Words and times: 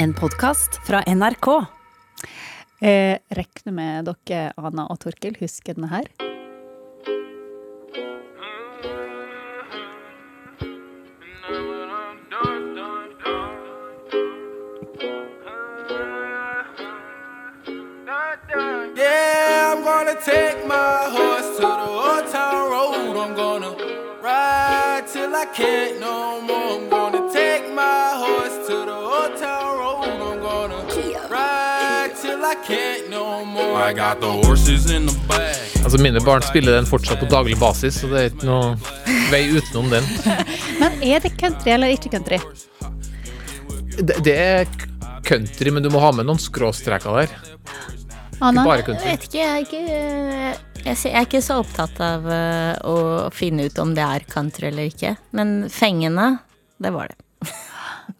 En 0.00 0.14
podkast 0.16 0.78
fra 0.86 1.02
NRK. 1.06 1.46
Jeg 2.80 3.18
regner 3.36 3.74
med 3.76 4.06
dere, 4.08 4.46
Ana 4.56 4.86
og 4.88 4.96
Torkil, 5.02 5.34
husker 5.42 5.76
denne 5.76 5.90
her? 5.92 6.08
Yeah, 18.96 19.74
I'm 19.74 19.84
gonna 19.84 20.16
take 20.24 20.64
my 20.66 21.12
horse 21.12 21.50
to 21.60 21.68
the 21.80 21.88
old 22.08 22.26
town 22.32 22.72
road. 22.72 23.16
I'm 23.20 23.36
gonna 23.36 23.76
ride 24.22 25.04
till 25.12 25.34
I 25.34 25.44
can't 25.52 26.00
no 26.00 26.40
more. 26.40 26.89
Altså 35.80 35.98
Mine 36.02 36.20
barn 36.24 36.42
spiller 36.44 36.76
den 36.76 36.86
fortsatt 36.88 37.20
på 37.22 37.28
daglig 37.30 37.56
basis, 37.60 38.00
så 38.02 38.10
det 38.10 38.20
er 38.20 38.28
ikke 38.30 38.48
noe 38.48 38.74
vei 39.32 39.42
utenom 39.56 39.88
den. 39.92 40.06
Men 40.80 40.98
er 41.02 41.22
det 41.24 41.32
country 41.40 41.72
eller 41.74 41.94
ikke 41.94 42.12
country? 42.12 42.38
Det, 44.00 44.16
det 44.24 44.34
er 44.36 44.68
country, 45.26 45.70
men 45.72 45.84
du 45.84 45.90
må 45.92 46.00
ha 46.02 46.10
med 46.16 46.28
noen 46.28 46.40
skråstreker 46.40 47.16
der. 47.20 47.32
Anna? 48.40 48.62
Ikke 48.62 48.68
bare 48.70 48.78
Jeg 48.80 48.86
country. 48.86 49.08
vet 49.10 49.26
ikke, 49.26 49.40
jeg 49.40 49.50
er 49.50 49.64
ikke, 49.66 49.80
jeg 50.86 51.12
er 51.12 51.26
ikke 51.26 51.42
så 51.44 51.58
opptatt 51.60 52.00
av 52.04 52.28
eh, 52.32 52.78
å 52.88 52.94
finne 53.34 53.66
ut 53.68 53.80
om 53.82 53.92
det 53.96 54.06
er 54.06 54.24
country 54.30 54.70
eller 54.70 54.88
ikke. 54.88 55.16
Men 55.36 55.68
fengende, 55.72 56.30
det 56.80 56.94
var 56.96 57.12
det. 57.12 57.18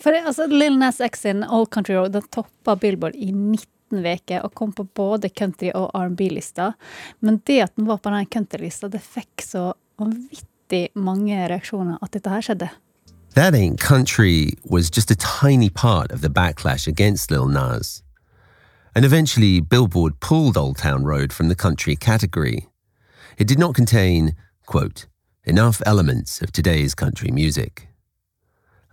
For 0.01 0.13
det, 0.15 0.25
altså, 0.29 0.47
Lil 0.53 0.77
Nas 0.81 1.01
X 1.05 1.25
sin 1.27 1.43
Old 1.45 1.71
Country 1.73 1.97
Road 1.97 2.13
den 2.15 2.27
toppa 2.33 2.77
Billboard 2.81 3.17
i 3.17 3.33
19 3.91 4.07
uker 4.07 4.45
og 4.45 4.55
kom 4.55 4.73
på 4.73 4.85
både 4.85 5.29
country- 5.29 5.75
og 5.75 5.91
R&B-lista. 5.95 6.73
Men 7.21 7.41
det 7.47 7.61
at 7.63 7.77
den 7.77 7.87
var 7.87 7.99
på 7.99 8.11
den 8.11 8.91
det 8.91 9.01
fikk 9.01 9.43
så 9.43 9.73
vanvittig 9.99 10.89
mange 10.95 11.49
reaksjoner 11.49 11.99
at 12.03 12.13
dette 12.13 12.31
her 12.31 12.41
skjedde. 12.41 12.71
That 13.35 13.55
Ain't 13.55 13.79
Country 13.79 14.53
was 14.65 14.91
just 14.91 15.11
a 15.11 15.15
tiny 15.15 15.71
part 15.71 16.11
of 16.11 16.21
the 16.21 16.29
backlash 16.29 16.89
against 16.89 17.31
Lil 17.31 17.47
Nas. 17.47 18.03
And 18.95 19.05
eventually, 19.05 19.61
Billboard 19.61 20.19
pulled 20.19 20.57
Old 20.57 20.77
Town 20.77 21.05
Road 21.05 21.33
from 21.33 21.49
the 21.49 21.55
country 21.55 21.95
category. 21.95 22.67
It 23.39 23.47
did 23.47 23.59
not 23.59 23.77
contain, 23.77 24.35
quote, 24.67 25.07
enough 25.45 25.81
elements 25.87 26.43
of 26.43 26.51
today's 26.51 26.95
country 26.95 27.31
music. 27.31 27.89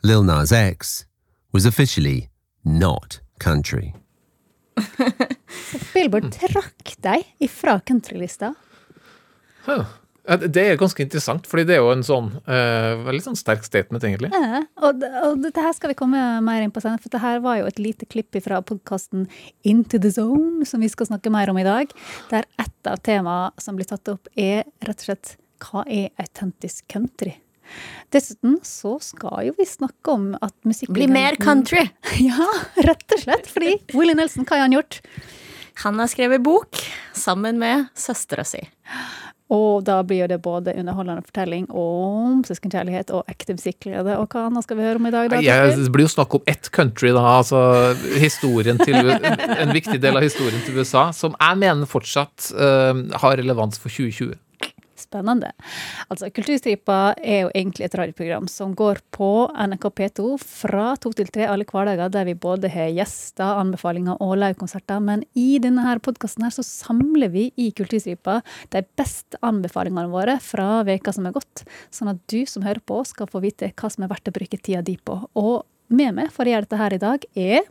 Lil 0.04 0.22
Nas 0.22 0.52
X 0.52 1.08
was 1.52 1.66
officially 1.66 2.30
not 2.64 3.20
country. 3.40 3.96
Billboard 5.94 6.32
trakk 6.36 6.98
deg 7.04 7.24
ifra 7.44 7.80
countrylista. 7.86 8.54
Huh. 9.68 9.88
Det 10.28 10.60
er 10.60 10.76
ganske 10.80 11.00
interessant, 11.06 11.46
fordi 11.48 11.64
det 11.70 11.78
er 11.78 11.80
jo 11.80 11.92
en 11.94 12.04
sånn 12.04 12.26
uh, 12.50 13.00
veldig 13.06 13.24
sånn 13.30 13.38
sterk 13.40 13.64
statement, 13.64 14.04
egentlig. 14.04 14.28
Ja, 14.36 14.60
og, 14.84 15.06
og 15.24 15.40
dette 15.46 15.64
her 15.64 15.72
skal 15.78 15.94
vi 15.94 15.98
komme 16.02 16.20
mer 16.44 16.66
inn 16.66 16.74
på 16.76 16.84
senere, 16.84 17.00
for 17.00 17.08
dette 17.08 17.24
her 17.24 17.40
var 17.46 17.62
jo 17.62 17.70
et 17.70 17.80
lite 17.80 18.10
klipp 18.12 18.36
fra 18.44 18.60
podkasten 18.60 19.30
Into 19.64 20.02
the 20.04 20.12
Zone, 20.12 20.68
som 20.68 20.84
vi 20.84 20.92
skal 20.92 21.08
snakke 21.08 21.32
mer 21.32 21.54
om 21.54 21.62
i 21.62 21.66
dag, 21.68 21.96
der 22.34 22.48
ett 22.60 22.92
av 22.92 23.00
temaene 23.08 23.64
som 23.64 23.80
blir 23.80 23.88
tatt 23.88 24.12
opp, 24.12 24.28
er 24.36 24.68
rett 24.84 25.00
og 25.00 25.08
slett 25.08 25.38
hva 25.64 25.88
er 25.88 26.12
autentisk 26.20 26.84
country? 26.92 27.38
Dessuten 28.14 28.58
så 28.66 28.96
skal 29.04 29.50
jo 29.50 29.58
vi 29.58 29.68
snakke 29.68 30.14
om 30.14 30.30
at 30.40 30.56
musikk 30.68 30.94
Bli 30.96 31.10
mer 31.12 31.40
country! 31.42 31.88
Ja, 32.30 32.48
rett 32.88 33.06
og 33.14 33.24
slett. 33.24 33.50
Fordi 33.52 33.76
Willy 33.94 34.16
Nelson, 34.18 34.48
hva 34.48 34.60
har 34.60 34.68
han 34.68 34.78
gjort? 34.78 35.02
Han 35.84 36.00
har 36.02 36.10
skrevet 36.10 36.42
bok 36.42 36.80
sammen 37.14 37.60
med 37.62 37.90
søstera 37.98 38.46
si. 38.48 38.64
Og 39.54 39.86
da 39.88 40.02
blir 40.04 40.26
jo 40.26 40.28
det 40.28 40.38
både 40.44 40.74
underholdende 40.76 41.24
fortelling 41.24 41.70
om 41.72 42.42
søskenkjærlighet 42.48 43.14
og 43.16 43.30
ekte 43.32 43.56
musikkglede. 43.56 44.18
Og 44.20 44.28
hva 44.34 44.48
annet 44.50 44.66
skal 44.66 44.80
vi 44.80 44.84
høre 44.84 45.00
om 45.00 45.08
i 45.08 45.14
dag? 45.14 45.30
da? 45.32 45.40
Jeg, 45.44 45.78
det 45.80 45.92
blir 45.94 46.04
jo 46.04 46.12
snakk 46.12 46.36
om 46.36 46.44
ett 46.52 46.68
country, 46.76 47.14
da. 47.16 47.24
Altså 47.38 47.62
historien 48.20 48.82
til 48.82 48.98
En 49.08 49.72
viktig 49.72 50.02
del 50.04 50.20
av 50.20 50.26
historien 50.26 50.60
til 50.66 50.82
USA, 50.82 51.08
som 51.16 51.38
jeg 51.40 51.62
mener 51.64 51.88
fortsatt 51.88 52.50
uh, 52.60 52.92
har 53.24 53.40
relevans 53.40 53.80
for 53.80 53.88
2020. 53.94 54.36
Spennende. 55.08 55.54
Altså, 56.12 56.28
Kulturstripa 56.36 57.16
er 57.24 57.46
jo 57.46 57.52
egentlig 57.54 57.88
et 57.88 57.96
radioprogram 57.96 58.50
som 58.52 58.74
går 58.78 59.00
på 59.16 59.30
NRK 59.56 59.88
P2 59.96 60.26
fra 60.42 60.90
to 61.00 61.14
til 61.16 61.30
tre 61.32 61.48
alle 61.48 61.68
hverdager, 61.68 62.12
der 62.12 62.28
vi 62.28 62.36
både 62.36 62.72
har 62.74 62.92
gjester, 62.92 63.62
anbefalinger 63.62 64.20
og 64.24 64.36
livekonserter. 64.42 65.00
Men 65.04 65.24
i 65.38 65.62
denne 65.64 65.86
her 65.86 66.02
podkasten 66.04 66.44
her 66.44 66.54
så 66.56 66.66
samler 66.66 67.32
vi 67.32 67.48
i 67.56 67.70
Kulturstripa 67.78 68.42
de 68.76 68.84
beste 69.00 69.40
anbefalingene 69.46 70.12
våre 70.12 70.38
fra 70.44 70.84
veka 70.88 71.16
som 71.16 71.30
er 71.30 71.38
gått, 71.38 71.64
sånn 71.94 72.12
at 72.12 72.22
du 72.32 72.42
som 72.50 72.68
hører 72.68 72.84
på 72.84 73.00
skal 73.08 73.32
få 73.32 73.42
vite 73.46 73.72
hva 73.78 73.92
som 73.94 74.04
er 74.04 74.12
verdt 74.12 74.28
å 74.28 74.36
bruke 74.36 74.60
tida 74.60 74.84
di 74.84 74.98
på. 75.00 75.22
Og 75.40 75.64
med 75.88 76.18
meg 76.18 76.34
for 76.36 76.44
å 76.44 76.52
gjøre 76.52 76.68
dette 76.68 76.82
her 76.82 76.98
i 76.98 77.02
dag 77.02 77.28
er 77.40 77.68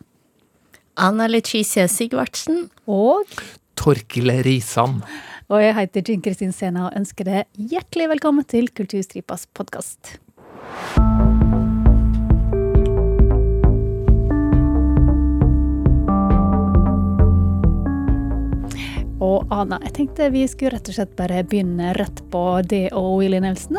Anna 0.97 1.29
Leticia 1.29 1.85
Sigvartsen. 1.93 2.71
og 2.89 3.29
Torkil 3.77 4.33
Risan. 4.43 5.03
Og 5.47 5.61
jeg 5.63 5.77
heter 5.77 6.03
Jean 6.03 6.23
Kristin 6.25 6.51
Sena 6.51 6.89
og 6.89 6.95
ønsker 6.99 7.29
deg 7.29 7.61
hjertelig 7.71 8.09
velkommen 8.17 8.43
til 8.51 8.67
Kulturstripas 8.75 9.45
podkast. 9.55 10.17
Og 19.23 19.47
Ana, 19.55 19.79
jeg 19.87 19.95
tenkte 20.01 20.33
vi 20.35 20.43
skulle 20.51 20.75
rett 20.75 20.91
og 20.91 20.99
slett 20.99 21.15
bare 21.15 21.45
begynne 21.47 21.95
rett 21.95 22.25
på 22.35 22.43
det 22.67 22.89
og 22.99 23.21
Willy 23.21 23.39
Nelson. 23.47 23.79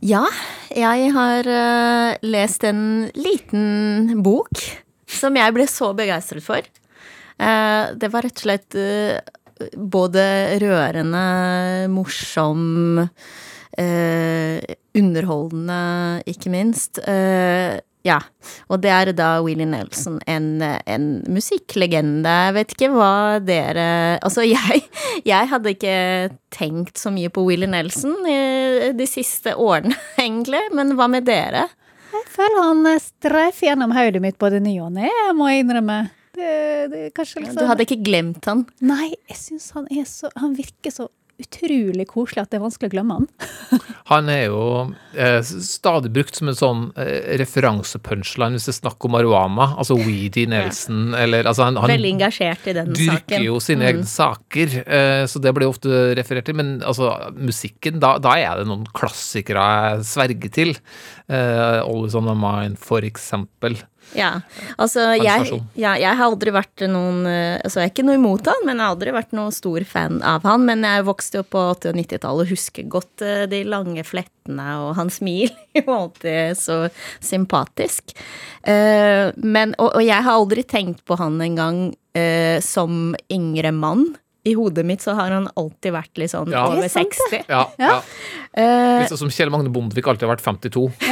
Ja, 0.00 0.24
jeg 0.72 1.12
har 1.12 1.52
uh, 1.52 2.16
lest 2.24 2.64
en 2.64 3.12
liten 3.12 4.24
bok 4.24 4.64
som 5.04 5.36
jeg 5.36 5.52
ble 5.52 5.68
så 5.68 5.92
begeistret 6.00 6.48
for. 6.48 6.64
Uh, 7.36 7.92
det 7.92 8.08
var 8.08 8.24
rett 8.24 8.40
og 8.40 8.46
slett 8.48 8.80
eh, 8.80 9.20
både 9.76 10.24
rørende, 10.62 11.22
morsom, 11.92 13.08
eh, 13.78 14.76
underholdende, 14.98 15.80
ikke 16.28 16.52
minst. 16.52 17.00
Eh, 17.08 17.78
ja, 18.02 18.16
og 18.66 18.80
det 18.82 18.90
er 18.90 19.12
da 19.14 19.28
Willie 19.44 19.68
Nelson, 19.68 20.18
en, 20.26 20.56
en 20.62 21.04
musikklegende. 21.30 22.32
Jeg 22.48 22.54
vet 22.56 22.72
ikke 22.74 22.88
hva 22.96 23.12
dere 23.38 23.84
Altså, 24.18 24.42
jeg, 24.46 24.82
jeg 25.26 25.50
hadde 25.52 25.74
ikke 25.76 25.98
tenkt 26.54 26.98
så 26.98 27.12
mye 27.14 27.30
på 27.30 27.44
Willie 27.46 27.70
Nelson 27.70 28.16
eh, 28.26 28.90
de 28.98 29.06
siste 29.06 29.54
årene, 29.54 29.94
egentlig. 30.24 30.64
Men 30.74 30.96
hva 30.98 31.08
med 31.12 31.28
dere? 31.30 31.68
Jeg 32.12 32.26
føler 32.34 32.66
han 32.66 32.90
eh, 32.90 33.02
streifer 33.02 33.70
gjennom 33.70 33.94
hodet 33.94 34.24
mitt 34.24 34.40
både 34.42 34.58
ny 34.64 34.74
og 34.82 34.92
ne, 34.98 35.08
må 35.38 35.52
jeg 35.52 35.62
innrømme. 35.62 36.02
Det, 36.32 36.52
det, 36.92 37.02
kanskje 37.16 37.44
liksom... 37.44 37.60
Du 37.60 37.68
hadde 37.68 37.84
ikke 37.84 38.00
glemt 38.04 38.46
han? 38.48 38.64
Nei, 38.80 39.12
jeg 39.28 39.38
syns 39.38 39.72
han 39.76 39.88
er 39.92 40.06
så 40.08 40.30
Han 40.40 40.54
virker 40.56 40.94
så 40.94 41.10
utrolig 41.42 42.06
koselig 42.10 42.42
at 42.42 42.52
det 42.52 42.58
er 42.58 42.62
vanskelig 42.62 42.90
å 42.90 42.92
glemme 42.92 43.16
han. 43.18 43.28
Han 44.12 44.28
er 44.30 44.42
jo 44.50 44.64
eh, 45.16 45.38
stadig 45.42 46.10
brukt 46.12 46.36
som 46.36 46.50
en 46.50 46.58
sånn 46.58 46.82
eh, 47.00 47.32
referansepunchline 47.40 48.58
hvis 48.58 48.68
det 48.68 48.74
er 48.74 48.78
snakk 48.82 49.06
om 49.06 49.14
marihuana. 49.16 49.70
Altså 49.80 49.96
Weedy 49.96 50.44
Nelson, 50.50 51.14
eller 51.16 51.48
altså 51.48 51.66
han, 51.66 51.78
han 51.80 51.92
Veldig 51.92 52.10
engasjert 52.18 52.68
i 52.68 52.74
den 52.76 52.92
dyrker 52.92 53.22
saken. 53.22 53.46
jo 53.46 53.56
sine 53.64 53.88
egne 53.88 54.08
saker, 54.10 54.76
eh, 54.82 55.22
så 55.30 55.42
det 55.42 55.54
blir 55.56 55.70
ofte 55.70 56.02
referert 56.18 56.50
til. 56.50 56.58
Men 56.60 56.74
altså, 56.84 57.14
musikken, 57.38 58.02
da, 58.02 58.16
da 58.22 58.36
er 58.42 58.60
det 58.60 58.68
noen 58.68 58.84
klassikere 58.92 59.64
jeg 59.64 60.06
sverger 60.12 60.54
til. 60.60 60.76
Eh, 61.32 61.80
Always 61.80 62.18
On 62.18 62.28
My 62.28 62.36
Mind, 62.36 62.82
for 62.82 63.06
eksempel. 63.06 63.80
Ja, 64.16 64.30
altså 64.76 65.06
jeg, 65.16 65.58
ja, 65.78 65.94
jeg 65.96 66.18
har 66.18 66.26
aldri 66.26 66.52
vært 66.52 66.84
noen 66.90 67.24
eh, 67.28 67.56
Altså 67.64 67.80
jeg 67.80 67.88
er 67.88 67.92
ikke 67.94 68.04
noe 68.04 68.18
imot 68.18 68.48
han, 68.50 68.60
men 68.66 68.76
jeg 68.76 68.84
har 68.84 68.94
aldri 68.96 69.14
vært 69.16 69.34
noen 69.36 69.54
stor 69.54 69.86
fan 69.88 70.20
av 70.26 70.44
han. 70.48 70.66
Men 70.68 70.84
jeg 70.86 71.06
vokste 71.08 71.40
jo 71.40 71.46
på 71.48 71.62
80- 71.72 71.92
og 71.92 72.00
90-tallet 72.02 72.46
og 72.46 72.52
husker 72.52 72.88
godt 72.92 73.24
eh, 73.26 73.44
de 73.50 73.62
lange 73.68 74.04
flettene, 74.06 74.68
og 74.84 74.94
han 74.98 75.12
smil 75.12 75.48
jo 75.78 75.84
alltid 75.96 76.58
så 76.60 76.78
sympatisk. 77.24 78.14
Eh, 78.62 79.32
men, 79.40 79.76
og, 79.78 79.94
og 79.96 80.04
jeg 80.04 80.28
har 80.28 80.36
aldri 80.36 80.66
tenkt 80.68 81.04
på 81.08 81.18
han 81.20 81.40
engang 81.42 81.90
som 82.60 83.14
yngre 83.32 83.70
mann. 83.72 84.02
I 84.44 84.54
hodet 84.58 84.82
mitt 84.86 85.02
så 85.04 85.14
har 85.14 85.30
han 85.30 85.44
alltid 85.58 85.92
vært 85.94 86.18
litt 86.18 86.32
sånn 86.32 86.50
Ja. 86.50 86.64
over 86.66 86.80
Det 86.82 86.88
er 86.88 86.94
sant, 86.96 87.14
60. 87.14 87.44
Ja, 87.48 87.62
ja. 87.78 87.90
ja. 88.56 88.98
Litt 89.02 89.12
sånn 89.12 89.20
som 89.24 89.30
Kjell 89.30 89.52
Magne 89.54 89.70
Bondevik 89.72 90.08
alltid 90.10 90.26
har 90.26 90.32
vært 90.34 90.42
52. 90.44 90.82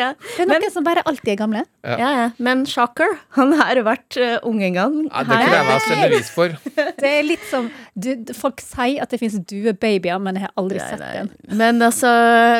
ja. 0.00 0.08
Det 0.18 0.42
er 0.44 0.50
noen 0.50 0.72
som 0.74 0.84
bare 0.86 1.04
alltid 1.06 1.32
er 1.34 1.38
gamle. 1.38 1.62
ja, 1.86 2.10
ja. 2.18 2.24
Men 2.42 2.64
shocker, 2.66 3.14
han 3.38 3.54
har 3.60 3.78
vært 3.86 4.18
uh, 4.18 4.38
en 4.42 4.74
gang. 4.74 4.96
Ja, 5.06 5.22
det 5.28 5.38
krever 5.44 5.70
jeg 5.72 5.84
se 5.86 6.00
bevis 6.02 6.32
for. 6.34 6.56
Det 7.02 7.10
er 7.18 7.24
litt 7.26 7.42
som 7.50 7.66
du, 7.98 8.12
Folk 8.36 8.60
sier 8.62 9.02
at 9.02 9.10
det 9.10 9.18
finnes 9.20 9.40
duebabyer, 9.50 10.18
men 10.22 10.36
jeg 10.38 10.44
har 10.46 10.52
aldri 10.60 10.78
Nei, 10.78 10.86
sett 10.92 11.00
nei. 11.02 11.12
en. 11.22 11.30
Men 11.58 11.82
altså 11.82 12.10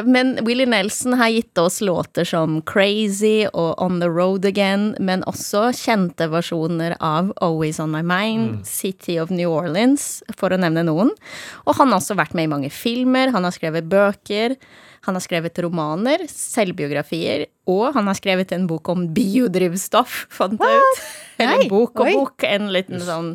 Men 0.08 0.32
Willie 0.46 0.66
Nelson 0.68 1.14
har 1.20 1.30
gitt 1.32 1.58
oss 1.62 1.80
låter 1.84 2.26
som 2.28 2.60
Crazy 2.68 3.46
og 3.52 3.78
On 3.82 4.00
The 4.02 4.10
Road 4.10 4.44
Again, 4.48 4.92
men 4.98 5.22
også 5.30 5.68
kjente 5.76 6.26
versjoner 6.32 6.96
av 7.00 7.30
Always 7.44 7.80
On 7.82 7.92
My 7.94 8.02
Mind, 8.06 8.66
City 8.68 9.18
of 9.22 9.30
New 9.30 9.50
Orleans, 9.52 10.11
for 10.38 10.54
å 10.54 10.60
nevne 10.60 10.84
noen. 10.88 11.12
Og 11.66 11.76
han 11.78 11.92
har 11.92 12.00
også 12.00 12.18
vært 12.18 12.36
med 12.38 12.48
i 12.48 12.52
mange 12.52 12.72
filmer, 12.72 13.32
han 13.34 13.48
har 13.48 13.54
skrevet 13.54 13.88
bøker. 13.90 14.56
Han 15.02 15.16
har 15.18 15.22
skrevet 15.24 15.58
romaner, 15.64 16.22
selvbiografier, 16.30 17.48
og 17.66 17.88
han 17.96 18.06
har 18.06 18.14
skrevet 18.14 18.52
en 18.54 18.68
bok 18.70 18.86
om 18.92 19.08
biodrivstoff, 19.10 20.26
fant 20.30 20.62
jeg 20.62 20.78
ut. 20.78 21.00
Eller 21.42 21.64
Nei, 21.64 21.70
bok 21.72 21.98
og 21.98 22.06
oi. 22.06 22.12
bok, 22.14 22.44
en 22.46 22.68
liten 22.70 23.02
sånn 23.02 23.32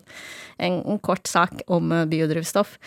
en, 0.63 0.77
en 0.87 0.99
kort 1.03 1.27
sak 1.27 1.61
om 1.67 1.91
eh, 1.91 2.05
biodrivstoff. 2.09 2.77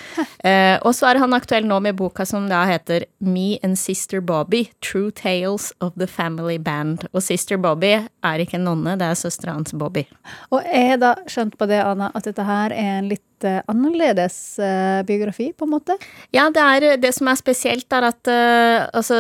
Eh, 0.45 0.79
og 0.81 0.95
så 0.97 1.11
er 1.11 1.21
han 1.23 1.37
aktuell 1.37 1.67
nå 1.69 1.77
med 1.85 1.99
boka 1.99 2.25
som 2.27 2.49
da 2.51 2.63
heter 2.69 3.05
Me 3.21 3.59
and 3.67 3.79
Sister 3.79 4.21
Bobby, 4.25 4.65
True 4.81 5.13
Tales 5.13 5.71
of 5.81 5.95
the 6.01 6.09
Family 6.09 6.59
Band. 6.59 7.07
Og 7.13 7.23
Sister 7.23 7.61
Bobby 7.61 7.93
er 8.01 8.43
ikke 8.43 8.59
en 8.59 8.69
nonne, 8.71 8.97
det 9.01 9.11
er 9.11 9.19
søstera 9.19 9.59
hans 9.59 9.77
Bobby. 9.77 10.07
Og 10.51 10.65
jeg 10.65 10.95
har 10.95 11.03
da 11.05 11.15
skjønt 11.31 11.59
på 11.61 11.69
det, 11.71 11.83
Anna, 11.85 12.11
at 12.15 12.27
dette 12.27 12.49
her 12.49 12.75
er 12.75 12.97
en 12.99 13.13
litt 13.13 13.25
eh, 13.49 13.61
annerledes 13.71 14.59
eh, 14.59 15.01
biografi, 15.09 15.51
på 15.57 15.67
en 15.67 15.73
måte. 15.75 15.97
Ja, 16.35 16.49
det, 16.55 16.65
er, 16.65 16.97
det 17.01 17.13
som 17.17 17.31
er 17.31 17.39
spesielt, 17.41 17.87
er 17.93 18.07
at 18.11 18.31
uh, 18.31 18.89
altså 18.97 19.19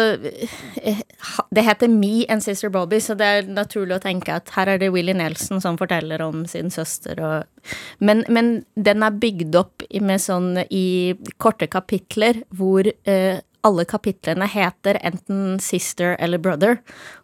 eh, 0.82 1.02
Det 1.50 1.64
heter 1.66 1.90
Me 1.92 2.24
and 2.28 2.44
Sister 2.44 2.72
Bobby, 2.72 3.00
så 3.00 3.16
det 3.18 3.26
er 3.26 3.50
naturlig 3.50 3.98
å 3.98 4.02
tenke 4.04 4.36
at 4.40 4.52
her 4.56 4.74
er 4.74 4.82
det 4.82 4.92
Willie 4.94 5.16
Nelson 5.16 5.62
som 5.62 5.78
forteller 5.80 6.22
om 6.24 6.44
sin 6.50 6.70
søster 6.70 7.20
og 7.20 7.68
Men, 8.00 8.24
men 8.32 8.64
den 8.74 9.02
er 9.04 9.18
bygd 9.20 9.56
opp 9.58 9.84
med 10.00 10.22
sånn 10.22 10.62
i 10.72 11.12
korte 11.36 11.68
kapitler 11.68 12.40
hvor 12.56 12.88
eh, 12.88 13.40
alle 13.66 13.84
kapitlene 13.84 14.46
heter 14.48 14.98
enten 15.04 15.58
sister 15.60 16.16
eller 16.18 16.40
brother. 16.42 16.78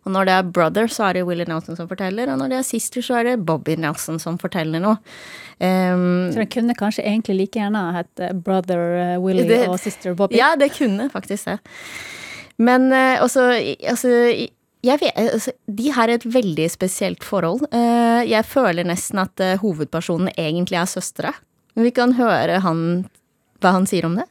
Og 0.04 0.12
når 0.12 0.28
det 0.28 0.34
er 0.34 0.50
brother, 0.58 0.90
så 0.92 1.08
er 1.08 1.16
det 1.16 1.24
Willie 1.28 1.48
Nelson 1.48 1.78
som 1.78 1.88
forteller, 1.88 2.28
og 2.32 2.40
når 2.40 2.52
det 2.52 2.58
er 2.58 2.66
sister, 2.68 3.04
så 3.04 3.20
er 3.20 3.30
det 3.30 3.36
Bobby 3.48 3.76
Nelson 3.80 4.20
som 4.22 4.36
forteller 4.40 4.82
noe. 4.82 4.98
Um, 5.58 6.28
Så 6.34 6.42
den 6.42 6.50
kunne 6.52 6.76
kanskje 6.76 7.06
egentlig 7.06 7.38
like 7.38 7.58
gjerne 7.58 7.86
ha 7.86 7.94
hett 8.02 8.20
eh, 8.20 8.34
Brother 8.36 8.82
eh, 9.00 9.14
Willie 9.22 9.48
Det- 9.48 9.64
og 9.70 9.78
Sister 9.80 10.14
Bobby. 10.14 10.36
Ja, 10.36 10.52
det 10.56 10.74
kunne 10.76 11.08
faktisk 11.12 11.48
det. 11.48 11.58
Men 12.58 12.90
uh, 12.92 13.22
også, 13.24 13.48
altså 13.88 14.12
vet, 14.84 15.10
altså, 15.16 15.52
De 15.66 15.90
har 15.90 16.08
et 16.12 16.24
veldig 16.24 16.70
spesielt 16.70 17.24
forhold. 17.24 17.66
Jeg 17.72 18.44
føler 18.46 18.86
nesten 18.86 19.18
at 19.18 19.40
hovedpersonen 19.58 20.30
egentlig 20.36 20.78
er 20.78 20.86
søstre. 20.86 21.32
Men 21.74 21.88
vi 21.88 21.90
kan 21.90 22.14
høre 22.16 22.60
han, 22.62 23.08
hva 23.60 23.72
han 23.74 23.88
sier 23.88 24.06
om 24.06 24.14
det. 24.20 24.28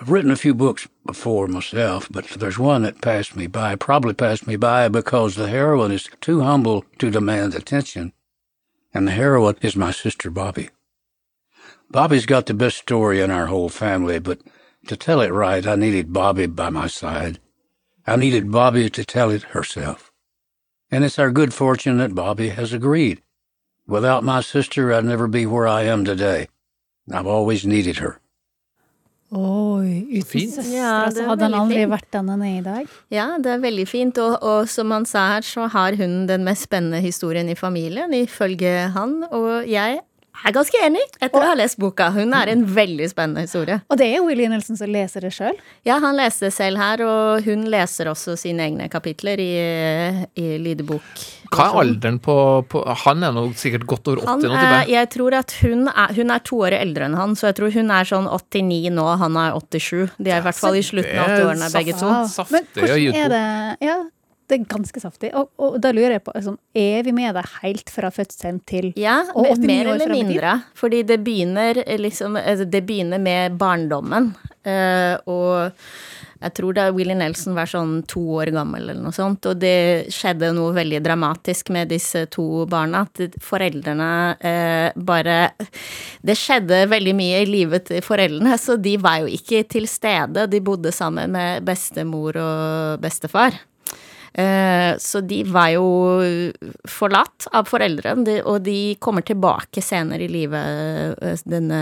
I've 0.00 0.10
written 0.10 0.30
a 0.30 0.36
few 0.36 0.54
books 0.54 0.86
before 1.04 1.48
myself, 1.48 2.08
but 2.08 2.24
there's 2.26 2.58
one 2.58 2.82
that 2.82 3.00
passed 3.00 3.34
me 3.34 3.48
by, 3.48 3.74
probably 3.74 4.14
passed 4.14 4.46
me 4.46 4.54
by 4.54 4.86
because 4.86 5.34
the 5.34 5.48
heroine 5.48 5.90
is 5.90 6.08
too 6.20 6.40
humble 6.42 6.84
to 7.00 7.10
demand 7.10 7.56
attention. 7.56 8.12
And 8.94 9.08
the 9.08 9.12
heroine 9.12 9.56
is 9.60 9.74
my 9.74 9.90
sister 9.90 10.30
Bobby. 10.30 10.70
Bobby's 11.90 12.26
got 12.26 12.46
the 12.46 12.54
best 12.54 12.76
story 12.76 13.20
in 13.20 13.32
our 13.32 13.46
whole 13.46 13.68
family, 13.68 14.20
but 14.20 14.40
to 14.86 14.96
tell 14.96 15.20
it 15.20 15.32
right, 15.32 15.66
I 15.66 15.74
needed 15.74 16.12
Bobby 16.12 16.46
by 16.46 16.70
my 16.70 16.86
side. 16.86 17.40
I 18.06 18.14
needed 18.14 18.52
Bobby 18.52 18.88
to 18.90 19.04
tell 19.04 19.30
it 19.30 19.42
herself. 19.42 20.12
And 20.92 21.02
it's 21.02 21.18
our 21.18 21.32
good 21.32 21.52
fortune 21.52 21.98
that 21.98 22.14
Bobby 22.14 22.50
has 22.50 22.72
agreed. 22.72 23.20
Without 23.88 24.22
my 24.22 24.42
sister, 24.42 24.92
I'd 24.92 25.04
never 25.04 25.26
be 25.26 25.44
where 25.44 25.66
I 25.66 25.82
am 25.82 26.04
today. 26.04 26.46
I've 27.12 27.26
always 27.26 27.66
needed 27.66 27.96
her. 27.96 28.20
Oi, 29.28 30.06
uten 30.08 30.24
Fint. 30.24 30.54
søstre 30.56 30.72
Ja, 30.72 30.92
så 31.12 31.20
er 31.20 31.26
hadde 31.28 31.44
han 31.44 31.56
aldri 31.58 31.82
fint. 31.82 31.90
vært 31.92 32.06
den 32.16 32.28
han 32.32 32.42
er 32.46 32.54
i 32.54 32.62
dag. 32.64 32.92
Ja, 33.12 33.26
det 33.36 33.50
er 33.52 33.58
veldig 33.60 33.84
fint, 33.90 34.18
og, 34.24 34.38
og 34.40 34.68
som 34.72 34.90
han 34.94 35.04
sa 35.04 35.26
her, 35.34 35.44
så 35.44 35.66
har 35.68 35.98
hun 36.00 36.22
den 36.30 36.46
mest 36.48 36.64
spennende 36.64 37.02
historien 37.04 37.48
i 37.52 37.56
familien, 37.58 38.14
ifølge 38.16 38.88
han, 38.94 39.18
og 39.28 39.68
jeg 39.68 40.00
er 40.46 40.54
ganske 40.54 40.80
enig 40.86 41.02
etter 41.18 41.40
å 41.40 41.46
ha 41.50 41.54
lest 41.58 41.78
boka. 41.80 42.10
Hun 42.14 42.34
er 42.36 42.52
en 42.52 42.64
veldig 42.74 43.08
spennende 43.10 43.44
historie. 43.46 43.80
Og 43.90 43.98
det 44.00 44.06
er 44.08 44.18
jo 44.18 44.28
Willie 44.28 44.48
Nelson 44.50 44.78
som 44.78 44.90
leser 44.92 45.26
det 45.26 45.32
sjøl. 45.34 45.56
Ja, 45.86 45.98
han 46.02 46.18
leste 46.18 46.48
det 46.48 46.54
selv 46.56 46.80
her, 46.80 47.02
og 47.06 47.46
hun 47.48 47.66
leser 47.72 48.10
også 48.12 48.36
sine 48.38 48.68
egne 48.68 48.88
kapitler 48.92 49.40
i, 49.42 49.50
i 50.38 50.46
lydbok. 50.62 51.24
Hva 51.48 51.68
er 51.70 51.78
alderen 51.82 52.18
på, 52.20 52.34
på 52.68 52.82
Han 53.06 53.24
er 53.24 53.32
nå 53.32 53.46
sikkert 53.56 53.86
godt 53.88 54.10
over 54.12 54.20
80 54.20 54.28
Han 54.28 54.42
nå, 54.44 54.52
er, 54.58 54.74
jeg. 54.82 54.90
jeg 54.94 55.10
tror 55.14 55.36
at 55.38 55.54
hun 55.62 55.86
er, 55.88 56.12
hun 56.18 56.34
er 56.34 56.44
to 56.44 56.60
år 56.66 56.76
eldre 56.76 57.08
enn 57.08 57.16
han, 57.18 57.34
så 57.38 57.48
jeg 57.50 57.58
tror 57.60 57.72
hun 57.74 57.94
er 57.94 58.10
sånn 58.10 58.28
89 58.28 58.92
nå, 58.98 59.08
han 59.22 59.40
er 59.40 59.56
87. 59.56 60.18
De 60.18 60.34
er 60.34 60.42
i 60.42 60.46
hvert 60.46 60.60
fall 60.60 60.78
i 60.78 60.84
slutten 60.84 61.18
av 61.18 61.32
er 61.32 61.40
80-årene 61.40 61.72
begge 61.74 61.96
to. 61.98 62.12
saftig. 62.34 62.60
Men 62.60 62.70
hvordan 62.76 63.24
er 63.24 63.34
det 63.34 63.88
Ja, 63.88 63.98
det 64.48 64.56
er 64.56 64.68
ganske 64.70 65.00
saftig. 65.02 65.32
Og, 65.36 65.50
og 65.60 65.78
da 65.82 65.92
lurer 65.92 66.16
jeg 66.16 66.24
på, 66.24 66.34
altså, 66.38 66.56
er 66.76 67.02
vi 67.06 67.14
med 67.16 67.36
deg 67.36 67.48
helt 67.62 67.92
fra 67.92 68.10
fødselen 68.14 68.62
til 68.68 68.92
Ja, 68.98 69.20
mer 69.60 69.92
eller 69.94 70.12
mindre. 70.12 70.58
Fordi 70.78 71.02
det 71.08 71.20
begynner 71.24 71.82
liksom 72.00 72.38
eh, 72.40 72.64
Det 72.64 72.84
begynner 72.86 73.20
med 73.20 73.58
barndommen. 73.60 74.32
Uh, 74.68 75.16
og 75.30 75.70
jeg 76.38 76.54
tror 76.54 76.74
da 76.76 76.84
Willie 76.94 77.16
Nelson 77.18 77.56
var 77.56 77.66
sånn 77.66 78.02
to 78.06 78.20
år 78.38 78.52
gammel 78.54 78.84
eller 78.84 79.00
noe 79.02 79.14
sånt, 79.14 79.46
og 79.50 79.58
det 79.58 80.10
skjedde 80.14 80.52
noe 80.54 80.74
veldig 80.76 81.00
dramatisk 81.02 81.72
med 81.74 81.90
disse 81.90 82.26
to 82.30 82.64
barna. 82.70 83.02
At 83.08 83.38
foreldrene 83.42 84.10
eh, 84.38 84.90
bare 84.94 85.38
Det 86.22 86.36
skjedde 86.38 86.84
veldig 86.90 87.14
mye 87.18 87.42
i 87.42 87.48
livet 87.48 87.88
til 87.90 88.04
foreldrene, 88.06 88.54
så 88.60 88.78
de 88.78 88.94
var 89.02 89.24
jo 89.24 89.32
ikke 89.34 89.64
til 89.70 89.88
stede. 89.90 90.46
De 90.50 90.62
bodde 90.62 90.94
sammen 90.94 91.34
med 91.34 91.66
bestemor 91.66 92.38
og 92.38 93.02
bestefar. 93.02 93.58
Eh, 94.38 94.94
Så 94.98 95.20
de 95.26 95.42
var 95.50 95.72
jo 95.74 95.86
forlatt 96.88 97.48
av 97.52 97.66
foreldrene, 97.66 98.38
og 98.46 98.62
de 98.66 98.94
kommer 99.02 99.24
tilbake 99.26 99.82
senere 99.82 100.26
i 100.26 100.30
livet, 100.30 101.16
eh, 101.22 101.40
denne 101.48 101.80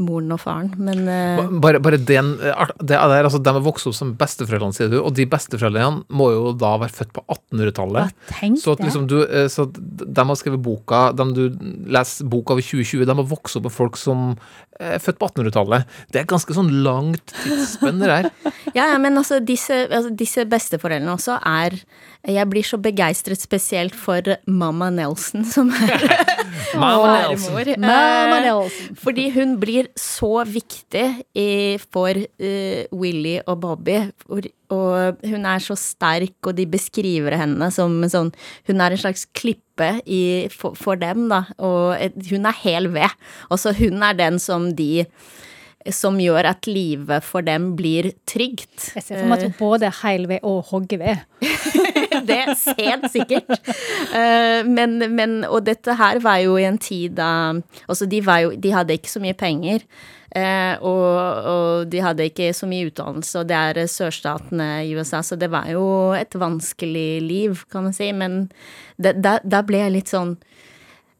moren 0.00 0.32
og 0.32 0.40
faren. 0.40 0.72
Men 0.80 1.04
eh, 1.08 1.42
Bare, 1.60 1.80
bare 1.84 1.98
den, 2.00 2.34
det 2.38 2.96
er 2.96 3.08
der, 3.12 3.28
altså, 3.28 3.42
De 3.42 3.52
er 3.52 3.64
vokst 3.64 3.90
opp 3.90 3.96
som 3.98 4.14
besteforeldrene, 4.18 4.76
sier 4.76 4.88
du, 4.92 4.98
og 5.02 5.12
de 5.18 5.26
besteforeldrene 5.28 6.04
må 6.08 6.30
jo 6.32 6.52
da 6.56 6.76
være 6.80 6.96
født 6.96 7.12
på 7.16 7.24
1800-tallet. 7.28 8.14
Tenk 8.32 8.62
Så 8.62 8.76
at 8.76 8.84
liksom 8.84 9.08
du, 9.10 9.18
så 9.52 9.68
de 9.68 10.24
har 10.24 10.40
skrevet 10.40 10.62
boka, 10.64 11.10
de 11.12 11.28
du 11.36 11.44
leser 11.92 12.28
boka 12.30 12.56
over 12.56 12.64
2020, 12.64 13.04
de 13.04 13.18
har 13.20 13.28
vokst 13.28 13.58
opp 13.60 13.68
med 13.68 13.74
folk 13.74 14.00
som 14.00 14.32
født 14.78 15.18
på 15.18 15.28
1800-tallet. 15.28 15.96
Det 16.14 16.20
er 16.22 16.28
ganske 16.30 16.54
sånn 16.54 16.70
langt 16.84 17.34
tidsspenn, 17.42 18.02
det 18.02 18.10
der. 18.12 18.30
Ja, 18.76 18.90
ja, 18.92 18.98
men 19.00 19.16
altså 19.18 19.38
disse, 19.42 19.74
altså 19.88 20.10
disse 20.14 20.44
besteforeldrene 20.46 21.14
også 21.14 21.38
er 21.48 21.78
Jeg 22.28 22.50
blir 22.50 22.66
så 22.66 22.76
begeistret 22.82 23.40
spesielt 23.40 23.96
for 23.96 24.36
mamma 24.46 24.90
Nelson, 24.92 25.46
som 25.48 25.72
er 25.72 26.04
Nelson. 26.58 27.54
Mamma 27.80 28.38
Eh, 28.38 28.44
Nelson. 28.46 28.96
Fordi 29.02 29.28
hun 29.34 29.56
blir 29.60 29.88
så 29.98 30.44
viktig 30.48 31.04
i, 31.38 31.48
for 31.92 32.10
eh, 32.16 32.86
Willy 32.92 33.38
og 33.46 33.60
Bobby. 33.64 33.98
For, 34.24 34.48
og 34.74 35.24
hun 35.24 35.46
er 35.48 35.64
så 35.64 35.76
sterk, 35.78 36.36
og 36.46 36.56
de 36.58 36.66
beskriver 36.68 37.36
henne 37.40 37.70
som 37.72 37.94
sånn 38.10 38.32
Hun 38.68 38.80
er 38.84 38.92
en 38.92 39.00
slags 39.00 39.26
klippe 39.32 40.00
i, 40.04 40.48
for, 40.52 40.76
for 40.76 41.00
dem, 41.00 41.28
da. 41.32 41.44
Og 41.58 41.96
hun 42.30 42.48
er 42.48 42.62
hel 42.64 42.90
ved. 42.92 43.14
Og 43.50 43.62
hun 43.78 44.02
er 44.02 44.18
den 44.18 44.38
som 44.42 44.72
de 44.76 45.06
som 45.94 46.18
gjør 46.20 46.50
at 46.50 46.66
livet 46.68 47.24
for 47.24 47.44
dem 47.46 47.70
blir 47.78 48.10
trygt. 48.28 48.90
Jeg 48.96 49.04
ser 49.04 49.20
for 49.20 49.30
meg 49.30 49.38
at 49.38 49.46
hun 49.46 49.54
både 49.60 49.88
er 49.88 49.96
heil 50.02 50.26
ved 50.28 50.44
og 50.44 50.66
hogger 50.72 51.00
ved. 51.00 51.22
det 52.26 52.42
sent 52.60 53.08
sikkert. 53.12 53.50
Uh, 54.12 54.66
men, 54.66 54.98
men, 55.14 55.40
og 55.48 55.64
dette 55.68 55.96
her 55.98 56.20
var 56.24 56.42
jo 56.44 56.58
i 56.58 56.66
en 56.68 56.78
tid 56.78 57.16
da 57.18 57.28
Altså, 57.88 58.06
de, 58.08 58.20
jo, 58.20 58.52
de 58.56 58.72
hadde 58.72 58.96
ikke 58.96 59.10
så 59.10 59.20
mye 59.22 59.36
penger. 59.38 59.84
Uh, 60.28 60.74
og, 60.84 61.46
og 61.48 61.86
de 61.88 62.02
hadde 62.04 62.26
ikke 62.28 62.50
så 62.52 62.68
mye 62.68 62.90
utdannelse, 62.90 63.40
og 63.40 63.48
det 63.48 63.56
er 63.56 63.88
sørstatene 63.88 64.68
i 64.84 64.92
USA, 64.98 65.22
så 65.24 65.38
det 65.40 65.48
var 65.52 65.70
jo 65.72 66.12
et 66.12 66.36
vanskelig 66.36 67.22
liv, 67.24 67.62
kan 67.72 67.88
man 67.88 67.96
si. 67.96 68.10
Men 68.12 68.42
da, 69.00 69.14
da, 69.16 69.38
da 69.44 69.62
ble 69.64 69.80
jeg 69.86 69.94
litt 69.94 70.12
sånn 70.12 70.36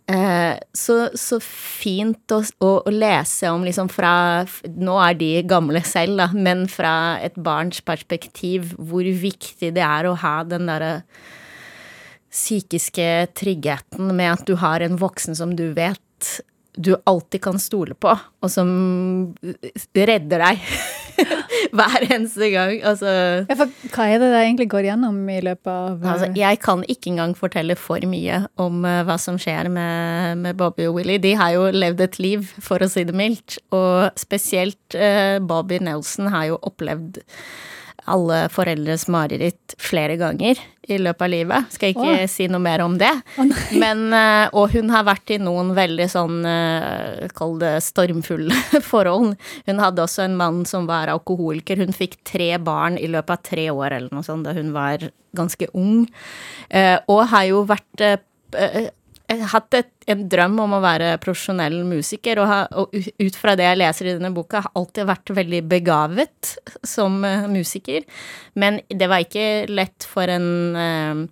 Eh, 0.08 0.56
så, 0.72 0.94
så 1.12 1.36
fint 1.44 2.32
å, 2.32 2.38
å, 2.64 2.70
å 2.88 2.92
lese 2.92 3.50
om 3.52 3.66
liksom 3.66 3.90
fra 3.92 4.12
Nå 4.64 4.94
er 5.04 5.18
de 5.20 5.32
gamle 5.44 5.82
selv, 5.84 6.16
da, 6.16 6.30
men 6.32 6.64
fra 6.72 7.18
et 7.20 7.36
barns 7.36 7.82
perspektiv, 7.84 8.72
hvor 8.78 9.04
viktig 9.04 9.74
det 9.76 9.84
er 9.84 10.08
å 10.08 10.16
ha 10.22 10.38
den 10.48 10.70
derre 10.70 11.02
psykiske 12.32 13.28
tryggheten 13.36 14.14
med 14.16 14.32
at 14.32 14.48
du 14.48 14.54
har 14.60 14.84
en 14.84 14.96
voksen 15.00 15.36
som 15.36 15.52
du 15.56 15.66
vet 15.76 16.32
du 16.78 16.94
alltid 17.10 17.42
kan 17.42 17.58
stole 17.58 17.96
på, 17.98 18.12
og 18.14 18.50
som 18.52 18.70
redder 19.98 20.44
deg 20.44 20.60
hver 21.76 22.04
eneste 22.06 22.50
gang. 22.52 22.76
Altså, 22.86 23.10
Ja, 23.48 23.56
for 23.58 23.72
hva 23.94 24.06
er 24.06 24.22
det 24.22 24.30
det 24.32 24.42
egentlig 24.44 24.68
går 24.70 24.86
gjennom 24.86 25.18
i 25.32 25.40
løpet 25.42 25.70
av 25.72 26.06
altså 26.12 26.30
Jeg 26.38 26.60
kan 26.62 26.84
ikke 26.86 27.12
engang 27.12 27.34
fortelle 27.38 27.76
for 27.78 28.02
mye 28.08 28.44
om 28.62 28.84
uh, 28.86 29.02
hva 29.08 29.18
som 29.20 29.40
skjer 29.40 29.70
med, 29.72 30.44
med 30.44 30.58
Bobby 30.60 30.86
og 30.88 31.00
Willy. 31.00 31.18
De 31.22 31.34
har 31.38 31.56
jo 31.56 31.66
levd 31.74 32.04
et 32.06 32.20
liv, 32.22 32.46
for 32.62 32.82
å 32.82 32.90
si 32.90 33.04
det 33.08 33.16
mildt, 33.16 33.58
og 33.74 34.14
spesielt 34.20 34.98
uh, 34.98 35.38
Bobby 35.42 35.82
Nelson 35.82 36.30
har 36.34 36.52
jo 36.52 36.62
opplevd 36.70 37.20
alle 38.10 38.38
foreldres 38.52 39.06
mareritt 39.12 39.74
flere 39.78 40.16
ganger 40.20 40.58
i 40.88 40.96
løpet 40.98 41.24
av 41.26 41.30
livet. 41.32 41.72
Skal 41.74 41.92
ikke 41.92 42.06
Åh. 42.14 42.22
si 42.32 42.46
noe 42.48 42.62
mer 42.64 42.80
om 42.84 42.96
det. 43.00 43.10
Men, 43.82 44.06
eh, 44.16 44.48
og 44.56 44.72
hun 44.72 44.88
har 44.94 45.04
vært 45.08 45.34
i 45.36 45.38
noen 45.42 45.74
veldig 45.76 46.06
sånn, 46.12 46.38
eh, 46.48 47.28
kall 47.36 47.58
det 47.60 47.74
stormfulle 47.84 48.56
forhold. 48.92 49.34
Hun 49.68 49.82
hadde 49.84 50.04
også 50.06 50.24
en 50.24 50.36
mann 50.40 50.62
som 50.68 50.88
var 50.88 51.12
alkoholiker. 51.12 51.80
Hun 51.84 51.92
fikk 51.96 52.18
tre 52.28 52.54
barn 52.58 52.96
i 52.98 53.10
løpet 53.10 53.36
av 53.36 53.44
tre 53.50 53.68
år 53.70 53.98
eller 53.98 54.14
noe 54.16 54.24
sånt 54.26 54.48
da 54.48 54.56
hun 54.56 54.72
var 54.76 55.10
ganske 55.36 55.68
ung. 55.76 56.06
Eh, 56.70 56.96
Og 57.08 57.26
har 57.32 57.44
jo 57.50 57.64
vært 57.68 58.08
hatt 59.28 59.76
et, 59.76 59.90
en 60.08 60.24
drøm 60.30 60.56
om 60.64 60.76
å 60.78 60.82
være 60.84 61.12
profesjonell 61.20 61.82
musiker, 61.88 62.40
og, 62.40 62.48
ha, 62.48 62.58
og 62.80 62.94
ut 62.96 63.38
fra 63.38 63.54
det 63.58 63.66
jeg 63.66 63.80
leser 63.82 64.08
i 64.08 64.16
denne 64.16 64.32
boka, 64.34 64.62
har 64.64 64.78
alltid 64.78 65.08
vært 65.10 65.34
veldig 65.36 65.62
begavet 65.68 66.56
som 66.86 67.20
uh, 67.26 67.46
musiker. 67.50 68.08
Men 68.56 68.80
det 68.88 69.10
var 69.10 69.24
ikke 69.26 69.68
lett 69.68 70.06
for 70.08 70.32
en 70.32 70.48
uh, 70.78 71.24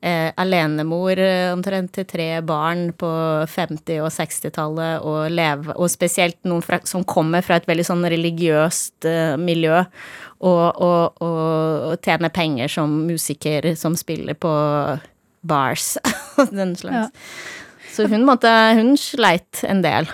eh, 0.00 0.32
alenemor 0.36 1.18
eh, 1.18 1.52
omtrent 1.52 1.92
til 1.94 2.06
tre 2.08 2.28
barn 2.46 2.90
på 2.96 3.10
50- 3.50 4.00
og 4.04 4.10
60-tallet 4.14 5.06
å 5.06 5.14
leve, 5.32 5.76
og 5.76 5.92
spesielt 5.92 6.38
noen 6.48 6.64
fra, 6.64 6.80
som 6.88 7.04
kommer 7.04 7.44
fra 7.46 7.60
et 7.60 7.68
veldig 7.68 7.86
sånn 7.86 8.06
religiøst 8.12 9.08
eh, 9.08 9.36
miljø, 9.40 9.82
og, 10.40 10.66
og, 10.80 11.20
og, 11.20 11.40
og 11.90 12.04
tjene 12.04 12.32
penger 12.32 12.72
som 12.72 13.02
musiker 13.08 13.72
som 13.76 13.96
spiller 13.98 14.38
på 14.40 14.52
bars 15.42 15.96
og 16.40 16.52
den 16.54 16.76
slags. 16.78 17.12
Så 17.90 18.06
hun 18.10 18.24
måtte 18.28 18.50
Hun 18.78 18.94
sleit 19.00 19.64
en 19.66 19.82
del. 19.82 20.08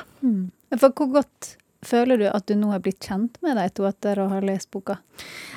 For 0.80 0.90
hvor 0.90 1.12
godt 1.20 1.56
føler 1.86 2.18
du 2.18 2.26
at 2.30 2.46
du 2.48 2.56
nå 2.58 2.72
har 2.72 2.82
blitt 2.82 3.04
kjent 3.04 3.36
med 3.44 3.58
de 3.58 3.66
to 3.74 3.86
etter 3.88 4.18
å 4.22 4.30
ha 4.32 4.40
lest 4.44 4.70
boka? 4.74 4.98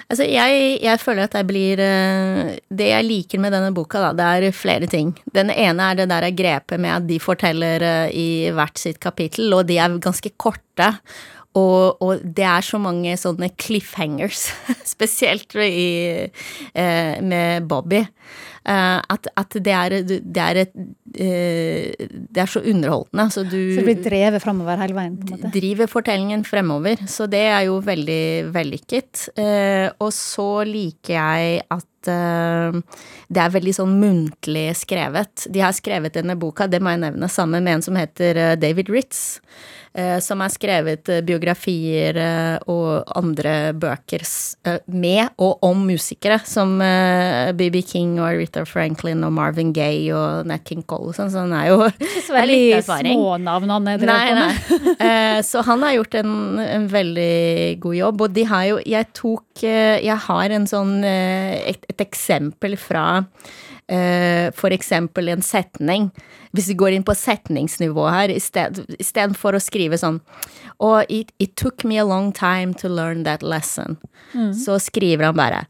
Altså, 0.09 0.25
jeg, 0.25 0.79
jeg 0.81 1.01
føler 1.01 1.27
at 1.27 1.35
jeg 1.37 1.45
blir 1.45 1.81
eh, 1.83 2.55
Det 2.65 2.87
jeg 2.89 3.05
liker 3.05 3.41
med 3.41 3.53
denne 3.53 3.69
boka, 3.75 4.01
da, 4.01 4.13
det 4.17 4.49
er 4.49 4.55
flere 4.57 4.89
ting. 4.89 5.13
Den 5.35 5.51
ene 5.53 5.91
er 5.91 5.99
det 5.99 6.09
der 6.09 6.29
grepet 6.33 6.81
med 6.81 6.95
at 6.95 7.09
de 7.09 7.19
forteller 7.21 7.85
eh, 7.85 8.15
i 8.17 8.29
hvert 8.55 8.81
sitt 8.81 8.97
kapittel, 9.03 9.53
og 9.53 9.67
de 9.69 9.77
er 9.81 9.99
ganske 10.01 10.33
korte. 10.41 10.93
Og, 11.57 12.01
og 12.05 12.21
det 12.23 12.45
er 12.45 12.65
så 12.65 12.77
mange 12.81 13.15
sånne 13.17 13.51
cliffhangers, 13.57 14.49
spesielt 14.95 15.53
i, 15.61 16.29
eh, 16.73 17.15
med 17.21 17.69
Bobby. 17.69 18.03
Eh, 18.69 19.01
at, 19.15 19.29
at 19.39 19.55
det 19.65 19.73
er, 19.73 19.95
det 20.05 20.43
er 20.43 20.61
et 20.61 20.73
eh, 21.17 22.07
Det 22.29 22.43
er 22.43 22.51
så 22.51 22.61
underholdende. 22.61 23.25
Så 23.33 23.43
du 23.47 23.57
Så 23.73 23.81
du 23.81 23.87
blir 23.87 24.03
drevet 24.03 24.43
framover 24.43 24.77
hele 24.83 24.97
veien? 24.97 25.17
på 25.17 25.33
en 25.33 25.39
måte? 25.39 25.53
driver 25.55 25.89
fortellingen 25.89 26.45
fremover. 26.45 27.01
Så 27.09 27.25
det 27.31 27.45
er 27.49 27.65
jo 27.69 27.79
veldig 27.81 28.53
vellykket. 28.53 29.29
Eh, 29.39 29.87
og 29.99 30.13
så 30.13 30.49
liker 30.69 31.15
jeg 31.17 31.63
at 31.69 31.85
det 32.07 33.41
er 33.43 33.51
veldig 33.53 33.73
sånn 33.75 33.97
muntlig 34.01 34.69
skrevet. 34.79 35.47
De 35.51 35.59
har 35.63 35.75
skrevet 35.77 36.13
denne 36.15 36.37
boka, 36.39 36.67
det 36.67 36.79
må 36.81 36.93
jeg 36.95 37.03
nevne, 37.07 37.29
sammen 37.29 37.63
med 37.65 37.79
en 37.79 37.85
som 37.85 37.95
heter 37.99 38.37
eh, 38.37 38.55
David 38.55 38.89
Ritz. 38.89 39.39
eh, 39.93 40.19
som 40.21 40.39
har 40.39 40.49
skrevet 40.53 41.09
eh, 41.09 41.21
biografier 41.25 42.15
eh, 42.21 42.57
og 42.69 43.09
andre 43.17 43.73
bøker 43.73 44.21
s- 44.21 44.55
eh, 44.65 44.77
med 44.87 45.29
og 45.41 45.63
om 45.65 45.81
musikere, 45.87 46.37
som 46.45 46.77
BB 47.57 47.81
King 47.89 48.19
og 48.21 48.37
Rita 48.37 48.63
Franklin 48.69 49.23
og 49.25 49.33
Marvin 49.33 49.73
Gaye 49.73 50.13
og 50.13 50.45
Nat 50.47 50.63
King 50.69 50.83
Cole 50.85 51.09
og 51.09 51.17
sånn, 51.17 51.31
så 51.33 51.41
han 51.47 51.53
er 51.57 51.71
jo 51.71 51.79
er 51.89 52.29
veldig 52.37 52.59
erfaring. 52.83 53.17
små 53.17 53.33
han 53.73 53.87
er 53.93 54.05
Nei, 54.05 54.29
nei. 54.37 54.53
Eh, 55.09 55.39
så 55.47 55.61
han 55.63 55.81
har 55.85 55.93
gjort 55.95 56.15
en, 56.19 56.31
en 56.59 56.85
veldig 56.91 57.79
god 57.81 57.95
jobb, 57.95 58.21
og 58.25 58.33
de 58.35 58.43
har 58.49 58.65
jo 58.67 58.79
Jeg 58.85 59.07
tok 59.15 59.63
eh, 59.63 59.97
Jeg 60.03 60.17
har 60.25 60.53
en 60.57 60.65
sånn 60.69 60.91
eh, 61.07 61.71
et, 61.71 61.85
et 61.89 62.01
eksempel 62.03 62.77
fra 62.79 63.05
uh, 63.21 64.47
for 64.55 64.75
eksempel 64.75 65.29
en 65.33 65.41
setning. 65.45 66.09
Hvis 66.51 66.69
vi 66.71 66.77
går 66.79 66.97
inn 66.97 67.05
på 67.05 67.15
setningsnivå 67.17 68.07
her, 68.09 68.33
istedenfor 68.33 69.57
å 69.57 69.61
skrive 69.61 69.99
sånn 70.01 70.17
Og 70.81 71.03
it, 71.09 71.29
it 71.37 71.55
took 71.55 71.83
me 71.83 71.99
a 72.01 72.05
long 72.07 72.31
time 72.33 72.73
to 72.73 72.89
learn 72.89 73.23
that 73.23 73.43
lesson. 73.43 73.99
Så 74.53 74.79
skriver 74.79 75.29
han 75.29 75.37
bare 75.37 75.65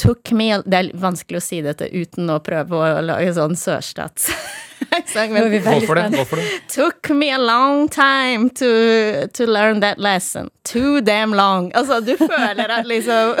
Took 0.00 0.30
me 0.32 0.52
a, 0.54 0.62
Det 0.64 0.78
er 0.78 0.90
vanskelig 0.96 1.40
å 1.40 1.44
si 1.44 1.60
dette 1.64 1.90
uten 1.92 2.30
å 2.30 2.38
prøve 2.40 2.78
å 2.78 3.00
lage 3.04 3.34
sånn 3.36 3.58
sørstats. 3.58 4.30
Hvorfor 4.80 5.94
det. 5.94 6.04
Hvorfor 6.14 6.36
det. 6.40 6.44
Took 6.72 7.10
me 7.10 7.30
a 7.30 7.38
long 7.38 7.88
time 7.88 8.48
to, 8.50 9.28
to 9.34 9.46
learn 9.46 9.80
that 9.80 9.98
lesson. 9.98 10.48
Too 10.64 11.00
damn 11.00 11.34
long. 11.34 11.70
Altså, 11.74 12.00
du 12.00 12.16
føler 12.16 12.70
at 12.70 12.86
liksom 12.86 13.36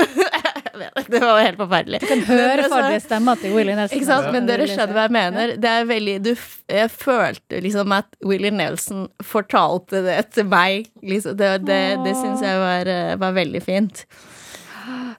Det 1.10 1.20
var 1.20 1.40
helt 1.42 1.60
forferdelig. 1.60 2.00
Du 2.02 2.08
kan 2.10 2.24
høre 2.28 2.66
farlige 2.72 3.02
stemmer 3.04 3.40
til 3.40 3.54
Willy 3.56 3.76
Nelson. 3.76 3.96
Ikke 3.98 4.08
sant? 4.08 4.30
Men 4.34 4.48
dere 4.48 4.66
skjønner 4.70 4.96
hva 4.96 5.06
jeg 5.06 5.14
mener. 5.16 5.54
Det 5.60 5.70
er 5.70 5.88
veldig 5.90 6.16
du, 6.24 6.32
Jeg 6.70 6.90
følte 6.94 7.62
liksom 7.64 7.94
at 7.96 8.20
Willy 8.26 8.52
Nelson 8.54 9.08
fortalte 9.24 10.04
det 10.06 10.18
til 10.36 10.48
meg. 10.50 10.90
Liksom. 11.02 11.38
Det, 11.40 11.54
det, 11.68 11.80
det 12.06 12.16
syns 12.18 12.44
jeg 12.44 12.60
var, 12.64 12.90
eh, 12.90 13.16
var 13.20 13.36
veldig 13.36 13.64
fint. 13.64 14.04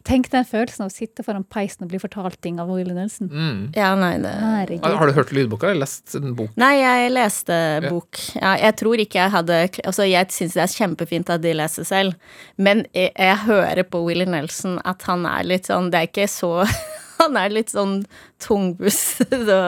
Tenk 0.08 0.30
den 0.34 0.46
følelsen 0.48 0.86
av 0.86 0.90
å 0.90 0.94
sitte 0.94 1.24
foran 1.26 1.44
peisen 1.46 1.86
og 1.86 1.92
bli 1.92 2.00
fortalt 2.02 2.40
ting 2.44 2.60
av 2.62 2.72
Willy 2.72 2.96
Nelson. 2.96 3.30
Mm. 3.32 3.60
Ja, 3.78 3.92
nei, 4.00 4.14
det 4.24 4.32
Herregud. 4.32 4.86
Har 4.86 4.98
har 5.02 5.12
du 5.12 5.18
hørt 5.18 5.34
lydboka 5.36 5.70
eller 5.70 5.84
lest 5.86 6.16
en 6.18 6.34
bok? 6.38 6.54
Nei, 6.62 6.74
jeg 6.80 7.12
leste 7.14 7.58
bok. 7.88 8.22
Ja, 8.38 8.56
jeg 8.62 8.78
tror 8.82 9.04
ikke 9.04 9.22
jeg 9.22 9.34
hadde 9.36 9.60
Altså, 9.86 10.08
jeg 10.10 10.32
syns 10.34 10.58
det 10.58 10.64
er 10.64 10.74
kjempefint 10.74 11.30
at 11.34 11.44
de 11.44 11.54
leser 11.56 11.88
selv, 11.88 12.18
men 12.58 12.86
jeg, 12.96 13.12
jeg 13.14 13.38
hører 13.46 13.84
på 13.88 14.02
Willy 14.08 14.26
Nelson 14.30 14.80
at 14.88 15.06
han 15.10 15.28
er 15.30 15.46
litt 15.48 15.70
sånn 15.70 15.92
Det 15.94 16.02
er 16.02 16.10
ikke 16.10 16.28
så 16.32 16.52
Han 17.22 17.38
er 17.38 17.54
litt 17.54 17.70
sånn 17.70 18.00
tungbuss. 18.42 19.22
så, 19.48 19.60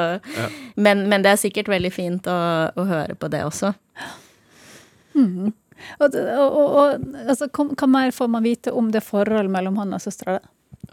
men, 0.73 1.05
men 1.12 1.25
det 1.25 1.35
er 1.35 1.41
sikkert 1.43 1.69
veldig 1.69 1.91
fint 1.93 2.29
å, 2.31 2.38
å 2.73 2.85
høre 2.89 3.13
på 3.19 3.29
det 3.29 3.43
også. 3.45 3.75
Og, 5.13 5.51
og, 5.99 6.17
og, 6.17 6.75
og 6.81 7.23
altså, 7.27 7.49
hva, 7.49 7.89
mer 7.89 8.13
får 8.15 8.29
man 8.35 8.45
vite 8.45 8.73
om 8.73 8.91
det 8.93 9.03
forholdet 9.05 9.51
mellom 9.53 9.79
han 9.81 9.95
og 9.97 10.03
søstera? 10.03 10.39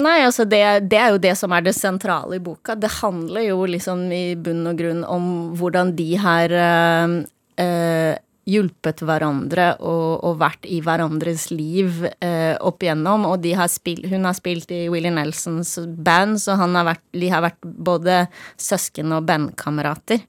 Nei, 0.01 0.21
altså 0.25 0.47
det, 0.49 0.63
det 0.89 0.99
er 1.01 1.13
jo 1.13 1.21
det 1.21 1.35
som 1.37 1.53
er 1.53 1.65
det 1.67 1.75
sentrale 1.77 2.39
i 2.39 2.43
boka. 2.43 2.77
Det 2.79 2.93
handler 3.01 3.49
jo 3.51 3.65
liksom 3.69 4.07
i 4.15 4.25
bunn 4.39 4.65
og 4.71 4.79
grunn 4.79 5.05
om 5.05 5.31
hvordan 5.59 5.93
de 5.99 6.11
har 6.21 6.55
eh, 6.55 8.17
hjulpet 8.51 9.03
hverandre 9.07 9.67
og, 9.85 10.25
og 10.27 10.39
vært 10.41 10.67
i 10.69 10.81
hverandres 10.85 11.49
liv 11.53 12.05
eh, 12.21 12.55
opp 12.57 12.85
igjennom. 12.85 13.27
Og 13.29 13.47
har 13.57 13.71
spilt, 13.73 14.09
hun 14.11 14.27
har 14.29 14.37
spilt 14.39 14.73
i 14.75 14.87
Willie 14.93 15.13
Nelsons 15.15 15.77
band, 15.85 16.41
så 16.43 16.57
har 16.61 16.89
vært, 16.89 17.05
de 17.13 17.33
har 17.33 17.45
vært 17.45 17.61
både 17.61 18.25
søsken 18.61 19.17
og 19.17 19.27
bandkamerater. 19.29 20.25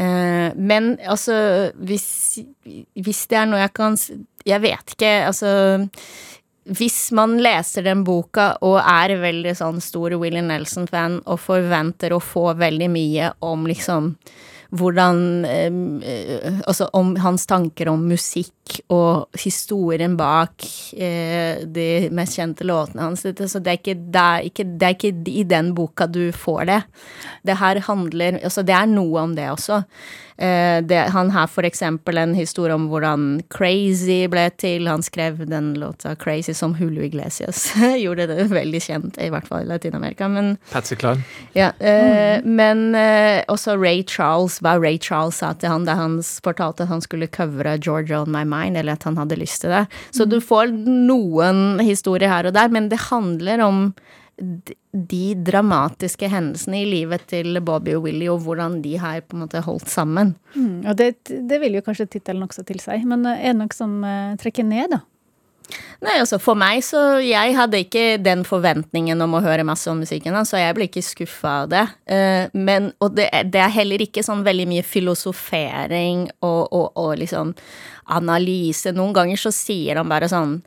Eh, 0.00 0.50
men 0.56 0.94
altså, 1.04 1.34
hvis, 1.76 2.06
hvis 2.96 3.26
det 3.28 3.36
er 3.38 3.48
noe 3.50 3.60
jeg 3.60 3.74
kan 3.76 3.98
Jeg 4.48 4.62
vet 4.64 4.94
ikke, 4.94 5.10
altså 5.28 5.50
hvis 6.62 7.10
man 7.10 7.40
leser 7.42 7.82
den 7.82 8.04
boka 8.06 8.52
og 8.62 8.76
er 8.78 9.16
veldig 9.18 9.54
sånn 9.58 9.80
stor 9.82 10.14
Willie 10.20 10.44
Nelson-fan 10.46 11.18
og 11.26 11.40
forventer 11.42 12.14
å 12.14 12.20
få 12.22 12.52
veldig 12.54 12.88
mye 12.92 13.32
om 13.42 13.66
liksom 13.66 14.12
hvordan 14.72 15.44
eh, 15.44 16.60
Altså 16.64 16.88
om 16.96 17.14
hans 17.20 17.44
tanker 17.48 17.90
om 17.92 18.06
musikk 18.08 18.78
og 18.92 19.28
historien 19.42 20.14
bak 20.16 20.64
eh, 20.96 21.64
de 21.68 22.08
mest 22.14 22.38
kjente 22.38 22.66
låtene 22.66 23.04
hans. 23.04 23.24
Så 23.26 23.60
det 23.60 23.74
er, 23.74 23.78
ikke, 23.80 23.96
det, 23.98 24.22
er 24.22 24.48
ikke, 24.48 24.66
det 24.80 24.88
er 24.88 24.96
ikke 24.96 25.12
i 25.32 25.44
den 25.48 25.72
boka 25.76 26.06
du 26.08 26.24
får 26.32 26.64
det. 26.70 26.80
Det 27.44 27.58
her 27.60 27.82
handler 27.88 28.40
Altså, 28.42 28.62
det 28.64 28.74
er 28.76 28.88
noe 28.88 29.26
om 29.26 29.34
det 29.36 29.50
også. 29.52 29.82
Eh, 30.42 30.82
det, 30.82 30.96
han 30.96 31.30
har 31.30 31.46
for 31.46 31.62
eksempel 31.62 32.18
en 32.18 32.32
historie 32.34 32.74
om 32.74 32.88
hvordan 32.90 33.42
Crazy 33.54 34.24
ble 34.26 34.48
til. 34.58 34.88
Han 34.90 35.04
skrev 35.06 35.44
den 35.46 35.68
låta 35.78 36.16
Crazy 36.18 36.54
som 36.54 36.74
Hulu 36.74 37.04
Iglesias 37.04 37.68
gjorde 38.02 38.26
det 38.26 38.48
veldig 38.50 38.80
kjent, 38.82 39.20
i 39.22 39.30
hvert 39.30 39.46
fall 39.46 39.62
i 39.62 39.68
Latin-Amerika. 39.70 40.26
Men 40.32 40.56
Patsy 40.72 40.98
Cline. 40.98 41.22
ja, 41.54 41.70
eh, 41.78 42.42
men 42.42 42.90
eh, 42.98 43.44
også 43.52 43.76
Ray 43.78 44.02
Charles, 44.02 44.58
hva 44.64 44.74
Ray 44.82 44.98
Charles 44.98 45.38
sa 45.38 45.52
til 45.54 45.70
han 45.70 45.86
da 45.86 45.94
han 46.00 46.18
fortalte 46.42 46.88
at 46.88 46.90
han 46.90 47.04
skulle 47.04 47.30
covre 47.30 47.76
Georgia 47.78 48.24
on 48.24 48.34
my 48.34 48.42
mind, 48.42 48.80
eller 48.80 48.98
at 48.98 49.06
han 49.06 49.20
hadde 49.20 49.38
lyst 49.38 49.62
til 49.62 49.70
det. 49.70 49.84
Så 50.10 50.26
du 50.26 50.40
får 50.42 50.74
noen 50.74 51.78
historier 51.86 52.32
her 52.32 52.50
og 52.50 52.58
der, 52.58 52.74
men 52.74 52.90
det 52.90 52.98
handler 53.12 53.62
om 53.62 53.92
de, 54.42 55.22
dramatiske 55.46 56.28
hendelsene 56.30 56.82
i 56.82 56.88
livet 56.88 57.24
til 57.30 57.60
Bobby 57.64 57.94
og 57.96 58.08
Willy, 58.08 58.28
og 58.32 58.42
hvordan 58.46 58.80
de 58.84 58.96
har 59.00 59.22
på 59.24 59.36
en 59.36 59.44
måte 59.44 59.62
holdt 59.64 59.88
sammen. 59.90 60.34
Mm, 60.56 60.82
og 60.90 60.98
det, 60.98 61.14
det 61.30 61.60
vil 61.62 61.78
jo 61.78 61.84
kanskje 61.86 62.10
tittelen 62.16 62.44
også 62.46 62.66
til 62.68 62.82
seg, 62.82 63.06
men 63.08 63.24
eh, 63.28 63.48
er 63.48 63.54
det 63.54 63.60
noe 63.62 63.76
som 63.76 64.02
eh, 64.06 64.36
trekker 64.42 64.66
ned, 64.68 64.96
da? 64.96 65.02
Nei, 66.02 66.16
altså 66.18 66.36
For 66.42 66.58
meg, 66.58 66.82
så 66.84 67.00
jeg 67.22 67.54
hadde 67.56 67.80
ikke 67.84 68.18
den 68.20 68.42
forventningen 68.44 69.22
om 69.24 69.36
å 69.38 69.42
høre 69.44 69.64
masse 69.66 69.88
om 69.90 70.02
musikken, 70.02 70.34
så 70.48 70.60
jeg 70.60 70.76
ble 70.76 70.88
ikke 70.88 71.04
skuffa 71.06 71.52
av 71.62 71.70
det. 71.72 71.84
Eh, 72.10 72.52
men, 72.58 72.90
og 73.00 73.14
det, 73.16 73.28
det, 73.52 73.62
er 73.62 73.76
heller 73.76 74.02
ikke 74.04 74.24
sånn 74.26 74.42
veldig 74.46 74.66
mye 74.72 74.86
filosofering 74.86 76.26
og, 76.42 76.62
og, 76.66 76.88
og 76.98 77.14
liksom 77.22 77.54
analyse. 78.12 78.92
Noen 78.96 79.14
ganger 79.16 79.40
så 79.40 79.54
sier 79.54 80.02
han 80.02 80.10
bare 80.10 80.30
sånn 80.32 80.58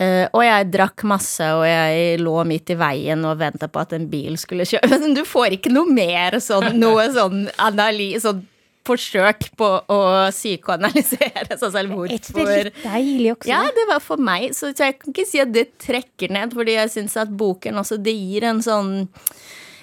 Uh, 0.00 0.24
og 0.32 0.40
jeg 0.46 0.70
drakk 0.72 1.04
masse, 1.04 1.44
og 1.44 1.66
jeg 1.68 2.20
lå 2.22 2.38
midt 2.48 2.72
i 2.72 2.76
veien 2.80 3.24
og 3.28 3.36
venta 3.42 3.68
på 3.68 3.82
at 3.82 3.92
en 3.92 4.06
bil 4.08 4.38
skulle 4.40 4.64
kjøre. 4.68 4.88
Men 5.02 5.16
du 5.18 5.26
får 5.28 5.58
ikke 5.58 5.72
noe 5.74 5.92
mer 5.92 6.38
sånn, 6.40 6.72
noe 6.80 7.04
sånn 7.12 7.44
analyse, 7.60 8.24
sånn 8.24 8.40
forsøk 8.88 9.50
på 9.60 9.68
å 9.92 10.00
psykoanalysere 10.32 11.56
seg 11.60 11.74
selv. 11.74 11.92
hvorfor. 11.92 12.14
Er 12.14 12.16
ikke 12.16 12.46
det 12.48 12.64
litt 12.70 12.82
deilig 12.84 13.34
også? 13.34 13.50
Ja, 13.52 13.62
det 13.76 13.86
var 13.90 14.02
for 14.04 14.22
meg. 14.30 14.54
Så 14.56 14.72
jeg 14.72 14.96
kan 14.98 15.12
ikke 15.12 15.28
si 15.28 15.42
at 15.42 15.52
det 15.54 15.66
trekker 15.82 16.32
ned, 16.32 16.56
fordi 16.56 16.78
jeg 16.78 16.92
syns 16.96 17.18
at 17.20 17.32
boken 17.42 17.82
også 17.82 18.00
det 18.00 18.16
gir 18.16 18.48
en 18.48 18.64
sånn 18.64 18.94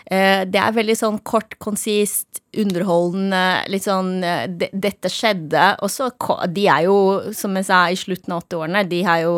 det 0.07 0.59
er 0.61 0.75
veldig 0.75 0.95
sånn 0.95 1.17
kort, 1.27 1.57
konsist, 1.59 2.39
underholdende, 2.57 3.41
litt 3.71 3.85
sånn 3.85 4.23
eh, 4.23 4.45
Dette 4.71 5.11
skjedde. 5.11 5.65
Og 5.83 5.91
så 5.91 6.09
De 6.53 6.63
er 6.71 6.85
jo, 6.87 6.95
som 7.35 7.55
jeg 7.59 7.67
sa, 7.67 7.81
i 7.91 7.99
slutten 7.99 8.35
av 8.35 8.45
80-årene, 8.45 8.85
de 8.87 9.01
har 9.07 9.23
jo 9.25 9.35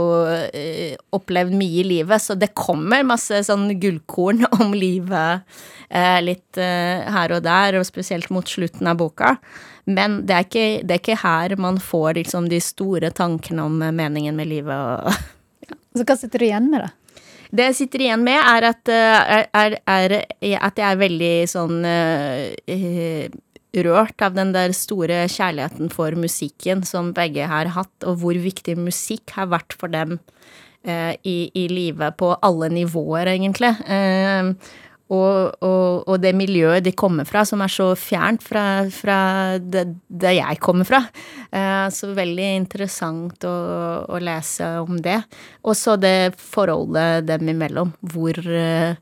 eh, 0.54 0.94
opplevd 1.16 1.56
mye 1.58 1.82
i 1.82 1.88
livet, 1.88 2.22
så 2.22 2.38
det 2.38 2.54
kommer 2.58 3.08
masse 3.08 3.42
sånn 3.48 3.72
gullkorn 3.82 4.46
om 4.60 4.76
livet 4.76 5.46
litt 6.22 6.54
her 6.54 7.32
og 7.34 7.42
der, 7.42 7.80
og 7.80 7.86
spesielt 7.88 8.28
mot 8.30 8.46
slutten 8.46 8.86
av 8.92 9.00
boka. 9.00 9.32
Men 9.90 10.20
det 10.30 10.36
er 10.36 10.46
ikke, 10.46 10.66
det 10.86 10.94
er 10.94 11.02
ikke 11.02 11.16
her 11.24 11.56
man 11.58 11.80
får 11.82 12.20
liksom 12.20 12.46
de 12.52 12.60
store 12.62 13.10
tankene 13.18 13.66
om 13.66 13.82
meningen 13.82 14.38
med 14.38 14.52
livet 14.52 14.78
og 14.78 15.10
ja. 15.66 15.80
Så 15.98 16.06
hva 16.06 16.20
sitter 16.20 16.44
du 16.44 16.46
igjen 16.46 16.70
med, 16.70 16.86
da? 16.86 16.94
Det 17.50 17.70
jeg 17.72 17.78
sitter 17.80 18.04
igjen 18.06 18.26
med, 18.26 18.38
er 18.38 18.68
at, 18.70 18.90
eh, 18.94 19.46
er, 19.58 19.76
er, 19.90 20.16
at 20.62 20.78
jeg 20.78 20.86
er 20.86 21.00
veldig 21.00 21.36
sånn 21.50 21.80
uh, 21.82 23.24
rørt 23.86 24.26
av 24.26 24.36
den 24.38 24.52
der 24.54 24.74
store 24.78 25.24
kjærligheten 25.30 25.90
for 25.94 26.14
musikken 26.18 26.84
som 26.86 27.10
begge 27.18 27.50
har 27.50 27.72
hatt, 27.74 27.96
og 28.06 28.22
hvor 28.22 28.38
viktig 28.38 28.78
musikk 28.78 29.34
har 29.38 29.50
vært 29.50 29.74
for 29.74 29.90
dem 29.94 30.20
uh, 30.86 31.14
i, 31.26 31.50
i 31.58 31.66
livet 31.74 32.20
på 32.22 32.36
alle 32.38 32.70
nivåer, 32.74 33.34
egentlig. 33.34 33.74
Uh, 33.90 34.54
og, 35.10 35.56
og, 35.66 36.04
og, 36.06 36.16
det 36.22 36.36
miljøet 36.38 36.86
de 36.86 36.94
kommer 36.94 37.26
fra, 37.26 37.42
som 37.48 37.64
er 37.66 37.72
så 37.74 37.88
fjernt 37.98 38.44
fra, 38.46 38.64
fra 38.94 39.18
det, 39.58 39.88
det, 40.06 40.36
jeg 40.38 40.60
kommer 40.62 40.86
fra. 40.86 41.02
Eh, 41.50 41.88
så 41.94 42.12
veldig 42.14 42.50
interessant 42.60 43.48
å, 43.50 43.56
å, 44.06 44.20
lese 44.22 44.68
om 44.84 45.00
det. 45.02 45.18
Og 45.66 45.74
så 45.78 45.98
det 45.98 46.36
forholdet 46.38 47.26
dem 47.26 47.50
imellom, 47.56 47.96
hvor, 48.14 48.38
eh, 48.38 48.94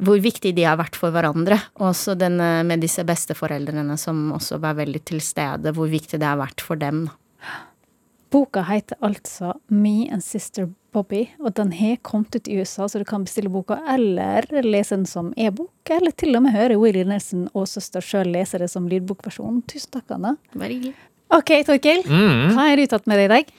hvor 0.00 0.22
viktig 0.24 0.54
de 0.56 0.64
har 0.64 0.80
vært 0.80 0.96
for 0.96 1.12
hverandre. 1.12 1.60
Også 1.84 2.16
denne 2.16 2.62
med 2.64 2.80
disse 2.80 3.04
besteforeldrene 3.04 3.98
som 4.00 4.30
også 4.38 4.62
var 4.64 4.80
veldig 4.80 5.04
til 5.12 5.20
stede, 5.24 5.76
hvor 5.76 5.92
viktig 5.92 6.22
det 6.22 6.30
har 6.30 6.40
vært 6.40 6.64
for 6.64 6.80
dem. 6.80 7.04
Boka 8.32 8.64
heter 8.66 8.96
altså 9.04 9.52
Me 9.68 10.08
and 10.08 10.24
Sister 10.24 10.72
Bobby, 10.94 11.24
og 11.42 11.56
den 11.58 11.72
har 11.74 11.98
kommet 12.06 12.36
ut 12.38 12.48
i 12.48 12.60
USA, 12.60 12.86
så 12.88 13.00
du 13.02 13.06
kan 13.08 13.26
bestille 13.26 13.50
boka 13.52 13.80
eller 13.90 14.46
lese 14.62 14.96
den 14.96 15.08
som 15.10 15.32
e-bok, 15.36 15.72
eller 15.90 16.14
til 16.14 16.36
og 16.38 16.44
med 16.46 16.54
høre 16.54 16.78
Willy 16.80 17.02
Nelson 17.08 17.48
og 17.52 17.66
søster 17.70 18.04
sjøl 18.04 18.30
lese 18.34 18.60
det 18.62 18.70
som 18.72 18.86
lydbokversjon. 18.90 19.62
Tusen 19.70 19.96
takk, 19.98 20.06
Anna. 20.16 20.36
Bare 20.54 20.72
hyggelig. 20.72 20.94
OK, 21.34 21.50
Torkil. 21.66 22.04
Mm. 22.06 22.54
Hva 22.54 22.68
har 22.70 22.78
du 22.78 22.86
tatt 22.90 23.08
med 23.10 23.18
deg 23.18 23.26
i 23.26 23.32
dag? 23.32 23.54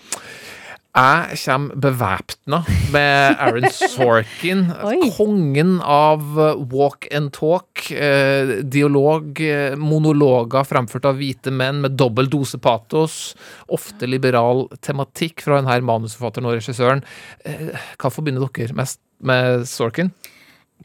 Jeg 0.95 1.37
kommer 1.41 1.75
bevæpna 1.83 2.61
med 2.93 3.35
Aaron 3.43 3.65
Sorkin, 3.67 4.61
kongen 5.17 5.73
av 5.83 6.21
eh, 6.39 6.61
walk 6.71 7.09
and 7.11 7.33
talk. 7.35 7.91
Eh, 7.91 8.61
dialog, 8.63 9.41
eh, 9.43 9.75
monologer 9.75 10.63
fremført 10.63 11.09
av 11.09 11.19
hvite 11.19 11.51
menn 11.51 11.81
med 11.83 11.97
dobbel 11.99 12.31
dose 12.31 12.61
patos. 12.63 13.35
Ofte 13.67 14.07
liberal 14.07 14.69
tematikk 14.79 15.43
fra 15.43 15.59
denne 15.59 15.81
manusforfatteren 15.83 16.47
og 16.47 16.55
regissøren. 16.61 17.03
Eh, 17.43 17.75
hva 17.99 18.13
forbinder 18.15 18.47
dere 18.55 18.79
mest 18.79 19.01
med 19.19 19.67
Sorkin? 19.67 20.13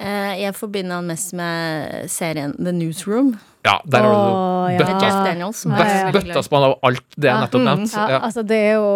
Eh, 0.00 0.43
jeg 0.43 0.59
forbinder 0.59 0.99
han 0.99 1.07
mest 1.07 1.38
med 1.38 2.11
serien 2.11 2.59
The 2.59 2.75
Newsroom. 2.75 3.37
Ja, 3.67 3.76
der 3.85 4.07
har 4.07 4.14
du 4.14 4.79
bøtta, 4.81 6.12
bøttaspann 6.14 6.67
av 6.71 6.75
alt 6.87 7.05
det 7.17 7.29
jeg 7.29 7.45
nettopp 7.45 7.64
nevnte. 7.67 7.97
Ja, 7.99 8.17
ja, 8.17 8.21
altså 8.25 8.45
det 8.47 8.59
er 8.71 8.75
jo 8.79 8.90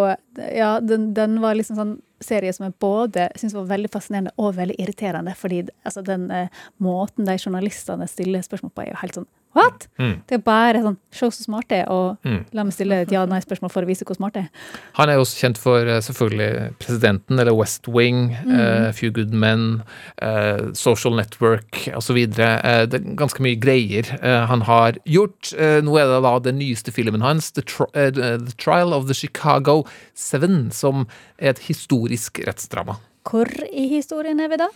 Ja, 0.57 0.71
den, 0.81 1.11
den 1.17 1.39
var 1.43 1.57
liksom 1.59 1.77
sånn 1.79 1.95
serie 2.25 2.53
som 2.57 2.65
jeg 2.65 2.77
både 2.81 3.29
syns 3.37 3.55
var 3.57 3.69
veldig 3.69 3.91
fascinerende 3.93 4.33
og 4.41 4.55
veldig 4.57 4.77
irriterende. 4.81 5.35
Fordi 5.37 5.65
altså, 5.85 6.03
den 6.07 6.31
eh, 6.33 6.63
måten 6.83 7.29
de 7.29 7.37
journalistene 7.37 8.09
stiller 8.09 8.45
spørsmål 8.47 8.73
på, 8.73 8.85
er 8.85 8.95
jo 8.95 9.01
helt 9.03 9.19
sånn 9.21 9.29
What?! 9.55 9.87
Mm. 10.03 10.17
Det 10.27 10.39
er 10.39 10.43
bare 10.45 10.83
sånn 10.83 10.97
Show 11.15 11.31
så 11.31 11.45
smart 11.45 11.69
det 11.71 11.85
er, 11.85 11.91
og 11.95 12.19
mm. 12.27 12.41
la 12.57 12.65
meg 12.67 12.75
stille 12.75 12.97
et 13.05 13.13
ja-nei-spørsmål 13.15 13.71
for 13.71 13.87
å 13.87 13.89
vise 13.89 14.07
hvor 14.07 14.17
smart 14.19 14.35
det 14.35 14.43
er. 14.49 14.71
Han 14.97 15.11
er 15.11 15.19
jo 15.19 15.23
også 15.23 15.45
kjent 15.45 15.61
for 15.63 15.87
uh, 15.87 16.01
selvfølgelig 16.03 16.73
Presidenten, 16.83 17.39
eller 17.39 17.55
West 17.55 17.87
Wing, 17.87 18.33
mm. 18.35 18.51
uh, 18.51 18.89
Few 18.97 19.13
Good 19.15 19.31
Men, 19.31 19.85
uh, 20.19 20.73
Social 20.75 21.15
Network 21.15 21.85
osv. 21.95 22.19
Uh, 22.35 22.83
det 22.91 22.99
er 22.99 23.07
ganske 23.19 23.45
mye 23.45 23.59
greier 23.61 24.11
han 24.25 24.65
har 24.67 24.99
gjort. 25.09 25.53
nå 25.55 25.95
er 25.99 26.09
det 26.09 26.21
da 26.25 26.33
den 26.43 26.59
nyeste 26.59 26.93
filmen 26.95 27.23
hans, 27.25 27.51
The, 27.55 27.63
Tri 27.69 27.87
The 28.15 28.55
Trial 28.59 28.95
of 28.97 29.07
the 29.07 29.17
Chicago 29.17 29.85
Seven, 30.19 30.71
som 30.75 31.07
er 31.39 31.55
et 31.55 31.65
historisk 31.69 32.43
rettsdrama. 32.47 32.99
Hvor 33.25 33.49
i 33.71 33.87
historien 33.93 34.43
er 34.43 34.51
vi 34.53 34.61
da? 34.61 34.69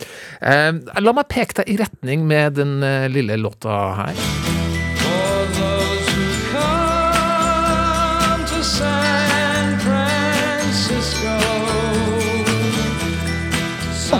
la 1.03 1.15
meg 1.15 1.29
peke 1.29 1.61
deg 1.61 1.75
i 1.75 1.77
retning 1.81 2.25
med 2.29 2.57
den 2.61 2.79
lille 3.13 3.37
låta 3.41 3.83
her. 4.03 4.68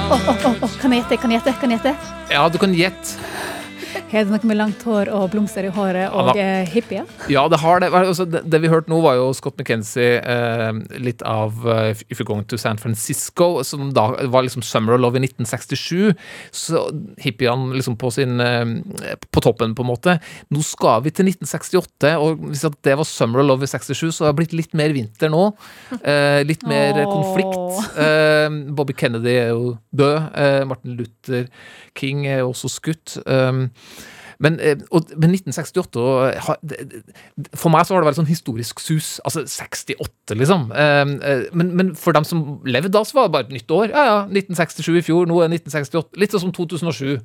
Oh, 0.09 0.17
oh, 0.27 0.55
oh, 0.65 0.71
kan 0.81 0.93
jeg 0.93 1.03
gjette? 1.03 1.17
Kan 1.21 1.29
jeg 1.31 1.41
gjette? 1.43 1.53
Kan? 1.61 1.95
Ja, 2.33 2.47
du 2.49 2.57
kan 2.57 2.71
gjette. 2.73 3.19
Har 4.09 4.25
det 4.25 4.33
noe 4.33 4.49
med 4.49 4.57
langt 4.57 4.81
hår 4.87 5.11
og 5.13 5.27
blomster 5.33 5.67
i 5.67 5.71
håret 5.73 6.09
og 6.17 6.31
ja, 6.37 6.63
hippier? 6.65 7.05
Ja, 7.29 7.43
det 7.51 7.59
har 7.61 7.81
det. 7.83 7.91
Altså, 7.93 8.25
det. 8.25 8.41
det. 8.49 8.61
vi 8.63 8.71
hørte 8.71 8.89
nå, 8.89 8.97
var 9.03 9.19
jo 9.19 9.27
Scott 9.37 9.59
McKenzie, 9.59 10.17
eh, 10.17 10.71
litt 10.97 11.21
av 11.27 11.61
uh, 11.67 11.91
If 12.09 12.17
You're 12.17 12.27
Going 12.27 12.47
to 12.49 12.57
San 12.57 12.81
Francisco, 12.81 13.61
som 13.67 13.91
da 13.93 14.07
var 14.33 14.47
liksom 14.47 14.65
Summer 14.65 14.95
of 14.97 15.03
Love 15.03 15.19
i 15.19 15.27
1967. 15.27 16.17
Så 16.51 16.81
hippiene 17.21 17.77
liksom 17.77 17.99
på 18.01 18.09
sin 18.13 18.41
eh, 18.41 18.65
På 19.29 19.43
toppen, 19.45 19.75
på 19.77 19.85
en 19.85 19.91
måte. 19.91 20.17
Nå 20.49 20.63
skal 20.65 21.05
vi 21.05 21.13
til 21.13 21.29
1968, 21.29 22.15
og 22.17 22.41
hvis 22.49 22.65
det 22.65 22.97
var 22.97 23.05
Summer 23.07 23.43
of 23.43 23.49
Love 23.51 23.69
i 23.69 23.71
67, 23.71 24.09
så 24.09 24.25
har 24.25 24.33
det 24.33 24.39
blitt 24.41 24.57
litt 24.57 24.73
mer 24.77 24.95
vinter 24.95 25.29
nå. 25.29 25.51
Eh, 26.01 26.41
litt 26.49 26.65
mer 26.69 26.97
oh. 27.03 27.13
konflikt. 27.13 27.93
Eh, 27.93 28.49
Bobby 28.73 28.97
Kennedy 28.97 29.37
er 29.37 29.53
jo 29.53 29.75
død. 29.93 30.17
Eh, 30.33 30.63
Martin 30.69 30.97
Luther 30.97 31.45
King 31.99 32.25
er 32.27 32.41
jo 32.41 32.51
også 32.53 32.71
skutt. 32.71 33.17
Um, 33.25 33.67
men, 34.39 34.55
eh, 34.63 34.79
og, 34.95 35.09
men 35.19 35.33
1968 35.35 36.03
For 37.59 37.71
meg 37.73 37.83
så 37.83 37.95
har 37.95 38.03
det 38.03 38.07
vært 38.07 38.19
sånn 38.21 38.29
historisk 38.29 38.79
sus. 38.79 39.17
Altså 39.27 39.43
68, 39.43 40.37
liksom. 40.39 40.69
Ehm, 40.71 41.17
eh, 41.19 41.45
men, 41.51 41.73
men, 41.75 41.91
for 41.99 42.15
dem 42.15 42.27
som 42.27 42.61
levde 42.67 42.91
da, 42.93 43.03
så 43.03 43.17
var 43.17 43.27
det 43.27 43.35
bare 43.35 43.47
et 43.49 43.55
nytt 43.57 43.73
år. 43.75 43.91
Ja 43.91 44.05
ja, 44.07 44.17
1967 44.31 45.01
i 45.01 45.03
fjor, 45.09 45.27
nå 45.27 45.41
er 45.43 45.51
1968. 45.51 46.19
Litt 46.23 46.35
sånn 46.35 46.45
som 46.47 46.53
2007 46.55 47.17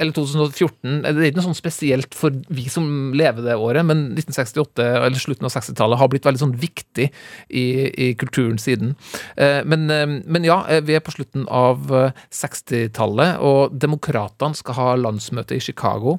eller 0.00 0.14
2014. 0.16 1.02
Det 1.04 1.12
er 1.12 1.28
ikke 1.28 1.40
noe 1.42 1.48
sånn 1.50 1.58
spesielt 1.58 2.16
for 2.16 2.34
vi 2.56 2.66
som 2.72 2.88
lever 3.16 3.44
det 3.44 3.58
året, 3.60 3.84
men 3.86 4.16
1968 4.16 4.88
eller 5.04 5.20
slutten 5.20 5.48
av 5.48 5.54
60-tallet 5.54 6.00
har 6.00 6.10
blitt 6.12 6.26
veldig 6.26 6.42
sånn 6.42 6.56
viktig 6.60 7.06
i, 7.06 7.66
i 7.92 8.08
kulturen 8.18 8.56
siden. 8.60 8.96
Eh, 9.36 9.60
men, 9.68 9.86
men, 10.24 10.48
ja, 10.48 10.62
vi 10.86 10.96
er 10.96 11.04
på 11.04 11.14
slutten 11.14 11.44
av 11.52 11.92
60-tallet, 12.32 13.44
og 13.44 13.76
demokratene 13.76 14.56
skal 14.56 14.80
ha 14.80 14.90
landsmøte 15.04 15.60
i 15.60 15.62
Chicago. 15.62 16.16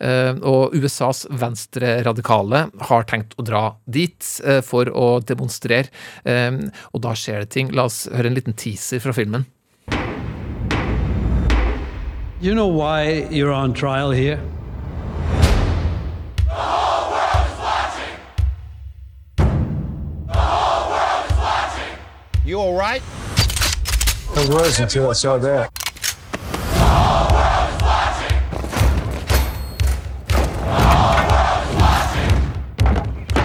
Eh, 0.00 0.32
og 0.44 0.74
USAs 0.76 1.24
venstre-radikale 1.30 2.66
har 2.90 3.06
tenkt 3.08 3.36
å 3.40 3.44
dra 3.46 3.64
dit 3.84 4.32
eh, 4.44 4.60
for 4.64 4.90
å 4.92 5.06
demonstrere, 5.24 5.88
eh, 6.24 6.58
og 6.92 7.04
da 7.06 7.14
skjer 7.16 7.44
det 7.44 7.52
ting. 7.56 7.72
La 7.72 7.88
oss 7.88 8.04
høre 8.12 8.32
en 8.32 8.36
liten 8.36 8.56
teaser 8.56 9.00
fra 9.00 9.16
filmen. 9.16 9.46
You 12.38 12.52
know 12.52 12.68
why 12.68 13.26
you're 13.30 13.52
on 13.52 13.72
trial 13.72 14.10
here? 14.10 14.38
You 22.44 22.60
all 22.60 22.74
right? 22.78 23.02
I 24.36 24.46
was 24.48 24.78
until 24.78 25.10
I 25.10 25.14
saw 25.14 25.36
that. 25.38 25.85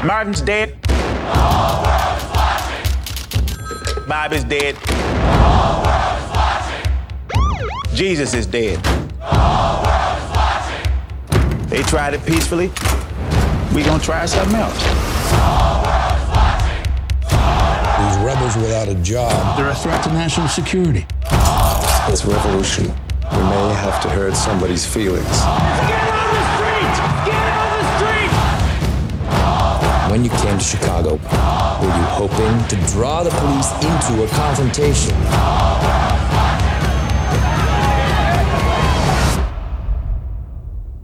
Martin's 0.03 0.41
dead. 0.41 0.81
bob 4.07 4.33
is 4.33 4.43
dead. 4.43 4.75
Jesus 7.93 8.33
is 8.33 8.47
dead. 8.47 8.83
They 11.69 11.83
tried 11.83 12.15
it 12.15 12.25
peacefully. 12.25 12.71
We 13.75 13.83
gonna 13.83 14.01
try 14.01 14.25
something 14.25 14.55
else. 14.55 14.75
These 17.99 18.25
rebels 18.25 18.55
without 18.55 18.87
a 18.87 18.95
job. 19.03 19.55
They're 19.55 19.69
a 19.69 19.75
threat 19.75 20.03
to 20.05 20.09
national 20.13 20.47
security. 20.47 21.05
This 22.09 22.25
revolution, 22.25 22.85
we 23.31 23.37
may 23.37 23.73
have 23.75 24.01
to 24.01 24.09
hurt 24.09 24.35
somebody's 24.35 24.83
feelings. 24.83 25.41
When 30.11 30.25
you 30.25 30.29
came 30.29 30.57
to 30.57 30.63
Chicago, 30.63 31.11
were 31.11 31.95
you 31.95 32.05
hoping 32.19 32.67
to 32.67 32.75
draw 32.91 33.23
the 33.23 33.29
police 33.29 33.71
into 33.75 34.21
a 34.21 34.27
confrontation? 34.27 35.15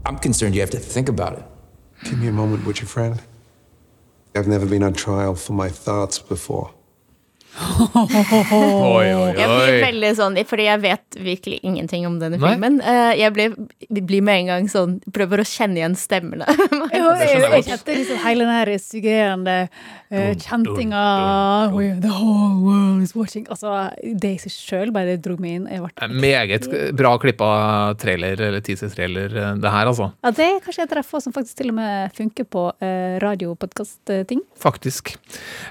I'm 0.04 0.18
concerned 0.18 0.54
you 0.54 0.60
have 0.60 0.68
to 0.72 0.78
think 0.78 1.08
about 1.08 1.38
it. 1.38 1.44
Give 2.04 2.18
me 2.18 2.26
a 2.26 2.32
moment, 2.32 2.66
would 2.66 2.82
you, 2.82 2.86
friend? 2.86 3.22
I've 4.36 4.46
never 4.46 4.66
been 4.66 4.82
on 4.82 4.92
trial 4.92 5.34
for 5.36 5.54
my 5.54 5.70
thoughts 5.70 6.18
before. 6.18 6.74
Oi, 7.58 9.08
oi, 9.12 9.32
Jeg 9.34 9.48
blir 9.48 9.72
oi. 9.72 9.80
veldig 9.82 10.10
sånn, 10.18 10.36
fordi 10.48 10.66
jeg 10.68 10.80
vet 10.82 11.18
virkelig 11.26 11.58
ingenting 11.66 12.06
om 12.08 12.18
denne 12.20 12.38
Nei. 12.38 12.52
filmen. 12.52 12.80
Eh, 12.80 13.12
Jeg 13.18 13.34
blir, 13.34 13.54
blir 14.06 14.22
med 14.22 14.42
en 14.44 14.50
gang 14.52 14.68
sånn 14.70 14.98
Prøver 15.14 15.42
å 15.42 15.46
kjenne 15.46 15.80
igjen 15.80 15.96
stemmene. 15.98 16.46
Jeg, 16.92 17.64
kjente 17.66 17.94
liksom 17.96 18.20
hele 18.22 18.44
den 18.46 18.52
her 18.54 18.70
suggerende 18.82 19.56
uh, 19.68 20.32
kjentinga 20.40 21.02
The 22.02 22.12
whole 22.12 22.58
world 22.62 23.02
is 23.02 23.14
watching. 23.16 23.46
Altså, 23.50 23.72
det 24.02 24.30
i 24.36 24.40
seg 24.42 24.54
sjøl 24.54 24.92
bare 24.94 25.16
dro 25.22 25.36
meg 25.40 25.58
inn. 25.58 25.66
Jeg 25.70 25.82
ble, 25.84 26.08
Meget 26.18 26.68
bra 26.96 27.14
klippa 27.20 27.48
trailer, 28.00 28.38
eller 28.48 28.62
teaser-trailer, 28.64 29.34
det 29.60 29.72
her, 29.72 29.90
altså. 29.90 30.10
ja, 30.24 30.32
det 30.34 30.46
er 30.46 30.60
kanskje 30.64 30.84
et 30.86 30.94
av 30.94 31.00
de 31.00 31.06
få 31.06 31.20
som 31.24 31.34
faktisk 31.34 31.60
til 31.60 31.72
og 31.72 31.78
med 31.78 32.14
funker 32.16 32.46
på 32.48 32.64
uh, 32.70 33.18
radiopodkast-ting. 33.22 34.42
Faktisk. 34.58 35.14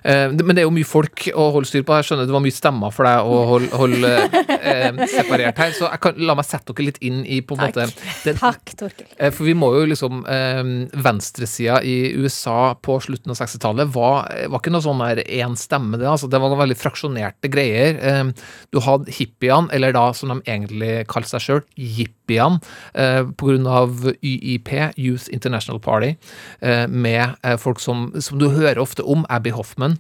Uh, 0.04 0.34
men 0.36 0.54
det 0.56 0.64
er 0.64 0.68
jo 0.68 0.76
mye 0.76 0.88
folk 0.88 1.28
å 1.34 1.50
holde 1.56 1.70
styr 1.70 1.77
på. 1.86 1.96
Jeg 2.00 2.08
skjønner 2.08 2.28
det 2.30 2.34
var 2.36 2.44
mye 2.46 2.56
stemmer 2.56 2.94
for 2.96 3.08
deg 3.08 3.28
å 3.30 3.38
holde, 3.52 3.70
holde 3.78 4.12
eh, 4.58 5.02
separert 5.18 5.62
her, 5.62 5.76
så 5.78 5.92
kan 6.02 6.18
la 6.18 6.36
meg 6.40 6.48
sette 6.48 6.74
dere 6.74 6.88
litt 6.90 7.00
inn 7.06 7.22
i 7.26 7.40
på 7.46 7.58
en 7.58 7.62
måte 7.66 7.86
den, 7.86 8.38
Takk, 8.40 8.74
Torkel. 8.80 9.08
Eh, 9.18 9.32
For 9.36 9.48
vi 9.48 9.54
må 9.58 9.70
jo 9.76 9.86
liksom 9.92 10.24
eh, 10.32 10.62
Venstresida 11.08 11.80
i 11.86 12.14
USA 12.18 12.74
på 12.82 12.98
slutten 13.04 13.34
av 13.34 13.40
60-tallet 13.40 13.94
var, 13.94 14.28
var 14.50 14.62
ikke 14.64 14.74
noe 14.74 14.86
sånn 14.86 15.04
der 15.06 15.22
én 15.28 15.56
stemme, 15.60 16.00
det. 16.02 16.08
altså 16.10 16.30
Det 16.32 16.42
var 16.42 16.58
veldig 16.60 16.78
fraksjonerte 16.80 17.52
greier. 17.54 18.00
Eh, 18.02 18.24
du 18.74 18.82
hadde 18.84 19.14
hippiene, 19.18 19.70
eller 19.76 19.94
da 19.96 20.10
som 20.18 20.34
de 20.34 20.42
egentlig 20.48 21.04
kalte 21.12 21.36
seg 21.36 21.46
sjøl, 21.48 21.66
jippiene, 21.78 22.16
eh, 22.32 23.24
på 23.24 23.48
grunn 23.48 23.68
av 23.68 24.14
YIP, 24.22 24.70
Youth 24.98 25.28
International 25.32 25.80
Party, 25.80 26.16
eh, 26.62 26.88
med 26.88 27.36
eh, 27.44 27.58
folk 27.58 27.80
som, 27.80 28.12
som 28.20 28.38
du 28.40 28.50
hører 28.50 28.78
ofte 28.80 29.04
om, 29.04 29.26
Abby 29.30 29.50
Hoffman. 29.56 29.98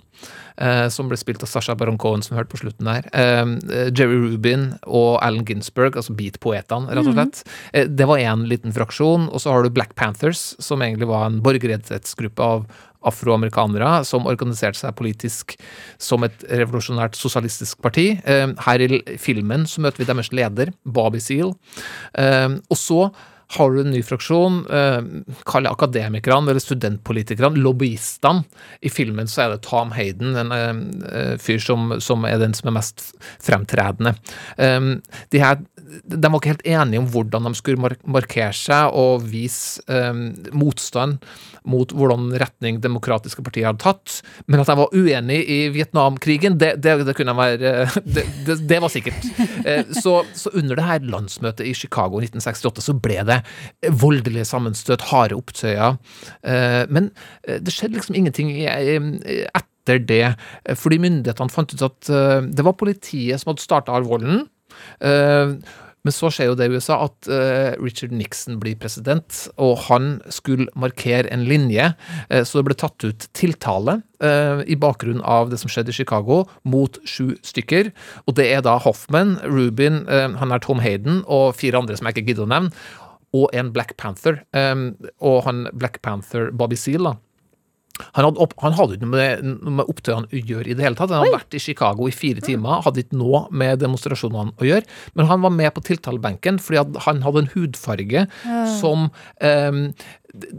eh, 0.57 0.87
som 0.89 1.07
ble 1.09 1.17
spilt 1.17 1.43
av 1.43 1.47
Sasha 1.51 1.75
Baron 1.77 1.97
Cohen, 2.01 2.23
som 2.25 2.33
vi 2.33 2.39
hørte 2.39 2.49
på 2.55 2.57
slutten 2.63 2.87
der. 2.89 3.05
Eh, 3.13 3.45
Jerry 3.93 4.17
Rubin 4.17 4.71
og 4.87 5.19
Allen 5.21 5.45
Ginsberg, 5.45 5.95
altså 5.95 6.15
beat-poetene, 6.17 6.89
rett 6.89 7.05
og 7.05 7.13
slett. 7.13 7.43
Eh, 7.73 7.85
det 7.85 8.07
var 8.09 8.17
én 8.17 8.47
liten 8.49 8.73
fraksjon. 8.73 9.29
Og 9.29 9.39
så 9.43 9.51
har 9.53 9.63
du 9.63 9.69
Black 9.69 9.93
Panthers, 9.95 10.55
som 10.59 10.81
egentlig 10.81 11.07
var 11.07 11.27
en 11.27 11.41
borgerrettighetsgruppe 11.45 12.41
av 12.41 12.65
afroamerikanere 13.07 14.01
som 14.07 14.27
organiserte 14.29 14.81
seg 14.81 14.97
politisk 14.97 15.55
som 16.01 16.25
et 16.27 16.45
revolusjonært 16.49 17.17
sosialistisk 17.17 17.81
parti. 17.83 18.09
Eh, 18.23 18.51
her 18.67 18.83
i 18.85 19.01
filmen 19.21 19.65
så 19.69 19.83
møter 19.83 20.03
vi 20.03 20.11
deres 20.11 20.33
leder, 20.35 20.73
Bobby 20.83 21.21
Seale. 21.23 21.55
Eh, 22.17 22.59
og 22.67 22.79
så 22.79 23.07
har 23.55 23.71
du 23.71 23.77
en 23.79 23.93
ny 23.93 24.01
fraksjon, 24.03 24.57
eh, 24.75 24.97
kall 25.47 25.63
det 25.63 25.71
akademikerne 25.71 26.51
eller 26.51 26.59
studentpolitikerne, 26.59 27.61
lobbyistene. 27.63 28.43
I 28.83 28.91
filmen 28.91 29.29
så 29.31 29.45
er 29.45 29.53
det 29.53 29.61
Tom 29.63 29.93
Hayden, 29.95 30.35
en 30.35 31.39
fyr 31.39 31.61
som, 31.63 31.95
som 32.03 32.27
er 32.27 32.41
den 32.43 32.57
som 32.57 32.67
er 32.67 32.75
mest 32.75 33.05
fremtredende. 33.39 34.17
De 34.59 35.39
her 35.39 35.63
de 35.87 36.29
var 36.29 36.39
ikke 36.39 36.53
helt 36.55 36.67
enige 36.67 37.01
om 37.01 37.09
hvordan 37.13 37.47
de 37.47 37.53
skulle 37.57 37.91
markere 38.03 38.53
seg 38.55 38.95
og 38.97 39.25
vise 39.29 39.83
eh, 39.91 40.13
motstand 40.55 41.21
mot 41.67 41.91
hvordan 41.95 42.29
retning 42.39 42.79
demokratiske 42.83 43.43
partier 43.43 43.69
hadde 43.69 43.83
tatt. 43.83 44.19
Men 44.47 44.61
at 44.63 44.69
de 44.71 44.77
var 44.79 44.93
uenige 44.95 45.43
i 45.43 45.59
Vietnamkrigen, 45.75 46.57
det, 46.61 46.77
det, 46.83 46.97
det 47.07 47.15
kunne 47.17 47.35
være 47.37 47.73
eh, 47.83 47.97
det, 48.05 48.57
det, 48.67 48.81
var 48.83 48.91
sikkert. 48.93 49.29
Eh, 49.63 49.83
Så, 49.97 50.19
så 50.37 50.51
under 50.55 50.77
det 50.77 50.87
her 50.87 51.07
landsmøtet 51.07 51.67
i 51.67 51.75
Chicago 51.75 52.21
i 52.21 52.27
1968 52.27 52.85
så 52.87 52.95
ble 52.95 53.21
det 53.27 53.41
voldelige 54.01 54.47
sammenstøt, 54.47 55.07
harde 55.11 55.37
opptøyer. 55.37 55.97
Eh, 56.43 56.83
Men 56.89 57.11
eh, 57.47 57.59
det 57.63 57.73
skjedde 57.75 57.99
liksom 57.99 58.17
ingenting 58.17 58.53
etter 58.67 60.01
det, 60.03 60.35
fordi 60.75 60.99
myndighetene 60.99 61.53
fant 61.53 61.71
ut 61.73 61.83
at 61.87 62.11
eh, 62.11 62.41
det 62.51 62.65
var 62.67 62.75
politiet 62.79 63.39
som 63.39 63.53
hadde 63.53 63.63
starta 63.63 63.95
all 63.95 64.07
volden. 64.07 64.45
Eh, 65.01 65.57
Men 66.07 66.13
så 66.15 66.29
skjer 66.31 66.47
jo 66.47 66.55
det 66.55 66.69
i 66.69 66.77
USA 66.77 67.01
at 67.03 67.27
eh, 67.27 67.73
Richard 67.83 68.13
Nixon 68.15 68.61
blir 68.61 68.77
president, 68.79 69.41
og 69.59 69.73
han 69.89 70.21
skulle 70.31 70.69
markere 70.71 71.27
en 71.33 71.43
linje, 71.49 71.89
eh, 72.29 72.45
så 72.47 72.61
det 72.61 72.63
ble 72.69 72.77
tatt 72.79 73.03
ut 73.03 73.25
tiltale 73.35 73.97
i 74.65 74.73
bakgrunn 74.79 75.19
av 75.21 75.51
det 75.51 75.59
som 75.61 75.69
skjedde 75.69 75.91
i 75.91 75.97
Chicago, 75.97 76.39
mot 76.63 76.95
sju 77.05 77.35
stykker. 77.45 77.91
Og 78.25 78.37
det 78.39 78.47
er 78.49 78.63
da 78.65 78.77
Hoffman, 78.81 79.35
Rubin, 79.43 80.07
han 80.09 80.55
er 80.55 80.63
Tom 80.63 80.79
Hayden 80.81 81.19
og 81.27 81.53
fire 81.59 81.77
andre 81.77 81.99
som 81.99 82.07
jeg 82.07 82.15
ikke 82.15 82.31
gidder 82.31 82.47
å 82.47 82.53
nevne, 82.55 82.71
og 83.37 83.51
en 83.53 83.69
Black 83.75 83.93
Panther. 84.01 84.39
og 85.19 85.43
han 85.45 85.67
Black 85.73 86.01
Panther, 86.01 86.49
Bobby 86.49 86.79
Seale, 86.79 87.11
da. 87.11 87.26
Han 88.13 88.27
hadde, 88.27 88.39
opp, 88.43 88.53
han 88.61 88.75
hadde 88.77 88.97
ikke 88.97 89.07
noe 89.07 89.15
med, 89.17 89.63
med 89.79 89.89
opptøyene 89.89 90.29
å 90.29 90.41
gjøre 90.51 90.69
i 90.69 90.75
det 90.77 90.85
hele 90.85 90.97
tatt. 90.99 91.09
Han 91.13 91.23
hadde 91.25 91.37
vært 91.39 91.57
i 91.57 91.61
Chicago 91.63 92.07
i 92.09 92.13
fire 92.13 92.43
timer, 92.45 92.83
hadde 92.85 93.01
ikke 93.05 93.17
noe 93.17 93.45
med 93.51 93.79
demonstrasjonene 93.81 94.53
å 94.57 94.67
gjøre. 94.69 94.85
Men 95.17 95.29
han 95.31 95.41
var 95.45 95.55
med 95.57 95.73
på 95.77 95.81
tiltalebenken 95.87 96.59
fordi 96.61 96.83
han 97.07 97.23
hadde 97.25 97.45
en 97.45 97.51
hudfarge 97.55 98.27
som 98.77 99.07
eh, 99.41 99.71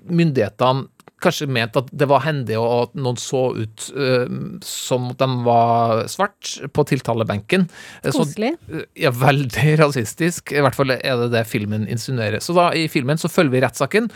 myndighetene 0.09 0.88
kanskje 1.18 1.48
mente 1.51 1.81
at 1.83 1.88
det 1.98 2.07
var 2.07 2.22
hendig, 2.22 2.55
og 2.62 2.85
at 2.85 2.92
noen 3.03 3.16
så 3.18 3.40
ut 3.57 3.88
eh, 3.90 4.29
som 4.62 5.09
at 5.11 5.18
de 5.18 5.27
var 5.48 6.05
svart 6.07 6.53
på 6.77 6.85
tiltalebenken. 6.87 7.64
Eh, 8.05 8.12
så- 8.14 8.22
Koselig. 8.22 8.53
ja, 8.94 9.11
veldig 9.11 9.72
rasistisk. 9.83 10.53
I 10.55 10.62
hvert 10.62 10.79
fall 10.79 10.94
er 10.94 11.24
det 11.24 11.33
det 11.35 11.42
filmen 11.51 11.88
insinuerer. 11.90 12.38
Så 12.38 12.55
da 12.55 12.68
i 12.70 12.87
filmen 12.87 13.18
så 13.18 13.27
følger 13.27 13.51
vi 13.57 13.64
rettssaken, 13.66 14.07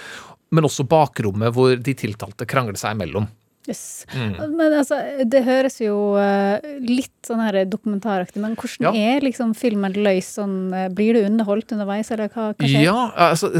men 0.52 0.68
også 0.68 0.84
bakrommet 0.88 1.54
hvor 1.56 1.74
de 1.80 1.94
tiltalte 1.98 2.46
krangler 2.48 2.76
seg 2.80 2.98
imellom. 2.98 3.30
Yes. 3.70 4.08
Mm. 4.10 4.56
Men 4.58 4.72
altså, 4.74 4.96
det 5.30 5.44
høres 5.46 5.76
jo 5.78 6.16
eh, 6.18 6.64
litt 6.82 7.12
sånn 7.28 7.38
her 7.44 7.60
dokumentaraktig, 7.70 8.40
men 8.42 8.56
hvordan 8.58 8.88
Ja. 8.88 9.12
er 9.14 9.22
liksom 9.22 9.52
filmen 9.54 9.94
løs 10.02 10.32
sånn? 10.34 10.56
eh, 10.74 10.88
Blir 10.90 11.14
du 11.14 11.20
underholdt 11.28 11.70
underveis, 11.70 12.10
eller 12.10 12.26
hva, 12.34 12.48
hva 12.58 12.66
skjer? 12.66 12.82
Ja, 12.88 13.04
altså 13.28 13.52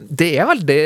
Det 0.00 0.30
er 0.40 0.48
veldig 0.48 0.78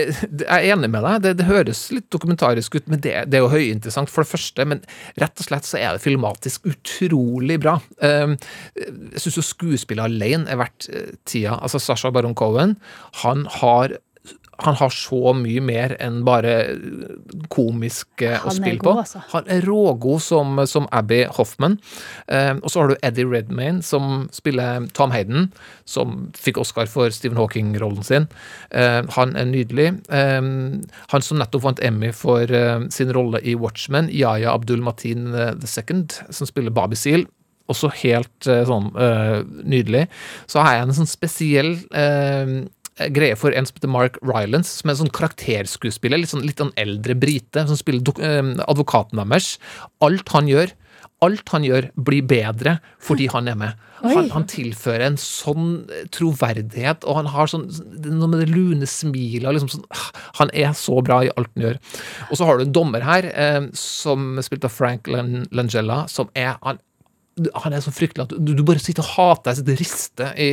Jeg 0.43 0.49
er 0.51 0.67
enig 0.75 0.91
med 0.91 1.07
deg. 1.07 1.21
Det, 1.23 1.33
det 1.39 1.47
høres 1.47 1.85
litt 1.95 2.09
dokumentarisk 2.11 2.75
ut, 2.81 2.89
men 2.91 2.99
det, 2.99 3.15
det 3.31 3.39
er 3.39 3.45
jo 3.47 3.53
høyinteressant, 3.55 4.11
for 4.11 4.27
det 4.27 4.33
første. 4.33 4.67
Men 4.67 4.83
rett 5.23 5.39
og 5.39 5.47
slett 5.47 5.71
så 5.71 5.79
er 5.79 5.95
det 5.95 6.03
filmatisk 6.03 6.67
utrolig 6.73 7.61
bra. 7.63 7.77
Um, 8.03 8.35
jeg 8.75 9.23
syns 9.23 9.39
jo 9.39 9.47
skuespillet 9.55 10.03
alene 10.11 10.51
er 10.51 10.59
verdt 10.65 10.91
eh, 10.91 11.13
tida. 11.31 11.61
Altså 11.63 11.79
Sasha 11.79 12.11
Baron 12.11 12.35
Cohen, 12.35 12.75
han 13.23 13.47
har 13.61 13.95
han 14.63 14.77
har 14.79 14.93
så 14.95 15.33
mye 15.37 15.63
mer 15.65 15.95
enn 16.03 16.21
bare 16.27 16.53
komisk 17.53 18.23
eh, 18.23 18.39
å 18.39 18.53
spille 18.55 18.83
på. 18.83 18.93
altså. 19.01 19.23
Han 19.33 19.49
er 19.51 19.65
rågod 19.67 20.23
som, 20.23 20.61
som 20.71 20.87
Abby 20.95 21.25
Hoffman. 21.37 21.79
Eh, 22.29 22.53
og 22.61 22.71
så 22.71 22.83
har 22.83 22.93
du 22.93 22.97
Eddie 23.03 23.27
Redmayne, 23.29 23.83
som 23.83 24.27
spiller 24.35 24.87
Tom 24.97 25.15
Hayden, 25.15 25.49
som 25.89 26.29
fikk 26.39 26.61
Oscar 26.63 26.91
for 26.91 27.11
Stephen 27.15 27.41
Hawking-rollen 27.41 28.07
sin. 28.07 28.29
Eh, 28.71 29.01
han 29.17 29.35
er 29.41 29.49
nydelig. 29.51 29.89
Eh, 30.15 30.41
han 31.15 31.27
som 31.27 31.41
nettopp 31.41 31.67
vant 31.67 31.83
Emmy 31.85 32.13
for 32.15 32.51
eh, 32.51 32.87
sin 32.95 33.13
rolle 33.17 33.43
i 33.43 33.57
Watchmen, 33.59 34.11
Yaya 34.13 34.55
Abdul 34.55 34.85
Mateen 34.85 35.33
eh, 35.35 35.55
II, 35.59 36.05
som 36.31 36.51
spiller 36.51 36.75
Bobby 36.75 36.99
Seal. 36.99 37.27
Også 37.73 37.89
helt 38.03 38.45
sånn 38.45 38.91
eh, 39.01 39.39
nydelig. 39.65 40.07
Så 40.51 40.61
har 40.61 40.77
jeg 40.77 40.85
en 40.85 40.99
sånn 40.99 41.09
spesiell 41.09 41.71
eh, 41.97 42.59
greie 43.15 43.37
for 43.39 43.55
en 43.55 43.67
som 43.67 43.79
heter 43.79 43.91
Mark 43.91 44.19
Rylance, 44.23 44.79
som 44.79 44.91
er 44.91 44.95
en 44.95 45.03
sånn 45.05 45.15
karakterskuespiller, 45.15 46.21
litt 46.21 46.33
sånn, 46.33 46.45
litt 46.47 46.63
sånn 46.63 46.75
eldre 46.81 47.17
brite, 47.19 47.67
som 47.69 47.79
spiller 47.79 48.23
eh, 48.23 48.55
advokaten 48.69 49.21
deres. 49.21 49.57
Alt 50.05 50.31
han 50.35 50.51
gjør, 50.51 50.75
alt 51.25 51.51
han 51.55 51.65
gjør, 51.67 51.89
blir 52.07 52.25
bedre 52.29 52.79
fordi 53.03 53.27
han 53.33 53.51
er 53.51 53.59
med. 53.59 53.83
Han, 54.05 54.29
han 54.35 54.45
tilfører 54.51 55.07
en 55.07 55.19
sånn 55.21 55.69
troverdighet, 56.13 57.07
og 57.09 57.23
han 57.23 57.31
har 57.33 57.49
sånn 57.49 57.67
er 57.73 58.11
noe 58.13 58.29
med 58.29 58.43
det 58.45 58.51
lune 58.53 58.89
smilet 58.91 59.57
liksom 59.57 59.71
sånn, 59.73 59.87
ah, 59.95 60.11
Han 60.43 60.51
er 60.53 60.75
så 60.77 60.99
bra 61.05 61.23
i 61.25 61.31
alt 61.33 61.49
han 61.55 61.65
gjør. 61.65 61.79
Og 62.29 62.39
så 62.39 62.49
har 62.49 62.59
du 62.59 62.67
en 62.67 62.75
dommer 62.77 63.07
her, 63.07 63.31
eh, 63.33 63.63
som 63.79 64.35
er 64.39 64.47
spilt 64.47 64.67
av 64.69 64.75
Frank 64.75 65.09
Langella, 65.09 66.05
som 66.13 66.29
er 66.37 66.59
han, 66.61 66.83
han 67.35 67.75
er 67.75 67.83
så 67.83 67.91
fryktelig 67.95 68.29
at 68.29 68.35
du, 68.39 68.53
du 68.55 68.63
bare 68.67 68.83
sitter 68.83 69.03
og 69.03 69.11
hater 69.11 69.49
deg, 69.51 69.57
sitter 69.59 69.75
og 69.75 69.81
rister 69.81 70.37
i 70.39 70.51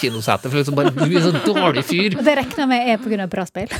kinosetet. 0.00 0.50
For 0.50 0.58
liksom 0.60 0.76
bare, 0.76 0.92
du 0.92 1.06
er 1.06 1.24
så 1.24 1.32
dårlig 1.46 1.84
fyr. 1.88 2.16
Og 2.18 2.26
det 2.26 2.34
regner 2.36 2.60
jeg 2.64 2.70
med 2.72 2.90
er 2.92 3.00
pga. 3.00 3.28
bra 3.32 3.46
spill. 3.48 3.70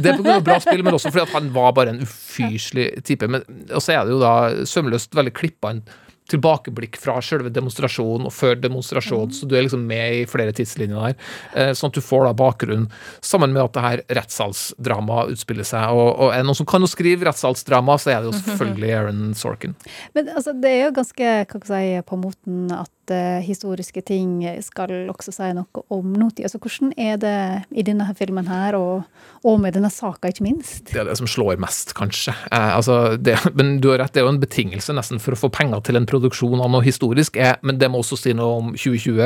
Det 0.00 0.14
er 0.14 0.22
pga. 0.22 0.38
bra 0.46 0.56
spill, 0.64 0.84
men 0.86 0.96
også 0.96 1.12
fordi 1.12 1.26
at 1.26 1.34
han 1.36 1.50
var 1.52 1.74
bare 1.76 1.92
en 1.92 2.00
ufyselig 2.06 2.88
type. 3.04 3.28
Men, 3.28 3.44
og 3.68 3.84
så 3.84 3.98
er 3.98 4.06
det 4.08 4.16
jo 4.16 4.22
da 4.22 4.32
sømløst 4.68 5.12
veldig 5.18 5.34
klippa 5.36 5.74
en 5.74 5.84
tilbakeblikk 6.32 6.98
fra 7.00 7.18
selve 7.24 7.52
demonstrasjonen 7.54 8.28
og 8.28 8.34
før 8.34 8.58
demonstrasjonen, 8.62 9.34
så 9.36 9.48
du 9.48 9.56
er 9.56 9.66
liksom 9.66 9.84
med 9.88 10.22
i 10.22 10.24
flere 10.30 10.54
tidslinjer 10.56 10.98
der. 11.08 11.18
Eh, 11.54 11.72
sånn 11.76 11.92
at 11.92 11.98
du 11.98 12.04
får 12.04 12.26
da 12.28 12.34
bakgrunnen, 12.38 12.88
sammen 13.24 13.54
med 13.54 13.64
at 13.64 13.76
det 13.76 13.84
her 13.86 14.04
rettssalsdramaet 14.20 15.34
utspiller 15.36 15.68
seg. 15.68 15.92
Og, 15.92 16.08
og 16.16 16.32
er 16.32 16.42
det 16.42 16.48
noen 16.48 16.60
som 16.62 16.68
kan 16.68 16.84
å 16.84 16.90
skrive 16.90 17.28
rettssalsdrama, 17.28 17.98
så 18.00 18.14
er 18.14 18.22
det 18.22 18.32
jo 18.32 18.38
selvfølgelig 18.42 18.94
Aaron 18.98 19.22
Sorkin. 19.38 19.76
Men 20.16 20.32
altså, 20.32 20.56
det 20.56 20.72
er 20.72 20.86
jo 20.86 20.96
ganske 21.00 21.30
hva 21.42 21.62
skal 21.62 21.86
jeg 21.86 22.02
si, 22.02 22.08
på 22.08 22.18
moten 22.20 22.74
at 22.74 22.92
eh, 23.10 23.40
historiske 23.42 24.02
ting 24.06 24.44
skal 24.62 25.10
også 25.10 25.34
si 25.34 25.50
noe 25.56 25.84
om 25.92 26.12
nåtid. 26.14 26.46
Altså, 26.46 26.60
hvordan 26.62 26.92
er 27.00 27.18
det 27.22 27.36
i 27.74 27.84
denne 27.86 28.06
filmen 28.18 28.46
her, 28.46 28.76
og, 28.78 29.02
og 29.42 29.58
med 29.62 29.74
denne 29.74 29.90
saka, 29.90 30.30
ikke 30.30 30.46
minst? 30.46 30.84
Det 30.92 31.00
er 31.02 31.08
det 31.08 31.18
som 31.18 31.30
slår 31.30 31.58
mest, 31.62 31.94
kanskje. 31.98 32.34
Eh, 32.52 32.70
altså 32.76 33.16
det, 33.16 33.38
men 33.58 33.78
du 33.82 33.90
har 33.92 34.02
rett, 34.02 34.14
det 34.14 34.22
er 34.22 34.28
jo 34.28 34.34
en 34.34 34.42
betingelse 34.42 34.94
nesten 34.96 35.22
for 35.22 35.34
å 35.34 35.40
få 35.40 35.50
penger 35.52 35.82
til 35.86 35.98
en 35.98 36.08
produksjon 36.08 36.62
av 36.62 36.70
noe 36.72 36.84
historisk, 36.86 37.36
eh, 37.40 37.56
men 37.66 37.80
det 37.80 37.90
må 37.90 38.02
også 38.02 38.20
si 38.20 38.36
noe 38.36 38.60
om 38.60 38.72
2020. 38.76 39.22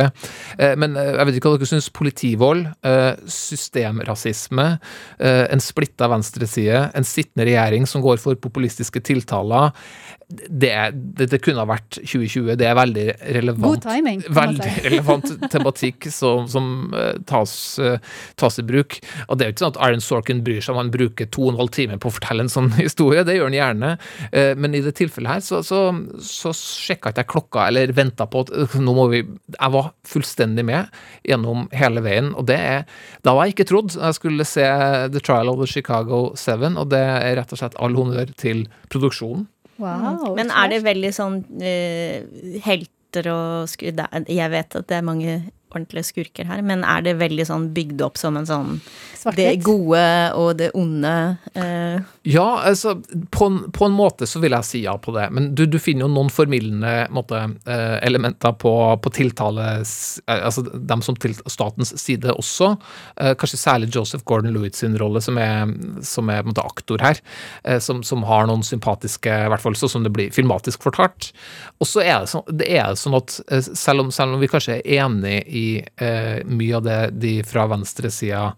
Eh, 0.59 0.75
men 0.81 0.97
eh, 0.97 1.13
jeg 1.13 1.29
vet 1.29 1.39
ikke 1.41 1.53
hva 1.53 1.61
dere 1.61 1.71
syns. 1.71 1.91
Politivold, 1.97 2.67
eh, 2.87 3.13
systemrasisme, 3.31 4.67
en 5.27 5.63
splitta 5.63 6.09
venstreside, 6.11 6.81
en 6.97 7.07
sittende 7.07 7.47
regjering 7.49 7.87
som 7.89 8.03
går 8.05 8.21
for 8.21 8.39
populistiske 8.41 9.01
tiltaler. 9.07 9.73
Det, 10.27 10.73
det, 10.93 11.29
det 11.31 11.39
kunne 11.39 11.63
ha 11.63 11.69
vært 11.71 12.01
2020. 12.01 12.57
Det 12.59 12.67
er 12.67 12.75
veldig 12.75 13.05
relevant. 13.37 13.85
Timing, 13.85 14.25
Veldig 14.35 14.73
relevant 14.89 15.29
tematikk 15.53 16.09
som, 16.11 16.49
som 16.51 16.95
eh, 16.99 17.21
tas, 17.31 17.53
eh, 17.79 18.01
tas 18.35 18.59
i 18.59 18.65
bruk. 18.67 18.99
Og 19.29 19.39
det 19.39 19.47
er 19.47 19.53
jo 19.53 19.55
ikke 19.55 19.65
sånn 19.65 19.75
at 19.77 19.81
Aaron 19.87 20.03
Sorkin 20.03 20.43
bryr 20.47 20.59
seg 20.65 20.75
om 20.75 20.81
han 20.83 20.91
bruker 20.95 21.31
to 21.31 21.45
og 21.47 21.53
en 21.55 21.61
halv 21.61 21.71
time 21.77 22.01
på 22.03 22.11
å 22.11 22.17
fortelle 22.17 22.43
en 22.43 22.51
sånn 22.51 22.73
historie, 22.81 23.23
det 23.23 23.39
gjør 23.39 23.53
han 23.53 23.59
gjerne. 23.61 23.93
Eh, 24.33 24.53
Men 24.59 24.75
i 24.75 24.83
det 24.83 24.97
tilfellet 24.99 25.37
her 25.37 25.47
så, 25.47 25.63
så, 25.67 25.85
så 26.19 26.55
sjekka 26.57 27.15
ikke 27.15 27.23
jeg 27.23 27.33
klokka 27.37 27.69
eller 27.71 27.95
venta 27.95 28.27
på 28.27 28.43
at 28.47 28.51
øh, 28.51 28.79
nå 28.83 28.97
må 28.97 29.07
vi 29.13 29.23
Jeg 29.23 29.73
var 29.73 29.93
fullstendig 30.11 30.67
med 30.67 30.91
gjennom 31.27 31.69
hele 31.77 32.03
veien, 32.03 32.33
og 32.35 32.49
det 32.51 32.59
er 32.59 32.83
Da 33.23 33.35
var 33.37 33.47
jeg 33.47 33.57
ikke 33.57 33.71
trodd 33.71 33.95
jeg 33.95 34.19
skulle 34.19 34.47
se 34.49 34.67
The 35.15 35.23
Trial 35.23 35.51
of 35.53 35.63
the 35.63 35.71
Chicago 35.71 36.33
Seven, 36.39 36.75
og 36.81 36.91
det 36.91 37.03
er 37.03 37.37
rett 37.39 37.55
og 37.55 37.63
slett 37.63 37.79
all 37.79 37.95
honnør 37.95 38.35
til 38.39 38.67
produksjonen. 38.93 39.47
Wow. 39.79 40.35
Men 40.37 40.51
er 40.51 40.69
det 40.73 40.83
veldig 40.87 41.13
sånn 41.13 41.41
uh, 41.61 42.61
helter 42.65 43.29
og 43.33 43.69
skurker 43.69 44.07
er- 44.11 44.27
Jeg 44.33 44.51
vet 44.53 44.77
at 44.77 44.87
det 44.89 44.97
er 44.99 45.03
mange 45.07 45.37
ordentlige 45.77 46.05
skurker 46.09 46.47
her, 46.49 46.63
men 46.63 46.85
er 46.85 47.03
det 47.05 47.17
veldig 47.21 47.45
sånn 47.49 47.67
bygd 47.77 48.01
opp 48.07 48.17
som 48.17 48.37
en 48.39 48.47
sånn 48.49 48.77
Det 49.37 49.59
gode 49.67 50.33
og 50.39 50.57
det 50.61 50.71
onde 50.79 51.13
eh, 51.55 51.99
Ja, 52.29 52.61
altså, 52.65 53.03
på 53.31 53.47
en, 53.47 53.59
på 53.73 53.87
en 53.87 53.95
måte 53.95 54.27
så 54.27 54.41
vil 54.43 54.55
jeg 54.57 54.67
si 54.67 54.81
ja 54.83 54.97
på 54.99 55.13
det, 55.15 55.29
men 55.31 55.53
du, 55.55 55.63
du 55.71 55.77
finner 55.79 56.07
jo 56.07 56.11
noen 56.11 56.31
formildende 56.33 57.07
måte, 57.15 57.39
eh, 57.71 57.99
elementer 58.03 58.57
på, 58.59 58.73
på 58.99 59.13
tiltales 59.15 59.93
eh, 60.27 60.41
Altså 60.49 60.65
dem 60.67 61.05
som 61.07 61.15
til 61.23 61.37
statens 61.47 61.93
side 62.03 62.35
også. 62.35 62.73
Eh, 63.23 63.37
kanskje 63.39 63.61
særlig 63.61 63.93
Joseph 63.95 64.27
Gordon-Lewitt 64.27 64.75
sin 64.75 64.99
rolle, 64.99 65.23
som 65.23 65.39
er, 65.39 65.71
som 66.03 66.33
er 66.35 66.43
måte 66.47 66.65
aktor 66.67 67.05
her. 67.05 67.21
som, 67.81 68.03
som 68.03 68.25
har 68.27 68.47
noen 68.51 68.65
sympatiske, 68.67 69.31
i 69.31 69.51
hvert 69.53 69.63
fall 69.63 69.79
sånn 69.79 69.93
som 69.93 70.05
det 70.07 70.13
blir 70.15 70.35
filmatisk 70.35 70.83
fortalt. 70.83 71.31
Og 71.79 71.87
så 71.87 72.03
er 72.03 72.25
det 72.25 72.33
sånn, 72.33 72.45
det 72.59 72.69
er 72.75 72.99
sånn 72.99 73.17
at 73.19 73.39
selv 73.67 74.03
om, 74.03 74.11
selv 74.15 74.35
om 74.35 74.43
vi 74.43 74.51
kanskje 74.51 74.81
er 74.81 75.05
enig 75.05 75.39
i 75.47 75.67
eh, 76.03 76.43
mye 76.47 76.79
av 76.81 76.87
det 76.87 77.01
de 77.23 77.35
fra 77.47 77.69
venstresida 77.71 78.49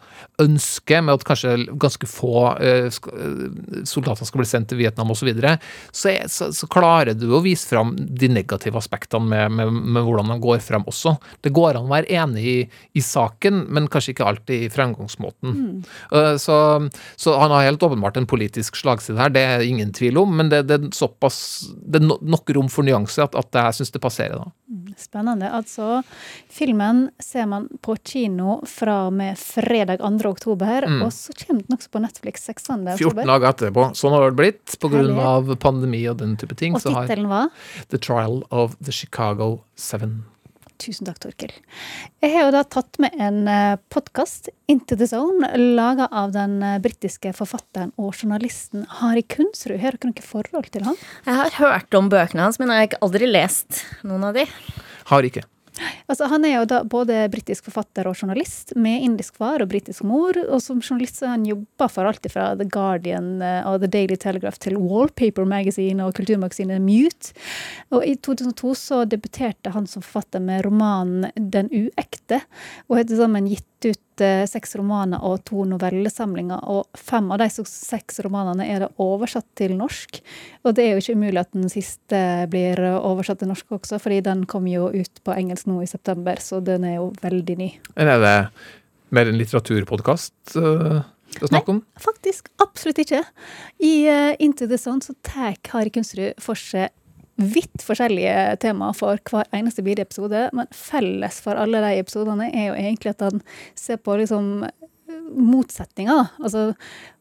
ønsker, 0.43 1.05
med 1.05 1.19
at 1.19 1.29
kanskje 1.29 1.55
ganske 1.77 2.09
få 2.09 2.35
eh, 2.63 2.89
soldater 3.89 4.27
skal 4.29 4.43
bli 4.43 4.49
sendt 4.51 4.69
til 4.73 4.81
Vietnam 4.83 5.11
osv., 5.15 5.21
så, 5.23 5.27
videre, 5.29 5.57
så, 5.93 6.09
er- 6.13 6.29
så, 6.31 6.49
så 6.55 6.69
klarer 6.71 7.17
du 7.19 7.27
å 7.35 7.41
vise 7.45 7.67
fram 7.69 7.95
de 7.99 8.29
negative 8.33 8.79
aspektene 8.79 9.27
med, 9.29 9.53
med, 9.59 9.73
med 9.99 10.07
hvordan 10.07 10.31
de 10.33 10.39
går 10.45 10.61
frem 10.65 10.87
også. 10.89 11.17
Det 11.45 11.53
går 11.57 11.77
an 11.81 11.89
å 11.89 11.93
være 11.93 12.11
enig 12.23 12.45
i, 12.47 12.57
i 12.97 13.03
saken, 13.05 13.65
men 13.75 13.89
kanskje 13.93 14.15
ikke 14.15 14.29
alltid 14.31 14.67
i 14.67 14.71
fremgangsmåten. 14.73 15.57
Eh, 16.13 16.37
så, 16.41 16.59
så 17.19 17.35
han 17.41 17.51
har 17.55 17.67
helt 17.69 17.83
åpenbart 17.83 18.17
en 18.21 18.29
politisk 18.31 18.79
slagside 18.79 19.19
her, 19.21 19.35
det 19.35 19.43
er 19.45 19.67
ingen 19.67 19.93
tvil 19.97 20.21
om, 20.23 20.37
men 20.39 20.53
det, 20.53 20.63
det 20.71 20.79
er 20.79 20.89
såpass 20.95 21.39
Det 21.83 22.01
er 22.01 22.07
nok 22.09 22.51
rom 22.57 22.69
for 22.73 22.87
nyanse 22.87 23.23
at, 23.25 23.35
at 23.39 23.59
jeg 23.59 23.81
syns 23.81 23.93
det 23.95 24.03
passerer, 24.05 24.39
da. 24.41 24.53
Spennende. 24.97 25.51
Altså, 25.53 26.03
filmen 26.51 27.11
ser 27.21 27.47
man 27.47 27.69
på 27.83 27.97
kino 28.05 28.61
fra 28.69 29.07
og 29.09 29.13
med 29.13 29.37
fredag 29.39 29.99
2. 30.01 30.29
oktober, 30.31 30.87
Mm. 30.89 31.03
og 31.03 31.13
så 31.13 31.33
kommer 31.47 31.63
den 31.67 31.77
også 31.77 31.91
på 31.91 32.01
Netflix 32.01 32.45
6. 32.47 32.63
14 32.99 33.27
dager 33.27 33.49
etterpå. 33.53 33.91
Sånn 33.95 34.13
har 34.13 34.31
det 34.31 34.37
blitt 34.37 34.79
pga. 34.81 35.57
Pandemi 35.59 36.07
og 36.09 36.19
den 36.19 36.37
type 36.37 36.55
ting. 36.57 36.75
Og 36.75 36.83
tittelen 36.83 37.29
var? 37.29 37.51
The 37.91 37.99
Trial 37.99 38.43
of 38.51 38.77
the 38.83 38.93
Chicago 38.93 39.61
Seven. 39.77 40.25
Tusen 40.79 41.09
takk, 41.09 41.19
Torkil. 41.25 41.51
Jeg 42.23 42.31
har 42.37 42.47
jo 42.47 42.55
da 42.55 42.63
tatt 42.63 43.01
med 43.03 43.15
en 43.19 43.41
podkast, 43.91 44.47
Into 44.71 44.95
the 44.95 45.09
Zone, 45.11 45.51
laga 45.75 46.07
av 46.15 46.31
den 46.37 46.61
eh, 46.63 46.79
britiske 46.83 47.33
forfatteren 47.35 47.91
og 47.99 48.13
journalisten 48.15 48.87
Hari 49.01 49.25
Kunsrud. 49.27 49.81
Har 49.83 49.99
dere 49.99 50.13
noe 50.13 50.23
forhold 50.25 50.71
til 50.75 50.87
han? 50.87 50.99
Jeg 51.27 51.41
har 51.41 51.59
hørt 51.59 51.99
om 51.99 52.11
bøkene 52.13 52.47
hans, 52.47 52.61
men 52.63 52.71
jeg 52.71 52.79
har 52.79 52.91
ikke 52.93 53.03
aldri 53.09 53.31
lest 53.31 53.83
noen 54.07 54.31
av 54.31 54.39
de. 54.39 54.47
Har 55.11 55.27
ikke. 55.27 55.43
Altså, 56.09 56.29
han 56.31 56.45
er 56.47 56.55
jo 56.57 56.65
da 56.69 56.81
både 56.89 57.21
britisk 57.33 57.69
forfatter 57.69 58.09
og 58.09 58.17
journalist, 58.19 58.75
med 58.77 59.05
indisk 59.05 59.39
far 59.41 59.63
og 59.63 59.71
britisk 59.71 60.07
mor. 60.09 60.39
Og 60.49 60.63
som 60.65 60.81
journalist 60.83 61.23
har 61.25 61.35
han 61.37 61.47
jobba 61.49 61.89
for 61.93 62.09
alt 62.09 62.27
fra 62.33 62.51
The 62.59 62.69
Guardian 62.69 63.43
eh, 63.45 63.63
og 63.69 63.83
The 63.83 63.91
Daily 63.93 64.19
Telegraph 64.21 64.61
til 64.63 64.79
Wallpaper 64.81 65.49
Magazine 65.49 66.07
og 66.07 66.17
kulturmagasinet 66.19 66.83
Mute. 66.85 67.35
Og 67.95 68.05
i 68.07 68.17
2002 68.17 68.75
så 68.79 69.05
debuterte 69.09 69.73
han 69.75 69.89
som 69.91 70.05
forfatter 70.05 70.43
med 70.45 70.65
romanen 70.67 71.31
Den 71.37 71.71
uekte, 71.73 72.43
og 72.89 72.99
har 72.99 73.09
til 73.09 73.21
sammen 73.21 73.49
gitt 73.51 73.91
ut 73.91 74.03
eh, 74.25 74.45
seks 74.49 74.77
romaner 74.79 75.23
og 75.25 75.43
to 75.49 75.65
novellesamlinger. 75.69 76.65
Og 76.71 76.99
fem 76.99 77.31
av 77.35 77.43
de 77.43 77.49
seks 77.51 78.21
romanene 78.25 78.67
er 78.69 78.85
det 78.85 78.91
oversatt 79.03 79.47
til 79.59 79.77
norsk. 79.79 80.21
Og 80.65 80.77
det 80.77 80.87
er 80.87 80.97
jo 80.97 81.05
ikke 81.05 81.19
umulig 81.19 81.43
at 81.43 81.53
den 81.57 81.71
siste 81.73 82.23
blir 82.53 82.81
oversatt 82.99 83.43
til 83.43 83.53
norsk 83.53 83.79
også, 83.79 84.01
fordi 84.03 84.23
den 84.27 84.45
kom 84.51 84.69
jo 84.71 84.91
ut 84.93 85.23
på 85.25 85.37
engelsk 85.37 85.69
nå 85.71 85.83
i 85.85 85.91
september, 85.91 86.41
så 86.43 86.63
den 86.65 86.87
er 86.89 86.99
jo 86.99 87.13
veldig 87.23 87.59
ny. 87.59 87.71
Eller 87.97 88.19
er 88.19 88.25
det 88.25 88.39
mer 89.15 89.31
en 89.31 89.39
litteraturpodkast 89.41 90.59
uh, 90.61 91.01
er 91.39 91.51
snakk? 91.51 91.71
Faktisk 92.01 92.51
absolutt 92.63 93.01
ikke. 93.05 93.23
I 93.85 93.93
uh, 94.09 94.33
Into 94.43 94.69
the 94.69 94.79
Zone 94.81 95.05
så 95.05 95.15
tar 95.27 95.57
Kari 95.65 95.93
Kunstrud 95.95 96.39
for 96.43 96.59
seg 96.59 96.93
vidt 97.39 97.85
forskjellige 97.87 98.59
temaer 98.65 98.97
for 98.99 99.21
hver 99.31 99.47
eneste 99.55 99.85
bidige 99.87 100.09
men 100.53 100.71
felles 100.75 101.41
for 101.45 101.59
alle 101.59 101.83
de 101.85 102.01
episodene 102.03 102.51
er 102.51 102.71
jo 102.71 102.79
egentlig 102.79 103.15
at 103.15 103.29
han 103.29 103.43
ser 103.79 104.01
på 104.03 104.17
liksom 104.19 104.67
motsetninger. 105.39 106.33
Altså, 106.43 106.73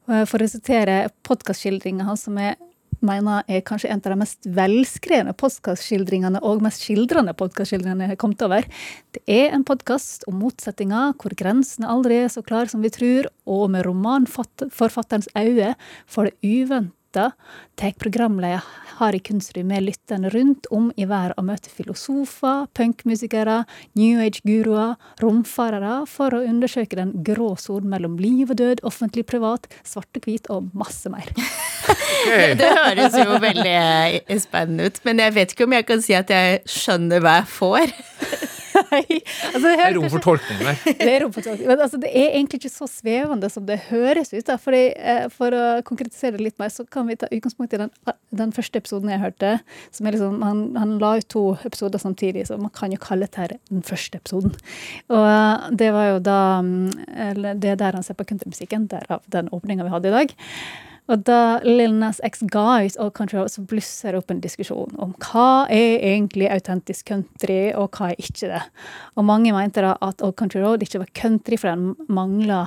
eh, 0.09 0.25
for 0.25 0.41
å 0.41 0.49
sitere 0.49 1.09
podkastskildringa 1.27 2.07
hans, 2.07 2.25
som 2.25 2.37
jeg 2.41 2.57
mener 3.05 3.43
er 3.47 3.61
kanskje 3.61 3.91
en 3.93 4.01
av 4.01 4.09
de 4.09 4.17
mest 4.23 4.47
velskrevne 4.57 5.33
podkastskildringene 5.37 6.41
og 6.41 6.63
mest 6.65 6.81
skildrende 6.85 7.35
podkastskildringene 7.37 8.07
jeg 8.07 8.15
har 8.15 8.21
kommet 8.23 8.41
over. 8.41 8.65
Det 9.13 9.21
er 9.29 9.53
en 9.53 9.65
podkast 9.67 10.25
om 10.29 10.39
motsetninger, 10.41 11.13
hvor 11.21 11.37
grensene 11.37 11.89
aldri 11.93 12.23
er 12.23 12.31
så 12.33 12.41
klare 12.41 12.71
som 12.71 12.81
vi 12.81 12.89
tror, 12.93 13.29
og 13.45 13.69
med 13.75 13.85
romanforfatterens 13.85 15.29
øye 15.37 15.75
for 16.09 16.31
det 16.31 16.37
uventa 16.41 16.96
tar 17.13 17.93
programleder 18.01 18.65
Hari 18.97 19.19
Kunstrud 19.21 19.65
med 19.69 19.85
lytterne 19.85 20.31
rundt 20.33 20.65
om 20.73 20.89
i 20.97 21.05
verden 21.05 21.37
og 21.37 21.45
møter 21.51 21.69
filosofer, 21.69 22.65
punkmusikere, 22.77 23.59
New 23.99 24.21
Age-guruer, 24.23 24.95
romfarere, 25.21 25.99
for 26.09 26.33
å 26.33 26.41
undersøke 26.41 26.97
den 26.97 27.13
grå 27.27 27.51
sonen 27.61 27.91
mellom 27.93 28.17
liv 28.21 28.49
og 28.49 28.57
død, 28.57 28.81
offentlig, 28.87 29.27
privat, 29.29 29.69
svart 29.85 30.17
og 30.17 30.25
hvit 30.25 30.49
og 30.53 30.71
masse 30.77 31.11
mer. 31.13 31.29
Det, 32.27 32.57
det 32.59 32.67
høres 32.73 33.13
jo 33.15 33.37
veldig 33.39 33.73
eh, 33.77 34.39
spennende 34.41 34.89
ut, 34.89 34.97
men 35.07 35.21
jeg 35.23 35.35
vet 35.37 35.53
ikke 35.53 35.67
om 35.69 35.75
jeg 35.77 35.85
kan 35.87 36.01
si 36.03 36.17
at 36.17 36.33
jeg 36.33 36.59
skjønner 36.67 37.21
hva 37.23 37.37
jeg 37.37 37.51
får. 37.53 37.93
Altså, 38.77 39.63
det, 39.67 39.73
er 39.83 39.95
rom 39.97 40.07
for 40.11 40.23
tolkning 40.23 40.61
der. 40.61 40.79
det 40.85 41.09
er 41.11 41.23
rom 41.23 41.33
for 41.35 41.45
tolkning. 41.45 41.67
Men 41.69 41.83
altså, 41.83 41.99
det 42.01 42.11
er 42.11 42.35
egentlig 42.37 42.61
ikke 42.61 42.73
så 42.73 42.87
svevende 42.91 43.49
som 43.51 43.65
det 43.67 43.79
høres 43.89 44.33
ut. 44.33 44.45
Da. 44.47 44.57
Fordi, 44.61 44.83
eh, 44.95 45.27
for 45.33 45.55
å 45.55 45.65
konkretisere 45.87 46.37
det 46.37 46.47
litt 46.47 46.57
mer, 46.61 46.71
så 46.73 46.85
kan 46.89 47.07
vi 47.09 47.17
ta 47.19 47.29
utgangspunkt 47.31 47.75
i 47.75 47.81
den, 47.83 47.93
den 48.41 48.53
første 48.55 48.81
episoden 48.81 49.13
jeg 49.13 49.23
hørte. 49.23 49.53
Som 49.95 50.07
er 50.09 50.17
liksom, 50.17 50.41
han, 50.45 50.63
han 50.79 50.97
la 51.01 51.15
ut 51.19 51.29
to 51.33 51.45
episoder 51.67 52.01
samtidig, 52.01 52.47
så 52.49 52.59
man 52.61 52.73
kan 52.75 52.93
jo 52.93 53.01
kalle 53.01 53.27
dette 53.27 53.59
den 53.69 53.85
første 53.85 54.21
episoden. 54.21 54.57
Og 55.13 55.23
eh, 55.27 55.69
det 55.83 55.93
var 55.95 56.11
jo 56.13 56.19
da 56.23 56.41
mm, 56.63 56.83
eller 57.27 57.57
Det 57.57 57.71
er 57.73 57.79
der 57.79 57.97
han 57.97 58.05
ser 58.05 58.17
på 58.17 58.27
countrymusikken, 58.27 58.89
derav 58.91 59.23
den 59.31 59.49
åpninga 59.53 59.87
vi 59.87 59.93
hadde 59.93 60.11
i 60.11 60.17
dag. 60.19 60.35
Og 61.07 61.23
da 61.27 61.59
Lil 61.63 61.93
Nas 61.95 62.19
X 62.25 62.41
ga 62.51 62.81
ut 62.83 62.97
Old 62.99 63.13
Country 63.15 63.39
så 63.51 63.63
blusser 63.67 64.13
det 64.13 64.21
opp 64.21 64.31
en 64.33 64.41
diskusjon 64.43 64.95
om 64.99 65.13
hva 65.23 65.67
er 65.71 66.01
egentlig 66.03 66.49
autentisk 66.51 67.07
country, 67.13 67.71
og 67.77 67.95
hva 67.95 68.11
er 68.11 68.19
ikke 68.19 68.49
det. 68.51 68.63
Og 69.15 69.27
mange 69.27 69.53
mente 69.55 69.83
da 69.83 69.93
at 70.03 70.23
Old 70.25 70.35
Country 70.39 70.61
Road 70.63 70.83
ikke 70.83 71.01
var 71.03 71.11
country, 71.15 71.59
for 71.59 71.71
den 71.71 72.11
mangla 72.11 72.65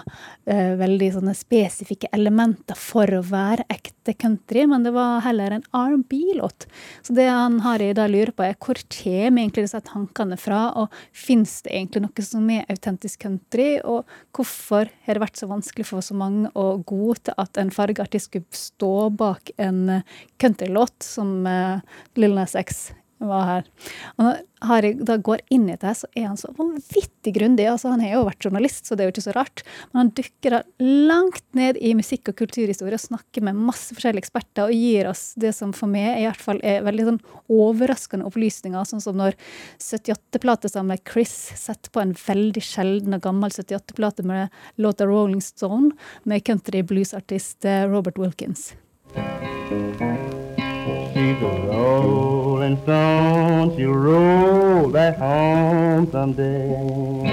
eh, 0.48 0.72
veldig 0.81 1.11
sånne 1.18 1.35
spesifikke 1.37 2.11
elementer 2.16 2.79
for 2.79 3.11
å 3.12 3.22
være 3.29 3.66
ekte 3.72 4.16
country, 4.16 4.64
men 4.70 4.87
det 4.87 4.94
var 4.96 5.20
heller 5.26 5.59
en 5.59 5.66
R&B-låt. 5.76 6.68
Så 7.05 7.16
det 7.16 7.29
han 7.29 7.61
har 7.66 7.83
i 7.85 7.92
dag 7.96 8.09
lurer 8.12 8.33
på, 8.33 8.46
er 8.46 8.57
hvor 8.57 8.81
kommer 8.81 9.44
egentlig 9.44 9.66
disse 9.66 9.83
tankene 9.85 10.40
fra, 10.40 10.62
og 10.81 10.88
fins 11.12 11.61
det 11.66 11.74
egentlig 11.76 12.07
noe 12.07 12.24
som 12.24 12.48
er 12.53 12.68
autentisk 12.72 13.26
country, 13.26 13.68
og 13.85 14.09
hvorfor 14.37 14.88
har 15.05 15.16
det 15.16 15.24
vært 15.26 15.40
så 15.40 15.50
vanskelig 15.50 15.88
for 15.90 16.05
så 16.05 16.16
mange 16.16 16.48
å 16.57 16.81
godta 16.88 17.37
at 17.40 17.61
en 17.61 17.72
fargeartist 17.74 18.29
skulle 18.30 18.44
stå 18.50 19.10
bak 19.10 19.50
en 19.56 19.88
eh, 19.88 20.02
countrylåt 20.36 21.02
som 21.02 21.46
uh, 21.46 21.78
Lil 22.14 22.34
Nas 22.34 22.54
X 22.54 22.92
var 23.28 23.44
her. 23.48 23.66
Og 24.16 24.24
når 24.24 24.38
Harry 24.68 24.92
da 24.96 25.16
går 25.20 25.42
inn 25.52 25.68
i 25.72 25.76
det, 25.80 25.92
så 25.96 26.09
er 26.16 26.28
han 26.28 26.38
så 26.40 26.50
vanvittig 26.56 27.33
grundig. 27.37 27.66
Altså, 27.68 27.92
han 27.92 28.02
har 28.04 28.14
jo 28.18 28.26
vært 28.28 28.46
journalist, 28.46 28.87
så 28.87 28.96
det 28.96 29.04
er 29.04 29.09
jo 29.09 29.14
ikke 29.14 29.24
så 29.26 29.35
rart. 29.37 29.62
Men 29.90 30.02
han 30.02 30.12
dykker 30.16 30.56
da 30.56 30.61
langt 31.11 31.44
ned 31.56 31.80
i 31.80 31.94
musikk- 31.96 32.33
og 32.33 32.38
kulturhistorie 32.40 32.98
og 32.98 33.04
snakker 33.04 33.44
med 33.46 33.59
masse 33.70 33.96
forskjellige 33.96 34.26
eksperter 34.26 34.68
og 34.68 34.76
gir 34.76 35.09
oss 35.11 35.30
det 35.40 35.54
som 35.56 35.72
for 35.76 35.90
meg 35.90 36.20
i 36.20 36.26
hvert 36.28 36.44
fall 36.44 36.61
er 36.66 36.85
veldig 36.87 37.09
sånn 37.09 37.22
overraskende 37.52 38.28
opplysninger. 38.28 38.88
Sånn 38.88 39.04
som 39.04 39.18
når 39.20 39.37
78-platesamler 39.80 41.00
Chris 41.09 41.35
setter 41.59 41.92
på 41.92 42.04
en 42.04 42.14
veldig 42.16 42.64
sjelden 42.64 43.16
og 43.16 43.24
gammel 43.24 43.52
78-plate 43.54 44.26
med 44.28 44.61
låta 44.80 45.09
Rolling 45.09 45.44
Stone 45.44 45.94
med 46.28 46.44
country 46.46 46.85
bluesartist 46.87 47.64
eh, 47.64 47.87
Robert 47.88 48.20
Wilkins. 48.20 48.70
She's 51.30 51.42
a 51.42 51.46
rolling 51.46 52.82
stone, 52.82 53.76
she'll 53.76 53.92
roll 53.92 54.90
back 54.90 55.16
home 55.16 56.10
someday. 56.10 57.30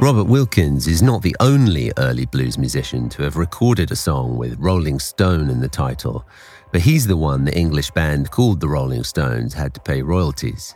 Robert 0.00 0.24
Wilkins 0.24 0.88
is 0.88 1.00
not 1.00 1.22
the 1.22 1.36
only 1.38 1.92
early 1.96 2.26
blues 2.26 2.58
musician 2.58 3.08
to 3.10 3.22
have 3.22 3.36
recorded 3.36 3.92
a 3.92 3.96
song 3.96 4.36
with 4.36 4.58
Rolling 4.58 4.98
Stone 4.98 5.48
in 5.48 5.60
the 5.60 5.68
title, 5.68 6.26
but 6.72 6.80
he's 6.80 7.06
the 7.06 7.16
one 7.16 7.44
the 7.44 7.56
English 7.56 7.92
band 7.92 8.32
called 8.32 8.58
the 8.58 8.68
Rolling 8.68 9.04
Stones 9.04 9.54
had 9.54 9.72
to 9.74 9.80
pay 9.80 10.02
royalties. 10.02 10.74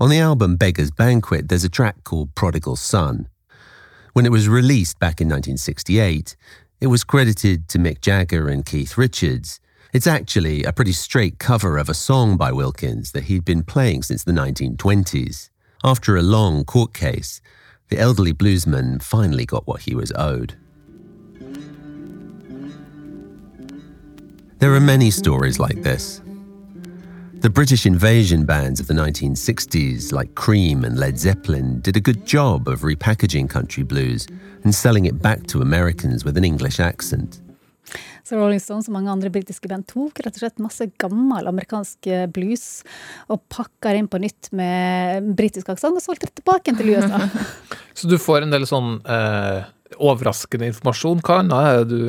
On 0.00 0.10
the 0.10 0.18
album 0.18 0.56
Beggar's 0.56 0.90
Banquet, 0.90 1.48
there's 1.48 1.62
a 1.62 1.68
track 1.68 2.02
called 2.02 2.34
Prodigal 2.34 2.74
Son. 2.74 3.28
When 4.12 4.26
it 4.26 4.32
was 4.32 4.48
released 4.48 4.98
back 4.98 5.20
in 5.20 5.28
1968, 5.28 6.34
it 6.80 6.88
was 6.88 7.04
credited 7.04 7.68
to 7.68 7.78
Mick 7.78 8.00
Jagger 8.00 8.48
and 8.48 8.66
Keith 8.66 8.98
Richards. 8.98 9.60
It's 9.92 10.06
actually 10.06 10.64
a 10.64 10.72
pretty 10.72 10.92
straight 10.92 11.38
cover 11.38 11.76
of 11.76 11.90
a 11.90 11.94
song 11.94 12.38
by 12.38 12.50
Wilkins 12.50 13.12
that 13.12 13.24
he'd 13.24 13.44
been 13.44 13.62
playing 13.62 14.04
since 14.04 14.24
the 14.24 14.32
1920s. 14.32 15.50
After 15.84 16.16
a 16.16 16.22
long 16.22 16.64
court 16.64 16.94
case, 16.94 17.42
the 17.90 17.98
elderly 17.98 18.32
bluesman 18.32 19.02
finally 19.02 19.44
got 19.44 19.66
what 19.66 19.82
he 19.82 19.94
was 19.94 20.10
owed. 20.16 20.54
There 24.60 24.72
are 24.74 24.80
many 24.80 25.10
stories 25.10 25.58
like 25.58 25.82
this. 25.82 26.22
The 27.34 27.50
British 27.50 27.84
invasion 27.84 28.46
bands 28.46 28.80
of 28.80 28.86
the 28.86 28.94
1960s, 28.94 30.10
like 30.10 30.34
Cream 30.34 30.84
and 30.84 30.98
Led 30.98 31.18
Zeppelin, 31.18 31.82
did 31.82 31.98
a 31.98 32.00
good 32.00 32.24
job 32.24 32.66
of 32.66 32.80
repackaging 32.80 33.50
country 33.50 33.82
blues 33.82 34.26
and 34.64 34.74
selling 34.74 35.04
it 35.04 35.20
back 35.20 35.46
to 35.48 35.60
Americans 35.60 36.24
with 36.24 36.38
an 36.38 36.44
English 36.44 36.80
accent. 36.80 37.42
Så 38.26 38.38
Rolling 38.38 38.60
Stones 38.62 38.88
og 38.88 38.96
mange 38.96 39.12
andre 39.12 39.30
britiske 39.32 39.68
band 39.70 39.86
tok 39.90 40.22
rett 40.22 40.36
og 40.38 40.44
slett 40.44 40.62
masse 40.62 40.86
gammel 41.02 41.50
amerikansk 41.50 42.08
eh, 42.10 42.24
blues 42.30 42.82
og 43.32 43.42
pakka 43.52 43.94
inn 43.98 44.08
på 44.10 44.20
nytt 44.22 44.52
med 44.56 45.32
britisk 45.38 45.72
aksent 45.74 45.98
og 45.98 46.04
solgte 46.04 46.30
det 46.30 46.40
tilbake 46.40 46.76
til 46.78 46.94
USA. 46.94 47.26
Så 47.98 48.10
du 48.10 48.16
får 48.22 48.46
en 48.46 48.54
del 48.54 48.66
sånn 48.68 48.94
eh, 49.02 49.66
overraskende 49.98 50.70
informasjon. 50.70 51.20
Hva 51.26 51.40
annet 51.42 51.58
er 51.58 51.82
det 51.82 51.90
du 51.90 52.06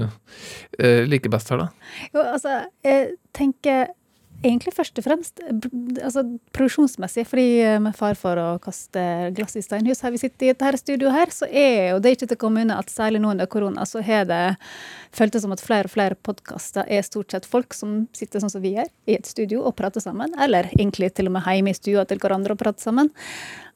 eh, 0.79 1.03
liker 1.09 1.33
best 1.33 1.51
her, 1.51 1.65
da? 1.65 1.91
Jo, 2.13 2.23
altså, 2.23 2.61
jeg 2.85 3.13
tenker 3.35 3.91
egentlig 4.43 4.73
først 4.75 4.99
og 4.99 5.05
fremst 5.05 5.41
altså, 5.43 6.23
produksjonsmessig, 6.55 7.25
fordi 7.29 7.47
eh, 7.63 7.79
med 7.81 7.95
far 7.97 8.17
for 8.19 8.39
å 8.39 8.47
kaste 8.63 9.03
glass 9.37 9.57
i 9.59 9.63
steinhus 9.65 10.03
her 10.03 10.13
vi 10.13 10.21
sitter 10.21 10.49
i 10.49 10.53
dette 10.53 10.81
studioet 10.81 11.15
her, 11.15 11.33
så 11.33 11.49
er 11.49 11.93
jo 11.93 12.01
det 12.03 12.15
ikke 12.17 12.29
til 12.33 12.47
unna 12.49 12.79
at 12.81 12.91
særlig 12.91 13.23
nå 13.23 13.33
under 13.33 13.49
korona, 13.49 13.87
så 13.89 14.03
har 14.05 14.27
det 14.29 14.43
føltes 15.15 15.45
som 15.45 15.53
at 15.55 15.63
flere 15.63 15.89
og 15.89 15.93
flere 15.95 16.19
podkaster 16.19 16.87
er 16.87 17.05
stort 17.05 17.33
sett 17.33 17.49
folk 17.49 17.75
som 17.77 18.03
sitter 18.15 18.43
sånn 18.43 18.53
som 18.53 18.63
vi 18.63 18.75
er, 18.83 18.91
i 19.07 19.17
et 19.17 19.29
studio 19.29 19.63
og 19.63 19.75
prater 19.79 20.03
sammen, 20.03 20.33
eller 20.41 20.69
egentlig 20.75 21.13
til 21.15 21.31
og 21.31 21.37
med 21.37 21.47
hjemme 21.47 21.73
i 21.73 21.77
stua 21.77 22.07
til 22.09 22.21
hverandre 22.21 22.55
og 22.55 22.63
prater 22.63 22.83
sammen. 22.83 23.11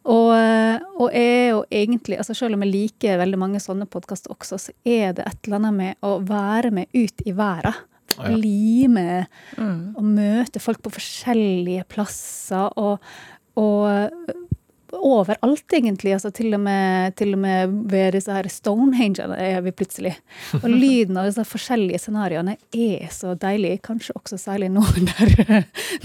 Og, 0.08 0.32
eh, 0.38 0.80
og 0.96 1.12
er 1.12 1.50
jo 1.52 1.64
egentlig, 1.68 2.18
altså 2.22 2.36
selv 2.38 2.56
om 2.56 2.64
jeg 2.64 2.72
liker 2.72 3.20
veldig 3.20 3.40
mange 3.42 3.60
sånne 3.60 3.90
podkaster 3.92 4.32
også, 4.32 4.60
så 4.70 4.76
er 4.88 5.12
det 5.18 5.26
et 5.28 5.48
eller 5.48 5.60
annet 5.60 5.78
med 5.82 6.08
å 6.08 6.18
være 6.24 6.72
med 6.72 6.92
ut 6.96 7.28
i 7.28 7.36
verden. 7.36 7.76
Ja. 8.16 8.32
Bli 8.32 8.88
med 8.90 9.28
og 9.60 10.04
møte 10.04 10.62
folk 10.64 10.80
på 10.86 10.94
forskjellige 10.96 11.84
plasser 11.92 12.72
og, 12.80 13.04
og 13.60 14.14
overalt, 14.96 15.74
egentlig. 15.74 16.14
Altså 16.16 16.32
til 16.36 16.54
og 16.56 16.62
med, 16.64 17.16
til 17.20 17.34
og 17.36 17.42
med 17.44 17.76
ved 17.92 18.12
disse 18.18 18.34
her 18.34 18.48
Stonehenge 18.52 19.28
er 19.36 19.62
vi 19.66 19.72
plutselig. 19.76 20.16
Og 20.62 20.68
lyden 20.82 21.18
av 21.20 21.30
disse 21.30 21.46
forskjellige 21.48 22.02
scenarioene 22.06 22.58
er 22.72 23.08
så 23.14 23.36
deilig, 23.40 23.78
kanskje 23.86 24.16
også 24.18 24.40
særlig 24.42 24.72
nå 24.74 24.86
når, 25.08 25.38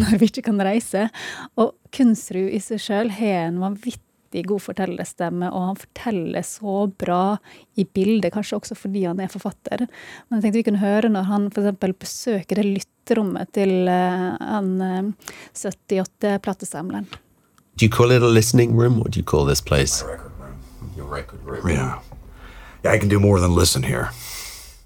når 0.03 0.17
vi 0.19 0.31
ikke 0.31 0.47
kan 0.51 0.63
reise. 0.63 1.09
Og 1.57 1.75
Kunstrud 1.95 2.49
i 2.51 2.63
seg 2.63 2.83
sjøl 2.83 3.13
har 3.19 3.49
en 3.49 3.63
vanvittig 3.63 4.01
god 4.47 4.63
fortellerstemme, 4.65 5.51
og 5.53 5.67
han 5.67 5.81
forteller 5.83 6.47
så 6.47 6.87
bra 6.99 7.37
i 7.77 7.85
bildet, 7.85 8.33
kanskje 8.33 8.57
også 8.57 8.79
fordi 8.79 9.05
han 9.05 9.21
er 9.21 9.29
forfatter. 9.33 9.85
Men 10.29 10.39
jeg 10.39 10.47
tenkte 10.47 10.59
vi 10.59 10.65
kunne 10.71 10.85
høre 10.85 11.13
når 11.13 11.29
han 11.29 11.51
f.eks. 11.53 11.99
besøker 12.01 12.57
det 12.57 12.65
lytterommet 12.71 13.53
til 13.53 13.89
eh, 13.93 14.33
han 14.41 14.73
eh, 14.81 15.13
78-platesamleren. 15.53 17.11
Do 17.77 17.85
you 17.85 17.93
call 17.93 18.11
it 18.13 18.23
a 18.23 18.29
listening 18.29 18.77
room? 18.77 18.99
What 18.99 19.13
do 19.13 19.19
you 19.19 19.25
call 19.25 19.47
this 19.47 19.61
place? 19.61 20.05
Yeah. 21.67 21.99
Yeah, 22.85 22.93
I 22.93 22.99
can 22.99 23.09
do 23.09 23.21
more 23.21 23.41
than 23.41 23.55
listen 23.55 23.83
here. 23.83 24.11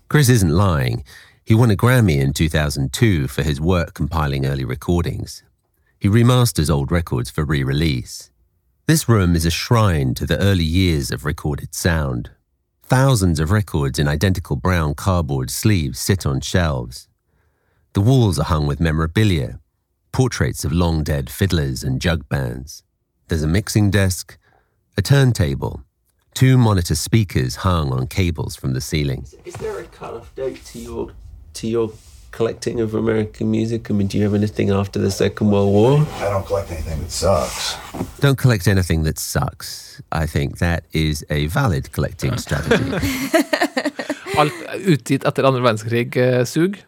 Chris 0.08 0.28
isn't 0.28 0.50
lying. 0.50 1.04
He 1.44 1.54
won 1.54 1.70
a 1.70 1.76
Grammy 1.76 2.20
in 2.20 2.32
2002 2.32 3.28
for 3.28 3.42
his 3.42 3.60
work 3.60 3.94
compiling 3.94 4.46
early 4.46 4.64
recordings. 4.64 5.42
He 5.98 6.08
remasters 6.08 6.70
old 6.70 6.92
records 6.92 7.30
for 7.30 7.44
re 7.44 7.62
release. 7.62 8.30
This 8.88 9.08
room 9.08 9.34
is 9.34 9.44
a 9.44 9.50
shrine 9.50 10.14
to 10.14 10.24
the 10.26 10.38
early 10.38 10.62
years 10.62 11.10
of 11.10 11.24
recorded 11.24 11.74
sound. 11.74 12.30
Thousands 12.84 13.40
of 13.40 13.50
records 13.50 13.98
in 13.98 14.06
identical 14.06 14.54
brown 14.54 14.94
cardboard 14.94 15.50
sleeves 15.50 15.98
sit 15.98 16.24
on 16.24 16.40
shelves. 16.40 17.08
The 17.94 18.00
walls 18.00 18.38
are 18.38 18.44
hung 18.44 18.68
with 18.68 18.78
memorabilia, 18.78 19.58
portraits 20.12 20.64
of 20.64 20.70
long 20.70 21.02
dead 21.02 21.28
fiddlers 21.28 21.82
and 21.82 22.00
jug 22.00 22.28
bands. 22.28 22.84
There's 23.26 23.42
a 23.42 23.48
mixing 23.48 23.90
desk, 23.90 24.38
a 24.96 25.02
turntable, 25.02 25.82
two 26.32 26.56
monitor 26.56 26.94
speakers 26.94 27.56
hung 27.56 27.92
on 27.92 28.06
cables 28.06 28.54
from 28.54 28.72
the 28.72 28.80
ceiling. 28.80 29.26
Is 29.44 29.54
there 29.54 29.80
a 29.80 29.84
cut-off 29.86 30.32
date 30.36 30.64
to 30.66 30.78
your 30.78 31.10
to 31.54 31.66
your 31.66 31.88
collecting 32.36 32.80
of 32.80 32.94
American 32.94 33.50
music? 33.50 33.90
I 33.90 33.94
mean, 33.94 34.06
do 34.08 34.18
you 34.18 34.24
have 34.24 34.34
anything 34.34 34.70
after 34.70 35.00
the 35.00 35.10
Second 35.10 35.50
World 35.50 35.72
War? 35.72 35.92
I 36.20 36.30
don't 36.30 36.46
collect 36.46 36.70
anything 36.70 37.00
that 37.00 37.10
sucks. 37.10 37.76
Don't 38.20 38.38
collect 38.38 38.68
anything 38.68 39.04
that 39.04 39.18
sucks. 39.18 40.02
I 40.12 40.26
think 40.26 40.58
that 40.58 40.84
is 40.92 41.24
a 41.30 41.46
valid 41.46 41.92
collecting 41.92 42.36
strategy. 42.44 42.90
Alt 44.36 44.52
utgitt 44.84 45.24
etter 45.24 45.46
andre 45.48 45.62
verdenskrig 45.64 46.16
eh, 46.20 46.44
sug. 46.44 46.76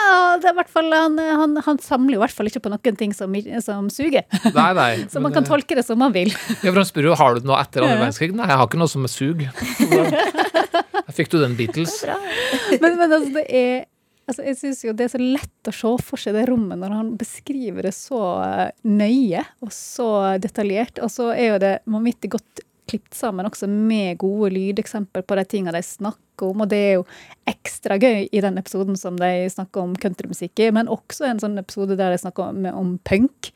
Ja, 0.00 0.36
det 0.40 0.48
er 0.48 0.54
i 0.54 0.56
hvert 0.58 0.70
fall, 0.72 0.88
han, 0.90 1.18
han, 1.18 1.52
han 1.62 1.78
samler 1.82 2.16
i 2.16 2.20
hvert 2.20 2.34
fall 2.34 2.48
ikke 2.50 2.62
på 2.64 2.70
noen 2.72 2.96
ting 2.98 3.12
som, 3.14 3.34
som 3.62 3.86
suger. 3.92 4.24
Nei, 4.54 4.70
nei. 4.74 4.90
Så 5.12 5.22
man 5.22 5.34
kan 5.34 5.44
eh, 5.44 5.50
tolke 5.52 5.76
det 5.78 5.84
som 5.86 6.00
man 6.02 6.14
vil. 6.14 6.32
Ja, 6.32 6.72
for 6.72 6.80
han 6.80 6.88
spør 6.88 7.10
jo 7.12 7.16
har 7.18 7.38
du 7.38 7.46
noe 7.46 7.60
etter 7.62 7.86
andre 7.86 8.00
verdenskrig. 8.00 8.32
Nei, 8.34 8.48
jeg 8.50 8.58
har 8.58 8.66
ikke 8.66 8.80
noe 8.80 8.90
som 8.90 9.06
er 9.06 9.12
sug. 9.12 9.44
Da 11.10 11.14
fikk 11.14 11.30
du 11.32 11.38
den 11.42 11.54
Beatles. 11.58 12.00
Men, 12.82 12.98
men 12.98 13.06
altså, 13.06 13.30
det 13.38 13.46
er 13.46 13.86
Altså, 14.30 14.44
jeg 14.46 14.58
syns 14.60 14.80
jo 14.84 14.92
det 14.94 15.08
er 15.08 15.12
så 15.16 15.18
lett 15.18 15.68
å 15.70 15.74
se 15.74 15.90
for 16.06 16.22
seg 16.22 16.36
det 16.38 16.46
rommet 16.46 16.78
når 16.78 16.92
han 16.94 17.08
beskriver 17.18 17.88
det 17.88 17.94
så 17.96 18.20
eh, 18.44 18.68
nøye 18.86 19.42
og 19.64 19.72
så 19.74 20.10
detaljert. 20.38 21.00
Og 21.02 21.10
så 21.10 21.32
er 21.34 21.48
jo 21.48 21.62
det 21.64 21.72
vanvittig 21.90 22.30
godt 22.36 22.62
klippet 22.90 23.14
sammen 23.14 23.46
også 23.46 23.68
med 23.70 24.18
gode 24.22 24.52
lydeksempler 24.54 25.26
på 25.26 25.38
de 25.38 25.46
tingene 25.50 25.74
de 25.74 25.82
snakker 25.86 26.29
om. 26.48 26.60
Og 26.64 26.68
det 26.72 26.78
er 26.78 26.92
jo 26.94 27.06
ekstra 27.50 27.98
gøy 28.00 28.28
i 28.32 28.40
den 28.40 28.58
episoden 28.58 28.96
som 28.96 29.16
de 29.20 29.30
snakker 29.50 29.82
om 29.82 29.94
countrymusikk 30.00 30.58
i, 30.64 30.70
men 30.72 30.88
også 30.88 31.26
en 31.28 31.40
sånn 31.42 31.58
episode 31.60 31.96
der 32.00 32.10
de 32.14 32.18
snakker 32.18 32.48
om, 32.48 32.64
om 32.72 32.98
punk. 33.04 33.52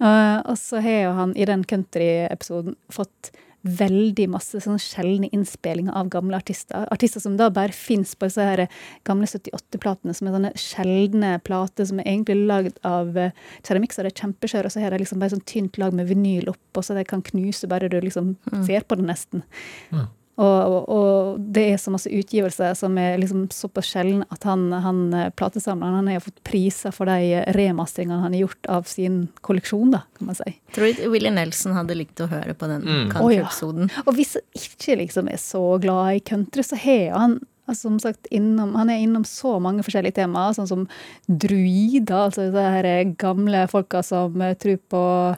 Uh, 0.00 0.40
og 0.46 0.56
så 0.60 0.80
har 0.84 1.00
jo 1.08 1.12
han 1.18 1.36
i 1.36 1.44
den 1.48 1.64
country-episoden 1.64 2.76
fått 2.92 3.32
veldig 3.62 4.24
masse 4.32 4.58
sånn 4.58 4.80
sjeldne 4.82 5.28
innspillinger 5.30 5.94
av 5.94 6.08
gamle 6.10 6.34
artister. 6.34 6.82
Artister 6.90 7.22
som 7.22 7.36
da 7.38 7.46
bare 7.54 7.70
fins 7.70 8.16
på 8.18 8.26
disse 8.26 8.42
her 8.42 8.64
gamle 9.06 9.28
78-platene, 9.30 10.10
som 10.18 10.26
er 10.26 10.34
sånne 10.34 10.50
sjeldne 10.58 11.30
plater 11.46 11.86
som 11.86 12.00
er 12.02 12.08
egentlig 12.10 12.40
lagd 12.50 12.80
av 12.82 13.14
keramikk, 13.62 13.94
så 13.94 14.02
det 14.02 14.10
er 14.16 14.18
kjempeskjør, 14.24 14.66
og 14.66 14.74
så 14.74 14.82
har 14.82 14.90
de 14.90 14.98
liksom 15.04 15.22
bare 15.22 15.36
sånn 15.36 15.44
tynt 15.46 15.78
lag 15.78 15.94
med 15.94 16.10
vinyl 16.10 16.50
oppå, 16.50 16.82
så 16.82 16.96
de 16.98 17.06
kan 17.06 17.22
knuse 17.22 17.70
bare 17.70 17.86
du 17.92 18.00
liksom 18.02 18.34
Mm. 18.50 18.66
ser 18.66 18.80
på 18.82 18.96
det 18.98 19.06
nesten. 19.06 19.44
Ja. 19.92 20.08
Og, 20.42 20.88
og, 20.90 21.42
det 21.54 21.64
er 21.72 21.78
så 21.78 21.92
masse 21.94 22.10
utgivelser 22.10 22.74
som 22.78 22.96
er 22.98 23.18
liksom 23.20 23.44
såpass 23.54 23.92
sjelden 23.92 24.24
at 24.34 24.46
han, 24.48 24.64
han 24.84 25.02
eh, 25.14 25.28
platesamleren 25.38 26.00
han 26.00 26.10
har 26.10 26.24
fått 26.24 26.42
priser 26.46 26.94
for 26.94 27.10
de 27.10 27.44
remasteringene 27.54 28.24
han 28.24 28.34
har 28.34 28.46
gjort 28.46 28.70
av 28.74 28.88
sin 28.90 29.20
kolleksjon, 29.46 29.92
da, 29.94 30.02
kan 30.18 30.32
man 30.32 30.38
si. 30.40 30.56
Tror 30.74 30.90
du 30.98 31.06
Willie 31.12 31.32
Nelson 31.34 31.76
hadde 31.76 31.96
likt 31.98 32.24
å 32.24 32.30
høre 32.32 32.56
på 32.58 32.70
den 32.70 32.82
Mm. 32.82 33.08
country-episoden? 33.12 33.90
Og 34.06 34.14
hvis 34.16 34.34
han 34.34 34.58
ikke 34.58 34.98
liksom 35.04 35.28
er 35.30 35.38
så 35.38 35.62
glad 35.82 36.16
i 36.16 36.24
country, 36.32 36.64
så 36.66 36.76
har 36.82 37.14
han 37.14 37.38
altså, 37.68 37.86
som 37.86 37.98
sagt 38.02 38.26
innom, 38.34 38.74
han 38.74 38.90
er 38.90 39.02
innom 39.04 39.24
så 39.28 39.58
mange 39.62 39.84
forskjellige 39.86 40.18
temaer, 40.18 40.56
sånn 40.56 40.70
som 40.70 40.86
druider, 41.28 42.26
altså 42.26 42.48
de 42.52 42.68
her 42.76 43.14
gamle 43.20 43.66
folka 43.70 44.02
som 44.02 44.40
eh, 44.42 44.56
tror 44.58 44.80
på 44.90 45.02
ja, 45.02 45.36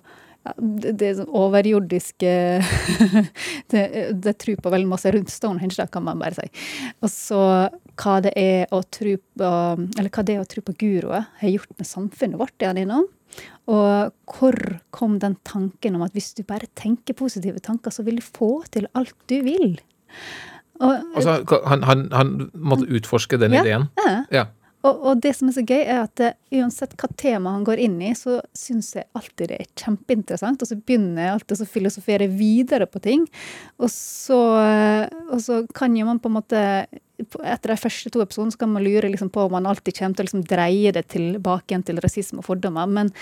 det, 0.61 0.93
det 1.01 1.07
er 1.09 1.15
sånn 1.21 1.31
overjordiske 1.41 2.33
det, 3.73 3.83
det 4.25 4.35
tror 4.43 4.61
på 4.61 4.73
veldig 4.75 4.89
masse 4.91 5.13
rundt 5.15 5.33
Stonehenge, 5.33 5.77
da, 5.79 5.87
kan 5.91 6.05
man 6.07 6.21
bare 6.21 6.37
si. 6.37 6.49
Og 7.01 7.11
så 7.13 7.41
hva 8.01 8.17
det 8.25 8.33
er 8.41 8.67
å 8.75 8.81
tro 8.91 9.15
på 9.17 9.51
Eller 9.99 10.11
hva 10.11 10.25
det 10.27 10.35
er 10.37 10.43
å 10.43 10.49
tro 10.51 10.65
på 10.67 10.75
guruer 10.81 11.29
har 11.41 11.53
gjort 11.55 11.73
med 11.79 11.89
samfunnet 11.89 12.41
vårt, 12.41 12.55
er 12.63 12.73
han 12.73 12.81
innom. 12.83 13.07
Og 13.71 14.13
hvor 14.31 14.59
kom 14.95 15.17
den 15.23 15.37
tanken 15.47 15.97
om 15.99 16.05
at 16.07 16.13
hvis 16.15 16.33
du 16.39 16.43
bare 16.47 16.69
tenker 16.79 17.17
positive 17.19 17.63
tanker, 17.65 17.91
så 17.95 18.05
vil 18.07 18.21
du 18.21 18.27
få 18.27 18.59
til 18.75 18.87
alt 18.95 19.15
du 19.31 19.39
vil? 19.47 19.79
Og, 20.83 20.91
Altså, 21.15 21.41
han, 21.71 21.83
han, 21.87 22.05
han 22.13 22.35
måtte 22.55 22.87
utforske 22.91 23.39
den 23.41 23.55
Ja, 23.57 23.63
ideen. 23.65 23.89
ja. 24.05 24.15
Ja. 24.35 24.45
Og, 24.85 25.05
og 25.09 25.23
det 25.25 25.33
som 25.39 25.49
er 25.49 25.57
så 25.57 25.65
gøy, 25.65 25.81
er 25.81 26.03
at 26.03 26.23
eh, 26.23 26.37
uansett 26.59 26.93
hva 27.01 27.09
tema 27.21 27.55
han 27.55 27.65
går 27.67 27.81
inn 27.87 27.97
i, 28.05 28.13
så 28.19 28.39
syns 28.57 28.93
jeg 28.99 29.09
alltid 29.17 29.51
det 29.53 29.61
er 29.63 29.71
kjempeinteressant. 29.81 30.61
Og 30.61 30.71
så 30.71 30.79
begynner 30.79 31.25
jeg 31.25 31.37
alltid 31.39 31.65
å 31.65 31.71
filosofere 31.77 32.29
videre 32.33 32.89
på 32.91 33.03
ting. 33.05 33.25
Og 33.81 33.89
så, 33.93 34.41
eh, 34.61 35.07
og 35.31 35.41
så 35.45 35.63
kan 35.77 35.97
jo 35.97 36.09
man 36.11 36.21
på 36.21 36.33
en 36.33 36.39
måte 36.41 36.63
Etter 37.15 37.71
de 37.71 37.77
første 37.79 38.11
to 38.11 38.19
episodene 38.25 38.51
så 38.51 38.59
kan 38.59 38.73
man 38.73 38.83
lure 38.83 39.07
liksom 39.07 39.29
på 39.31 39.45
om 39.47 39.53
man 39.55 39.69
alltid 39.71 39.95
kommer 39.95 40.19
til 40.19 40.25
å 40.25 40.27
liksom 40.27 40.41
dreie 40.51 40.91
det 40.93 41.05
tilbake 41.13 41.71
igjen 41.71 41.85
til 41.87 42.01
rasisme 42.03 42.43
og 42.43 42.47
fordommer. 42.49 42.91
Men 42.91 43.13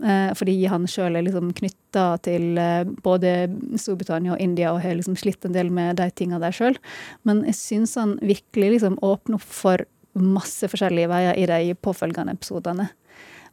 eh, 0.00 0.32
fordi 0.32 0.54
han 0.72 0.86
sjøl 0.88 1.18
er 1.18 1.26
liksom 1.26 1.50
knytta 1.58 2.06
til 2.24 2.56
eh, 2.56 2.88
både 3.04 3.34
Storbritannia 3.76 4.32
og 4.34 4.40
India 4.40 4.72
og 4.72 4.80
har 4.80 4.96
liksom 4.96 5.18
slitt 5.20 5.44
en 5.44 5.52
del 5.52 5.68
med 5.68 6.00
de 6.00 6.08
tinga 6.16 6.40
der 6.40 6.56
sjøl. 6.56 6.80
Men 7.28 7.44
jeg 7.50 7.60
syns 7.60 7.92
han 8.00 8.16
virkelig 8.24 8.78
liksom 8.78 8.96
åpner 9.04 9.36
opp 9.36 9.44
for 9.60 9.84
masse 10.20 10.68
forskjellige 10.70 11.10
veier 11.10 11.38
i 11.38 11.48
de 11.50 11.74
påfølgende 11.74 12.36
episodene. 12.36 12.88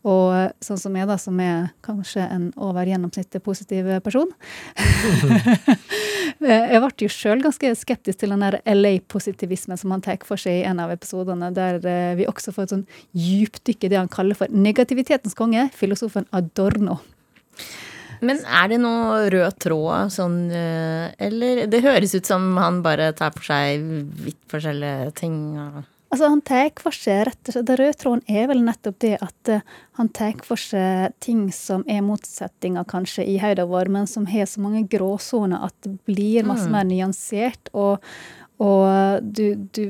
Og 0.04 0.52
sånn 0.60 0.80
som 0.82 0.96
jeg, 1.00 1.08
da, 1.08 1.16
som 1.16 1.38
er 1.40 1.70
kanskje 1.86 2.26
en 2.28 2.50
over 2.60 2.84
gjennomsnittet 2.90 3.40
positiv 3.46 3.88
person 4.04 4.28
Jeg 6.44 6.82
ble 6.84 6.90
jo 7.06 7.12
sjøl 7.12 7.40
ganske 7.44 7.72
skeptisk 7.80 8.20
til 8.20 8.34
den 8.34 8.44
der 8.44 8.58
LA-positivismen 8.68 9.80
som 9.80 9.94
han 9.96 10.04
tar 10.04 10.20
for 10.28 10.40
seg 10.40 10.60
i 10.60 10.66
en 10.68 10.82
av 10.84 10.92
episodene, 10.92 11.54
der 11.56 11.80
eh, 11.88 12.18
vi 12.20 12.28
også 12.28 12.52
får 12.52 12.68
et 12.68 12.74
sånn 12.76 12.86
dypdykk 13.16 13.88
i 13.88 13.94
det 13.94 14.02
han 14.02 14.12
kaller 14.12 14.36
for 14.36 14.52
negativitetens 14.52 15.38
konge, 15.40 15.70
filosofen 15.78 16.28
Adorno. 16.36 17.00
Men 18.24 18.44
er 18.44 18.70
det 18.72 18.80
noe 18.84 19.30
rød 19.32 19.58
tråd 19.64 20.12
sånn 20.16 20.38
eh, 20.56 21.12
Eller 21.28 21.66
det 21.68 21.82
høres 21.84 22.14
ut 22.16 22.28
som 22.28 22.54
han 22.60 22.80
bare 22.84 23.10
tar 23.16 23.34
for 23.36 23.48
seg 23.48 23.84
vidt 24.24 24.40
forskjellige 24.52 25.14
ting. 25.20 25.40
og- 25.60 25.84
Altså, 26.14 26.28
han 26.30 26.42
tar 26.46 26.70
for 26.78 26.94
seg 26.94 27.24
rett 27.26 27.50
og 27.50 27.56
slett 27.56 27.66
Den 27.72 27.80
røde 27.80 27.98
tråden 27.98 28.22
er 28.30 28.46
vel 28.52 28.60
nettopp 28.62 29.00
det 29.02 29.16
at 29.26 29.50
uh, 29.50 29.64
han 29.98 30.10
tar 30.14 30.36
for 30.46 30.62
seg 30.62 31.16
ting 31.26 31.48
som 31.56 31.82
er 31.90 32.04
motsetninger 32.06 32.86
kanskje 32.92 33.26
i 33.26 33.40
hodet 33.42 33.66
vår, 33.72 33.90
men 33.90 34.06
som 34.10 34.28
har 34.30 34.46
så 34.52 34.62
mange 34.62 34.84
gråsoner 34.94 35.64
at 35.66 35.74
det 35.82 35.96
blir 36.06 36.46
masse 36.46 36.68
Mm. 36.70 36.76
mer 36.76 36.86
nyansert. 36.92 37.72
Og, 37.74 37.98
og 38.62 39.24
du, 39.26 39.56
du 39.74 39.88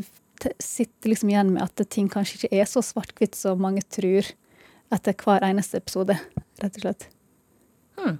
sitter 0.63 1.11
liksom 1.11 1.29
igjen 1.33 1.51
med 1.57 1.63
at 1.67 1.83
ting 1.91 2.07
kanskje 2.11 2.39
ikke 2.39 2.61
er 2.61 2.65
så 2.71 2.79
svart-hvitt 2.83 3.35
som 3.35 3.59
mange 3.59 3.83
tror 3.91 4.23
etter 4.93 5.15
hver 5.25 5.43
eneste 5.43 5.79
episode, 5.81 6.15
rett 6.61 6.75
og 6.79 6.85
slett. 6.85 7.07
Mm. 7.99 8.17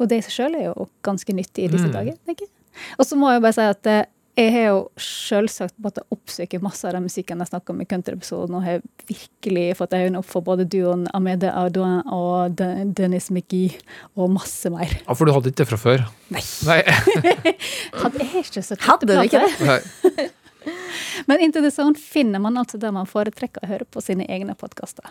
Og 0.00 0.08
det 0.10 0.18
i 0.20 0.24
seg 0.26 0.34
sjøl 0.36 0.56
er 0.58 0.64
jo 0.70 0.86
ganske 1.06 1.32
nyttig 1.32 1.64
i 1.64 1.72
disse 1.72 1.88
Mm. 1.88 1.92
dager, 1.96 2.16
tenker 2.26 2.44
jeg. 2.46 2.52
Og 2.98 3.06
så 3.08 3.16
må 3.16 3.30
jeg 3.32 3.40
bare 3.40 3.56
si 3.56 3.64
at 3.64 3.86
eh, 3.88 4.04
jeg 4.36 4.52
har 4.52 4.66
jo 4.68 4.80
selvsagt 5.00 5.74
måttet 5.80 6.04
oppsøke 6.12 6.60
masse 6.60 6.84
av 6.84 6.92
den 6.96 7.06
musikken 7.06 7.40
jeg 7.40 7.48
snakker 7.48 7.72
om 7.72 7.80
i 7.80 7.86
country-episoden, 7.88 8.58
og 8.58 8.66
har 8.66 8.82
virkelig 9.08 9.66
fått 9.78 9.96
øynene 9.96 10.20
opp 10.20 10.28
for 10.28 10.44
både 10.44 10.66
duoen 10.68 11.06
Amede 11.16 11.48
Audouin 11.56 12.02
og 12.12 12.60
Dennis 12.60 13.30
McGee, 13.32 13.78
og 14.16 14.34
masse 14.36 14.70
mer. 14.72 14.92
ja, 15.00 15.16
for 15.16 15.24
du 15.24 15.32
hadde 15.32 15.52
ikke 15.52 15.62
det 15.64 15.68
fra 15.72 15.80
før? 15.80 16.04
Nei. 16.34 16.42
Nei. 16.68 16.80
Hadde 18.02 18.24
jeg 18.24 18.42
ikke 18.42 18.58
så 18.58 18.64
sett 18.72 18.82
Hadde 18.82 19.06
du 19.06 19.14
ikke 19.22 19.44
det? 19.46 20.30
Men 21.26 21.42
Into 21.42 21.62
the 21.62 21.70
Zone 21.70 21.98
finner 21.98 22.42
man 22.42 22.58
altså 22.58 22.78
der 22.78 22.94
man 22.94 23.08
foretrekker 23.10 23.64
å 23.64 23.70
høre 23.70 23.86
på 23.90 24.02
sine 24.04 24.26
egne 24.30 24.54
podkaster. 24.58 25.10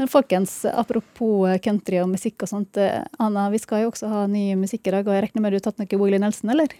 Men 0.00 0.08
folkens, 0.08 0.64
apropos 0.64 1.58
country 1.64 1.98
og 2.00 2.08
musikk 2.12 2.44
og 2.44 2.50
sånt. 2.50 2.76
eh, 2.80 3.02
Anna, 3.18 3.48
vi 3.52 3.58
skal 3.60 3.84
jo 3.84 3.90
også 3.90 4.08
ha 4.10 4.24
ny 4.30 4.54
musikk 4.56 4.88
i 4.88 4.94
dag, 4.94 5.06
og 5.06 5.14
jeg 5.14 5.26
regner 5.26 5.44
med 5.44 5.52
du 5.52 5.58
har 5.58 5.64
tatt 5.66 5.82
noe 5.82 6.00
Willy 6.00 6.18
Nelson, 6.22 6.52
eller? 6.54 6.72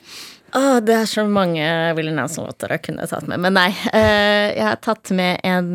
Å, 0.57 0.81
det 0.83 0.97
er 0.97 1.07
så 1.07 1.27
mange 1.29 1.67
Willy 1.99 2.15
Nelson-låter 2.17 2.75
jeg 2.75 2.85
kunne 2.89 3.07
tatt 3.11 3.29
med. 3.31 3.43
Men 3.45 3.55
nei. 3.59 3.69
eh, 3.93 4.57
jeg 4.57 4.67
har 4.67 4.81
tatt 4.83 5.13
med 5.15 5.41
en 5.47 5.71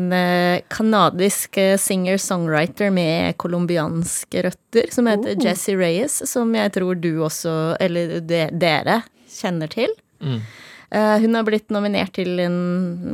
kanadisk 0.72 1.56
eh, 1.62 1.76
singer-songwriter 1.80 2.90
med 2.92 3.36
colombianske 3.40 4.46
røtter, 4.48 4.92
som 4.92 5.08
heter 5.10 5.36
Oh. 5.36 5.42
Jesse 5.42 5.74
Reyes, 5.76 6.18
som 6.28 6.52
jeg 6.54 6.72
tror 6.76 6.98
du 7.00 7.18
også, 7.24 7.76
eller 7.80 8.20
de, 8.20 8.46
dere, 8.52 9.00
kjenner 9.32 9.70
til. 9.72 9.92
Mm. 10.20 10.40
Eh, 10.90 11.18
hun 11.18 11.34
har 11.34 11.46
blitt 11.46 11.72
nominert 11.74 12.14
til 12.16 12.38
en 12.42 12.58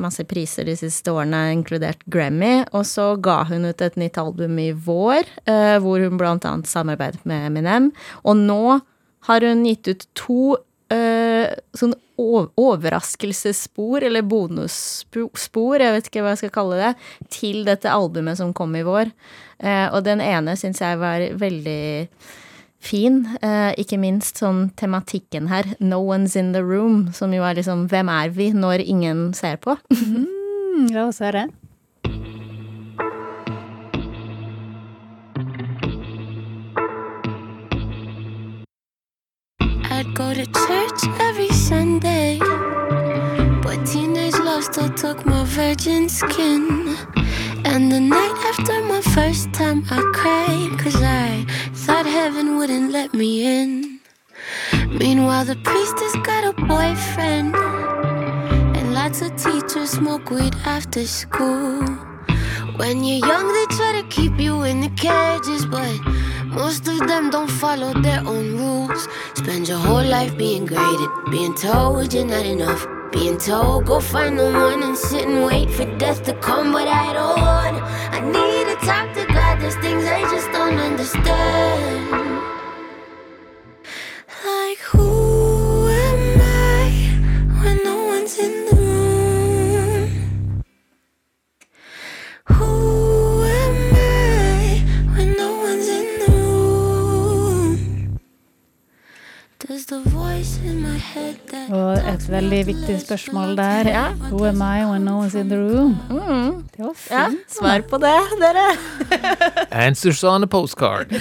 masse 0.03 0.25
priser 0.29 0.67
de 0.69 0.75
siste 0.77 1.13
årene, 1.13 1.53
inkludert 1.55 2.03
Grammy. 2.13 2.63
Og 2.73 2.85
så 2.89 3.13
ga 3.23 3.43
hun 3.49 3.67
ut 3.69 3.85
et 3.85 3.99
nytt 4.01 4.19
album 4.21 4.59
i 4.61 4.73
vår, 4.73 5.25
eh, 5.47 5.79
hvor 5.83 6.03
hun 6.03 6.19
blant 6.21 6.45
annet 6.49 6.69
samarbeidet 6.69 7.25
med 7.25 7.49
Eminem. 7.49 7.93
Og 8.25 8.37
nå 8.37 8.81
har 9.29 9.41
hun 9.47 9.65
gitt 9.65 9.89
ut 9.89 10.07
to 10.19 10.57
eh, 10.93 11.49
sånn 11.79 11.95
overraskelsesspor, 12.23 14.05
eller 14.05 14.23
bonusspor, 14.23 15.81
jeg 15.81 15.95
vet 15.97 16.07
ikke 16.07 16.23
hva 16.23 16.35
jeg 16.35 16.43
skal 16.43 16.53
kalle 16.55 16.77
det, 16.79 16.91
til 17.33 17.65
dette 17.67 17.91
albumet 17.91 18.39
som 18.39 18.53
kom 18.55 18.77
i 18.77 18.85
vår. 18.87 19.11
Og 19.97 20.05
den 20.05 20.21
ene 20.21 20.55
syns 20.59 20.83
jeg 20.85 21.01
var 21.01 21.25
veldig 21.41 22.05
fin. 22.83 23.27
Eh, 23.43 23.73
ikke 23.79 23.99
minst 23.99 24.39
sånn 24.43 24.71
tematikken 24.77 25.49
her, 25.49 25.65
'No 25.81 26.01
one's 26.03 26.37
in 26.37 26.53
the 26.53 26.63
room', 26.63 27.13
som 27.13 27.33
jo 27.33 27.43
er 27.43 27.55
liksom 27.55 27.89
'Hvem 27.89 28.09
er 28.09 28.29
vi?' 28.31 28.53
når 28.53 28.81
ingen 28.87 29.33
ser 29.35 29.57
på. 29.57 29.77
Mm, 30.73 30.87
la 30.95 31.03
oss 31.09 31.19
høre. 31.21 31.49
I'd 39.91 40.15
go 40.15 40.33
to 40.35 40.47
church 40.67 41.01
every 41.21 41.49
Sunday, 41.49 42.39
but 43.63 43.85
teenage 43.87 44.39
love 44.39 44.65
still 44.65 44.89
took 44.95 45.27
my 45.27 45.45
virgin 45.45 46.09
skin. 46.09 46.97
And 47.65 47.91
the 47.91 48.01
night 48.01 48.37
after 48.51 48.83
my 48.85 49.01
first 49.01 49.53
time, 49.53 49.85
I 49.91 50.01
cried, 50.15 50.79
cause 50.79 51.01
I 51.03 51.45
thought 51.73 52.07
heaven 52.07 52.57
wouldn't 52.57 52.93
let 52.93 53.15
me 53.15 53.45
in. 53.45 54.01
Meanwhile, 54.89 55.47
the 55.47 55.57
priestess 55.57 56.15
got 56.23 56.45
a 56.45 56.53
boyfriend, 56.67 57.55
and 58.77 58.95
lots 58.95 59.23
of 59.23 59.37
teachers 59.37 59.91
smoke 59.91 60.31
weed 60.31 60.55
after 60.65 61.07
school. 61.07 61.85
When 62.77 63.05
you're 63.05 63.27
young, 63.27 63.53
they 63.53 63.67
try 63.77 64.01
to 64.01 64.07
keep 64.09 64.39
you 64.39 64.63
in 64.63 64.81
the 64.81 64.91
cages, 64.91 65.67
but 65.67 65.99
most 66.47 66.89
of 66.89 66.99
them 67.07 67.31
don't 67.31 67.51
follow 67.51 67.93
their 68.01 68.21
own 68.21 68.57
rules. 68.57 69.09
Spend 69.35 69.69
your 69.69 69.79
whole 69.79 70.05
life 70.05 70.37
being 70.37 70.67
graded, 70.67 71.11
being 71.31 71.55
told 71.55 72.13
you're 72.13 72.27
not 72.27 72.45
enough. 72.45 72.87
Being 73.13 73.37
told, 73.37 73.87
go 73.87 74.01
find 74.01 74.39
the 74.39 74.51
one 74.53 74.83
and 74.83 74.97
sit 74.97 75.29
and 75.29 75.45
wait 75.45 75.71
for 75.71 75.85
death 75.99 76.23
to 76.25 76.35
come, 76.35 76.73
but 76.73 76.89
I 76.89 77.13
don't 77.13 77.52
don't 80.73 80.81
understand. 80.81 82.02
Og 101.73 101.93
et 102.09 102.25
veldig 102.31 102.61
viktig 102.67 103.01
spørsmål 103.03 103.57
der. 103.57 103.91
Who 104.31 104.45
am 104.49 104.63
I 104.63 104.85
when 104.89 105.05
no 105.05 105.21
one's 105.23 105.37
in 105.39 105.49
the 105.49 105.59
room? 105.59 105.99
Det 106.77 106.85
var 106.85 106.95
Ja, 107.11 107.27
svar 107.49 107.81
på 107.91 107.99
det, 108.01 108.15
dere. 108.41 108.69
Answers 109.71 110.25
on 110.25 110.43
a 110.43 110.47
postcard. 110.47 111.13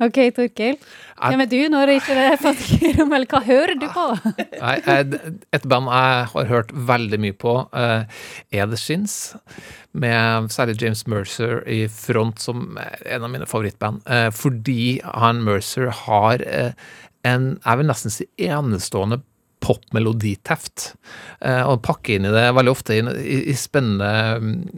Ok, 0.00 0.16
Torkil. 0.36 0.74
Hvem 1.20 1.42
er 1.44 1.50
du 1.50 1.58
når 1.72 1.92
ikke 1.96 2.16
det 2.16 2.24
er 2.32 2.38
fattigrom, 2.40 3.12
eller 3.16 3.28
hva 3.30 3.40
hører 3.44 3.74
du 3.80 3.86
på? 3.92 4.06
Nei, 4.64 4.76
et 5.52 5.66
band 5.68 5.90
jeg 5.92 6.30
har 6.32 6.50
hørt 6.50 6.72
veldig 6.72 7.20
mye 7.20 7.36
på, 7.36 7.54
eh, 7.76 8.24
er 8.56 8.70
The 8.70 8.78
Shins. 8.80 9.18
Med 9.92 10.50
særlig 10.54 10.78
James 10.80 11.04
Mercer 11.10 11.60
i 11.68 11.82
front 11.90 12.40
som 12.40 12.78
en 12.78 13.26
av 13.26 13.30
mine 13.32 13.48
favorittband. 13.50 14.04
Eh, 14.06 14.28
Fordi 14.34 15.00
han 15.04 15.42
Mercer 15.46 15.90
har 16.06 16.44
eh, 16.46 16.72
en, 17.26 17.50
jeg 17.60 17.80
vil 17.80 17.90
nesten 17.90 18.14
si 18.14 18.28
enestående 18.40 19.20
popmeloditeft. 19.60 20.94
Eh, 21.40 21.62
Og 21.68 21.82
pakker 21.84 22.16
inn 22.16 22.28
i 22.28 22.34
det 22.34 22.46
veldig 22.56 22.72
ofte 22.72 22.96
i, 22.96 23.54
spennende 23.58 24.10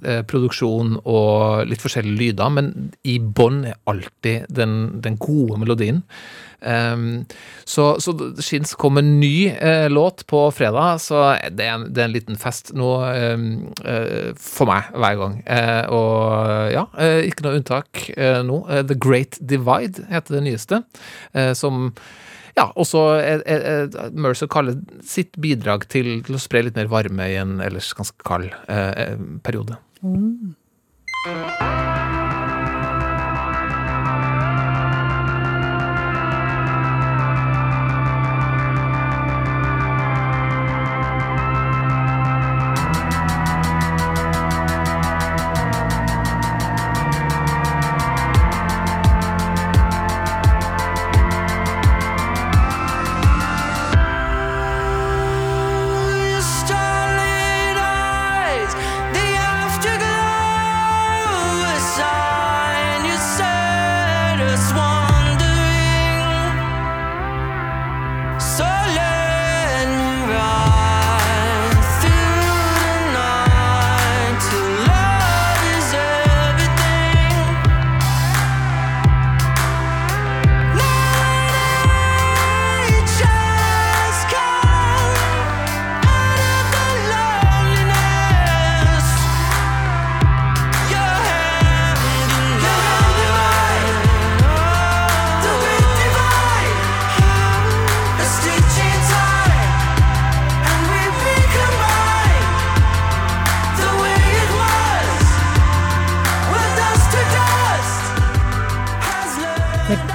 eh, 0.05 0.23
produksjon 0.29 0.97
og 1.03 1.67
litt 1.71 1.83
forskjellige 1.83 2.19
lyder, 2.19 2.55
men 2.55 2.73
i 3.07 3.19
bånn 3.19 3.65
er 3.71 3.79
alltid 3.91 4.49
den, 4.53 5.03
den 5.05 5.19
gode 5.23 5.61
melodien. 5.63 6.03
Um, 6.63 7.25
så, 7.67 7.97
så 7.99 8.13
Shins 8.39 8.77
kom 8.79 9.01
en 9.01 9.17
ny 9.19 9.49
eh, 9.51 9.89
låt 9.91 10.23
på 10.31 10.45
fredag, 10.55 11.01
så 11.03 11.25
det 11.51 11.67
er 11.67 11.75
en, 11.75 11.89
det 11.91 12.05
er 12.05 12.07
en 12.07 12.15
liten 12.15 12.39
fest 12.39 12.71
nå 12.79 12.91
um, 13.03 13.49
uh, 13.83 14.31
for 14.39 14.71
meg 14.71 14.93
hver 14.95 15.19
gang. 15.19 15.37
Uh, 15.43 15.83
og 15.91 16.71
ja, 16.77 16.87
uh, 16.95 17.21
ikke 17.27 17.49
noe 17.49 17.59
unntak 17.59 18.05
nå. 18.47 18.63
The 18.87 18.95
Great 18.99 19.41
Divide 19.41 20.07
heter 20.11 20.39
det 20.39 20.45
nyeste, 20.47 20.83
som 21.59 21.91
ja, 22.59 22.67
også 22.77 23.05
er, 23.21 23.45
er, 23.49 23.65
er 23.71 24.17
Mercer 24.17 24.51
kaller 24.53 24.77
sitt 25.07 25.37
bidrag 25.41 25.87
til, 25.93 26.19
til 26.27 26.37
å 26.37 26.43
spre 26.43 26.65
litt 26.67 26.79
mer 26.79 26.91
varme 26.93 27.31
i 27.33 27.39
en 27.41 27.61
ellers 27.65 27.93
ganske 27.97 28.29
kald 28.29 28.51
eh, 28.69 28.93
eh, 29.07 29.17
periode. 29.47 29.81
Starlit 31.23 31.92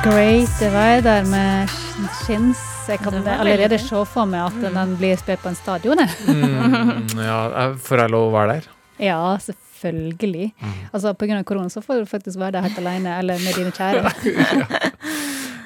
Great 0.07 0.47
Divider 0.59 1.25
med 1.27 1.69
Shins. 2.23 2.59
Jeg 2.87 3.01
kan 3.03 3.15
allerede 3.27 3.75
se 3.81 3.99
for 4.07 4.29
meg 4.29 4.45
at 4.45 4.75
den 4.77 4.93
blir 4.95 5.17
spilt 5.19 5.41
på 5.43 5.51
en 5.51 5.57
stadion. 5.59 5.99
Mm, 5.99 7.09
ja, 7.19 7.65
får 7.75 8.03
jeg 8.05 8.13
lov 8.13 8.29
å 8.29 8.35
være 8.37 8.53
der? 8.53 8.69
Ja, 9.03 9.19
selvfølgelig. 9.43 10.53
Altså, 10.93 11.11
på 11.11 11.27
grunn 11.27 11.41
av 11.41 11.43
korona 11.49 11.67
så 11.73 11.83
får 11.83 12.05
du 12.05 12.07
faktisk 12.07 12.39
være 12.39 12.55
der 12.55 12.69
helt 12.69 12.79
alene, 12.79 13.17
eller 13.19 13.43
med 13.43 13.59
dine 13.59 13.75
kjære. 13.75 14.13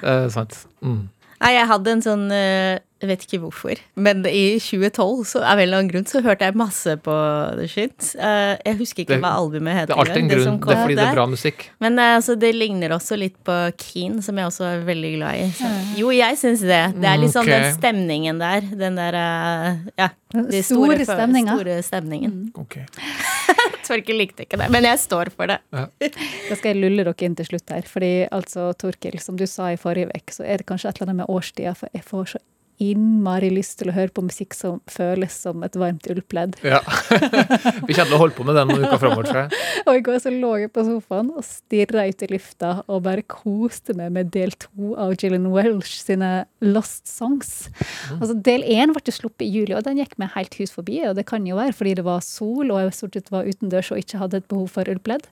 Eh, 0.02 0.24
sant. 0.34 0.56
Mm. 0.82 1.12
Nei, 1.44 1.50
jeg 1.54 1.66
hadde 1.70 1.92
en 1.94 2.00
sånn 2.02 2.24
eh, 2.34 2.80
Jeg 3.02 3.10
vet 3.10 3.24
ikke 3.26 3.40
hvorfor, 3.42 3.80
men 3.98 4.20
i 4.30 4.60
2012 4.62 5.24
så 5.26 5.40
av 5.42 5.58
en 5.58 5.64
eller 5.64 5.80
annen 5.80 5.90
grunn 5.90 6.06
så 6.06 6.22
hørte 6.22 6.46
jeg 6.46 6.54
masse 6.60 6.94
på 7.02 7.16
The 7.58 7.66
Shit. 7.68 8.12
Eh, 8.14 8.58
jeg 8.68 8.78
husker 8.78 9.02
ikke 9.02 9.16
Det- 9.16 9.22
hva 9.24 9.32
albumet 9.40 9.74
het. 9.74 9.88
Det 9.90 9.96
er 9.96 10.02
alltid 10.04 10.18
en 10.22 10.30
grunn. 10.30 10.60
Det, 10.60 10.68
Det 10.68 10.76
er 10.78 10.82
fordi 10.84 10.96
det 11.00 11.08
er 11.08 11.16
bra 11.16 11.26
musikk. 11.26 11.66
Men 11.82 11.98
altså, 11.98 12.36
det 12.38 12.54
ligner 12.54 12.90
også 12.94 13.18
litt 13.18 13.40
på 13.44 13.56
Keen, 13.82 14.22
som 14.22 14.38
jeg 14.38 14.46
også 14.46 14.64
er 14.70 14.86
veldig 14.86 15.12
glad 15.18 15.34
i. 15.34 15.50
Så. 15.58 15.72
Jo, 15.98 16.12
jeg 16.12 16.38
syns 16.38 16.62
det. 16.62 16.84
Det 17.02 17.10
er 17.10 17.18
liksom 17.18 17.42
Mm, 17.42 17.50
den 17.50 17.74
stemningen 17.80 18.40
der. 18.40 18.62
Den 18.62 18.96
der 18.96 19.14
eh, 19.18 19.78
Ja. 19.98 20.10
de 20.32 20.62
store 20.62 21.00
store, 21.02 21.06
stemninga. 21.06 21.56
Store 21.58 21.82
stemningen. 21.82 22.52
Ok. 22.56 22.78
Torkil 23.88 24.16
likte 24.22 24.46
ikke 24.46 24.58
det, 24.62 24.70
men 24.72 24.84
jeg 24.84 25.00
står 25.00 25.32
for 25.36 25.48
det. 25.48 25.58
Da 25.72 26.56
skal 26.56 26.74
jeg 26.76 26.82
lulle 26.84 27.04
dere 27.04 27.26
inn 27.26 27.36
til 27.36 27.46
slutt 27.50 27.70
her. 27.74 27.82
Fordi 27.90 28.28
altså, 28.32 28.70
Torkil, 28.78 29.20
som 29.20 29.36
du 29.40 29.46
sa 29.48 29.72
i 29.74 29.76
forrige 29.82 30.12
uke, 30.14 30.32
så 30.38 30.46
er 30.46 30.58
det 30.62 30.68
kanskje 30.70 30.90
et 30.90 31.02
eller 31.02 31.10
annet 31.12 31.22
med 31.26 31.34
årstida, 31.36 31.74
for 31.76 31.90
jeg 31.94 32.04
får 32.06 32.26
så 32.36 32.40
innmari 32.82 33.52
lyst 33.54 33.78
til 33.80 33.92
å 33.92 33.96
høre 33.96 34.12
på 34.14 34.24
musikk 34.26 34.56
som 34.58 34.80
føles 34.90 35.36
som 35.44 35.62
et 35.66 35.76
varmt 35.80 36.08
ullpledd. 36.10 36.58
Ja. 36.66 36.82
Vi 37.88 37.94
kommer 37.94 38.10
til 38.10 38.18
å 38.18 38.22
holde 38.22 38.38
på 38.38 38.46
med 38.48 38.58
den 38.58 38.72
noen 38.72 38.86
uker 38.88 39.02
framover. 39.02 39.54
Og 39.88 39.94
i 39.98 40.04
går 40.06 40.22
så 40.24 40.34
lå 40.34 40.54
jeg 40.64 40.74
på 40.74 40.86
sofaen 40.88 41.32
og 41.36 41.46
stirra 41.46 42.08
ut 42.10 42.26
i 42.26 42.32
lufta 42.32 42.74
og 42.88 43.04
bare 43.06 43.26
koste 43.28 43.96
meg 43.98 44.14
med 44.16 44.32
del 44.34 44.54
to 44.60 44.94
av 45.00 45.16
Gillian 45.16 45.50
Welsh 45.54 46.02
sine 46.02 46.32
Lost 46.64 47.10
Songs. 47.10 47.70
Altså 48.18 48.36
Del 48.42 48.66
én 48.66 48.94
ble 48.96 49.14
sluppet 49.14 49.46
i 49.46 49.52
juli, 49.52 49.76
og 49.78 49.86
den 49.86 50.02
gikk 50.02 50.18
meg 50.22 50.34
helt 50.36 50.58
hus 50.60 50.74
forbi. 50.74 51.02
Og 51.10 51.16
det 51.18 51.28
kan 51.30 51.46
jo 51.48 51.60
være 51.60 51.76
fordi 51.78 51.96
det 52.00 52.08
var 52.08 52.24
sol, 52.26 52.72
og 52.72 52.82
jeg 52.82 52.98
stort 52.98 53.18
sett 53.18 53.32
var 53.34 53.50
utendørs 53.50 53.94
og 53.94 54.02
ikke 54.02 54.22
hadde 54.22 54.42
et 54.42 54.52
behov 54.52 54.70
for 54.76 54.92
ullpledd. 54.92 55.28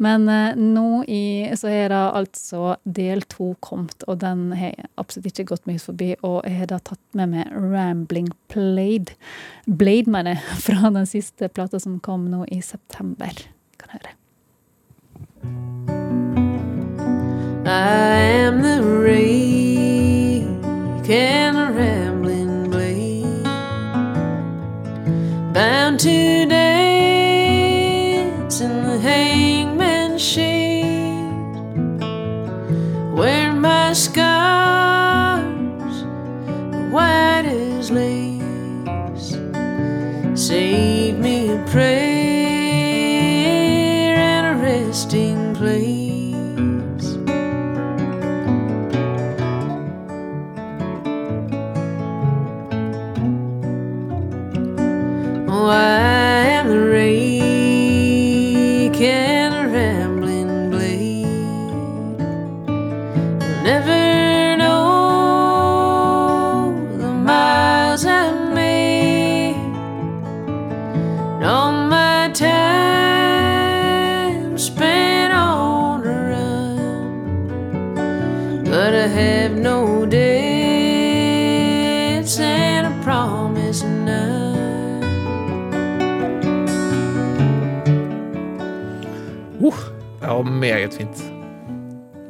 Men 0.00 0.24
eh, 0.32 0.56
nå 0.56 1.04
i, 1.04 1.52
så 1.60 1.68
er 1.68 1.90
det 1.92 2.00
altså 2.16 2.76
del 2.88 3.20
to 3.28 3.50
kommet, 3.60 4.00
og 4.08 4.22
den 4.22 4.46
har 4.56 4.72
absolutt 5.00 5.28
ikke 5.28 5.50
gått 5.52 5.66
meg 5.68 5.80
forbi. 5.82 6.14
Og 6.24 6.40
jeg 6.48 6.56
har 6.62 6.70
da 6.72 6.78
tatt 6.80 7.02
med 7.18 7.28
meg 7.34 7.50
Rambling 7.52 8.30
Blade, 8.52 9.12
Blade 9.66 10.10
mener 10.10 10.38
jeg, 10.38 10.42
fra 10.68 10.90
den 10.96 11.06
siste 11.08 11.48
plata 11.52 11.78
som 11.82 12.00
kom 12.00 12.30
nå 12.32 12.46
i 12.48 12.62
september. 12.64 13.32
Kan 13.80 13.90
høre. 13.98 14.16
I 17.66 17.68
am 18.48 18.62
the 18.62 18.82
rake 19.04 21.10
and 21.10 21.58
a 21.58 21.70
rambling 21.76 22.70
blade, 22.70 23.44
bound 25.52 26.00
to 26.00 26.46
dance 26.46 28.60
in 28.60 28.82
the 28.82 28.98
hangman's 28.98 29.39
shade 30.20 31.16
where 33.14 33.54
my 33.54 33.94
scars 33.94 35.42
white 36.92 37.46
as 37.46 37.90
lace. 37.90 39.38
Save 40.34 41.18
me 41.18 41.48
a 41.52 41.58
prayer 41.70 42.18
and 44.18 44.46
a 44.46 44.54
resting 44.62 45.54
place. 45.54 47.16
Why? 55.48 56.09
have 79.10 79.56
no 79.56 80.06
debts 80.06 80.38
and 82.40 82.86
a 82.86 82.92
promise 83.02 83.84
none. 83.84 84.50
Uh, 89.60 89.76
det 90.20 90.26
var 90.26 90.42
meget 90.42 90.94
fint. 90.94 91.24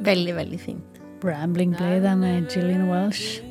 Veldig, 0.01 0.35
veldig 0.35 0.59
fint. 0.59 0.99
Brambling 1.21 1.75
Blade 1.77 2.15
med 2.15 2.49
Gillian 2.49 2.89
Welsh. 2.89 3.43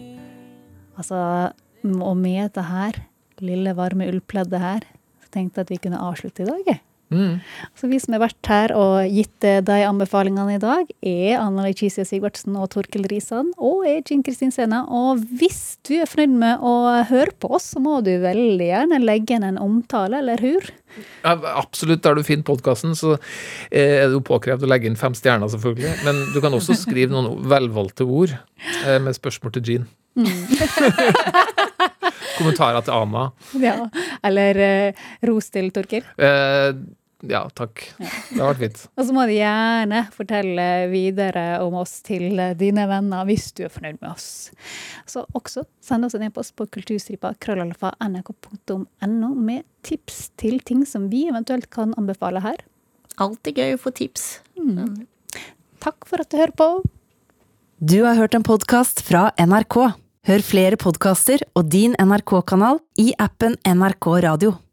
Altså, 0.99 1.53
og 1.85 2.16
med 2.16 2.43
dette 2.43 2.62
her, 2.66 2.99
lille, 3.39 3.76
varme 3.76 4.09
ullpleddet 4.11 4.61
her, 4.61 4.81
så 5.22 5.31
tenkte 5.33 5.61
jeg 5.61 5.68
at 5.68 5.70
vi 5.70 5.78
kunne 5.85 6.01
avslutte 6.03 6.43
i 6.43 6.47
dag, 6.49 6.62
jeg. 6.66 6.81
Mm. 7.11 7.41
Så 7.75 7.89
vi 7.91 7.99
som 7.99 8.15
har 8.15 8.23
vært 8.23 8.51
her 8.51 8.73
og 8.79 9.11
gitt 9.11 9.47
eh, 9.47 9.59
de 9.67 9.79
anbefalingene 9.83 10.57
i 10.57 10.63
dag, 10.63 10.91
er 11.03 11.41
Anna 11.41 11.67
Leiticia 11.67 12.07
Sigvartsen 12.07 12.55
og 12.59 12.71
Torkel 12.75 13.09
Risan, 13.11 13.51
og 13.59 13.83
er 13.89 14.01
Jean 14.07 14.23
Kristin 14.27 14.55
Sena. 14.55 14.85
Og 14.87 15.23
hvis 15.41 15.81
du 15.87 15.97
er 15.99 16.11
fornøyd 16.11 16.37
med 16.41 16.63
å 16.63 16.75
høre 17.11 17.35
på 17.43 17.51
oss, 17.59 17.73
så 17.75 17.83
må 17.83 17.99
du 18.07 18.13
veldig 18.23 18.69
gjerne 18.71 19.03
legge 19.03 19.37
inn 19.37 19.47
en 19.47 19.59
omtale 19.61 20.21
eller 20.23 20.43
hur. 20.45 20.71
Ja, 21.25 21.35
absolutt, 21.59 22.03
der 22.07 22.19
du 22.19 22.23
finner 22.27 22.47
podkasten, 22.47 22.95
så 22.99 23.17
eh, 23.17 24.01
er 24.01 24.07
det 24.09 24.15
jo 24.17 24.25
påkrevd 24.31 24.67
å 24.67 24.71
legge 24.71 24.91
inn 24.91 24.99
fem 25.01 25.17
stjerner, 25.19 25.51
selvfølgelig. 25.51 25.97
Men 26.07 26.23
du 26.35 26.39
kan 26.43 26.55
også 26.55 26.79
skrive 26.79 27.15
noen 27.15 27.43
velvalgte 27.51 28.07
ord 28.07 28.37
eh, 28.85 28.99
med 29.03 29.19
spørsmål 29.19 29.59
til 29.59 29.67
Jean. 29.67 29.91
Kommentarer 32.41 32.81
til 32.87 32.95
Ana. 32.95 33.27
Ja. 33.61 33.77
Eller 34.27 34.63
eh, 34.65 35.05
ros 35.29 35.51
til 35.53 35.71
Torkel. 35.75 36.07
Eh, 36.17 36.71
ja, 37.29 37.43
takk. 37.53 37.83
Det 37.99 38.39
har 38.39 38.53
vært 38.53 38.62
fint. 38.62 38.83
Og 38.97 39.07
så 39.07 39.14
må 39.16 39.27
du 39.29 39.35
gjerne 39.35 40.03
fortelle 40.14 40.66
videre 40.93 41.45
om 41.64 41.77
oss 41.83 41.99
til 42.07 42.41
dine 42.61 42.87
venner 42.91 43.27
hvis 43.29 43.51
du 43.57 43.64
er 43.66 43.73
fornøyd 43.73 44.01
med 44.01 44.11
oss. 44.12 44.29
Så 45.11 45.27
også 45.37 45.66
send 45.85 46.09
oss 46.09 46.16
en 46.16 46.25
e-post 46.27 46.55
på 46.57 46.68
kulturstripa 46.73 47.35
krøllalfa 47.43 47.93
nrk.no 48.07 49.33
med 49.37 49.66
tips 49.87 50.31
til 50.41 50.61
ting 50.64 50.87
som 50.89 51.11
vi 51.12 51.27
eventuelt 51.29 51.68
kan 51.75 51.93
anbefale 52.01 52.45
her. 52.45 52.64
Alltid 53.21 53.61
gøy 53.61 53.77
å 53.77 53.83
få 53.83 53.93
tips. 53.97 54.31
Mm. 54.57 55.05
Takk 55.85 56.09
for 56.09 56.23
at 56.23 56.33
du 56.33 56.41
hører 56.41 56.57
på. 56.57 56.71
Du 57.81 58.03
har 58.05 58.16
hørt 58.21 58.37
en 58.37 58.45
podkast 58.45 59.05
fra 59.05 59.29
NRK. 59.41 59.77
Hør 60.29 60.43
flere 60.45 60.77
podkaster 60.81 61.41
og 61.57 61.71
din 61.73 61.97
NRK-kanal 61.97 62.83
i 63.01 63.11
appen 63.16 63.57
NRK 63.64 64.12
Radio. 64.27 64.61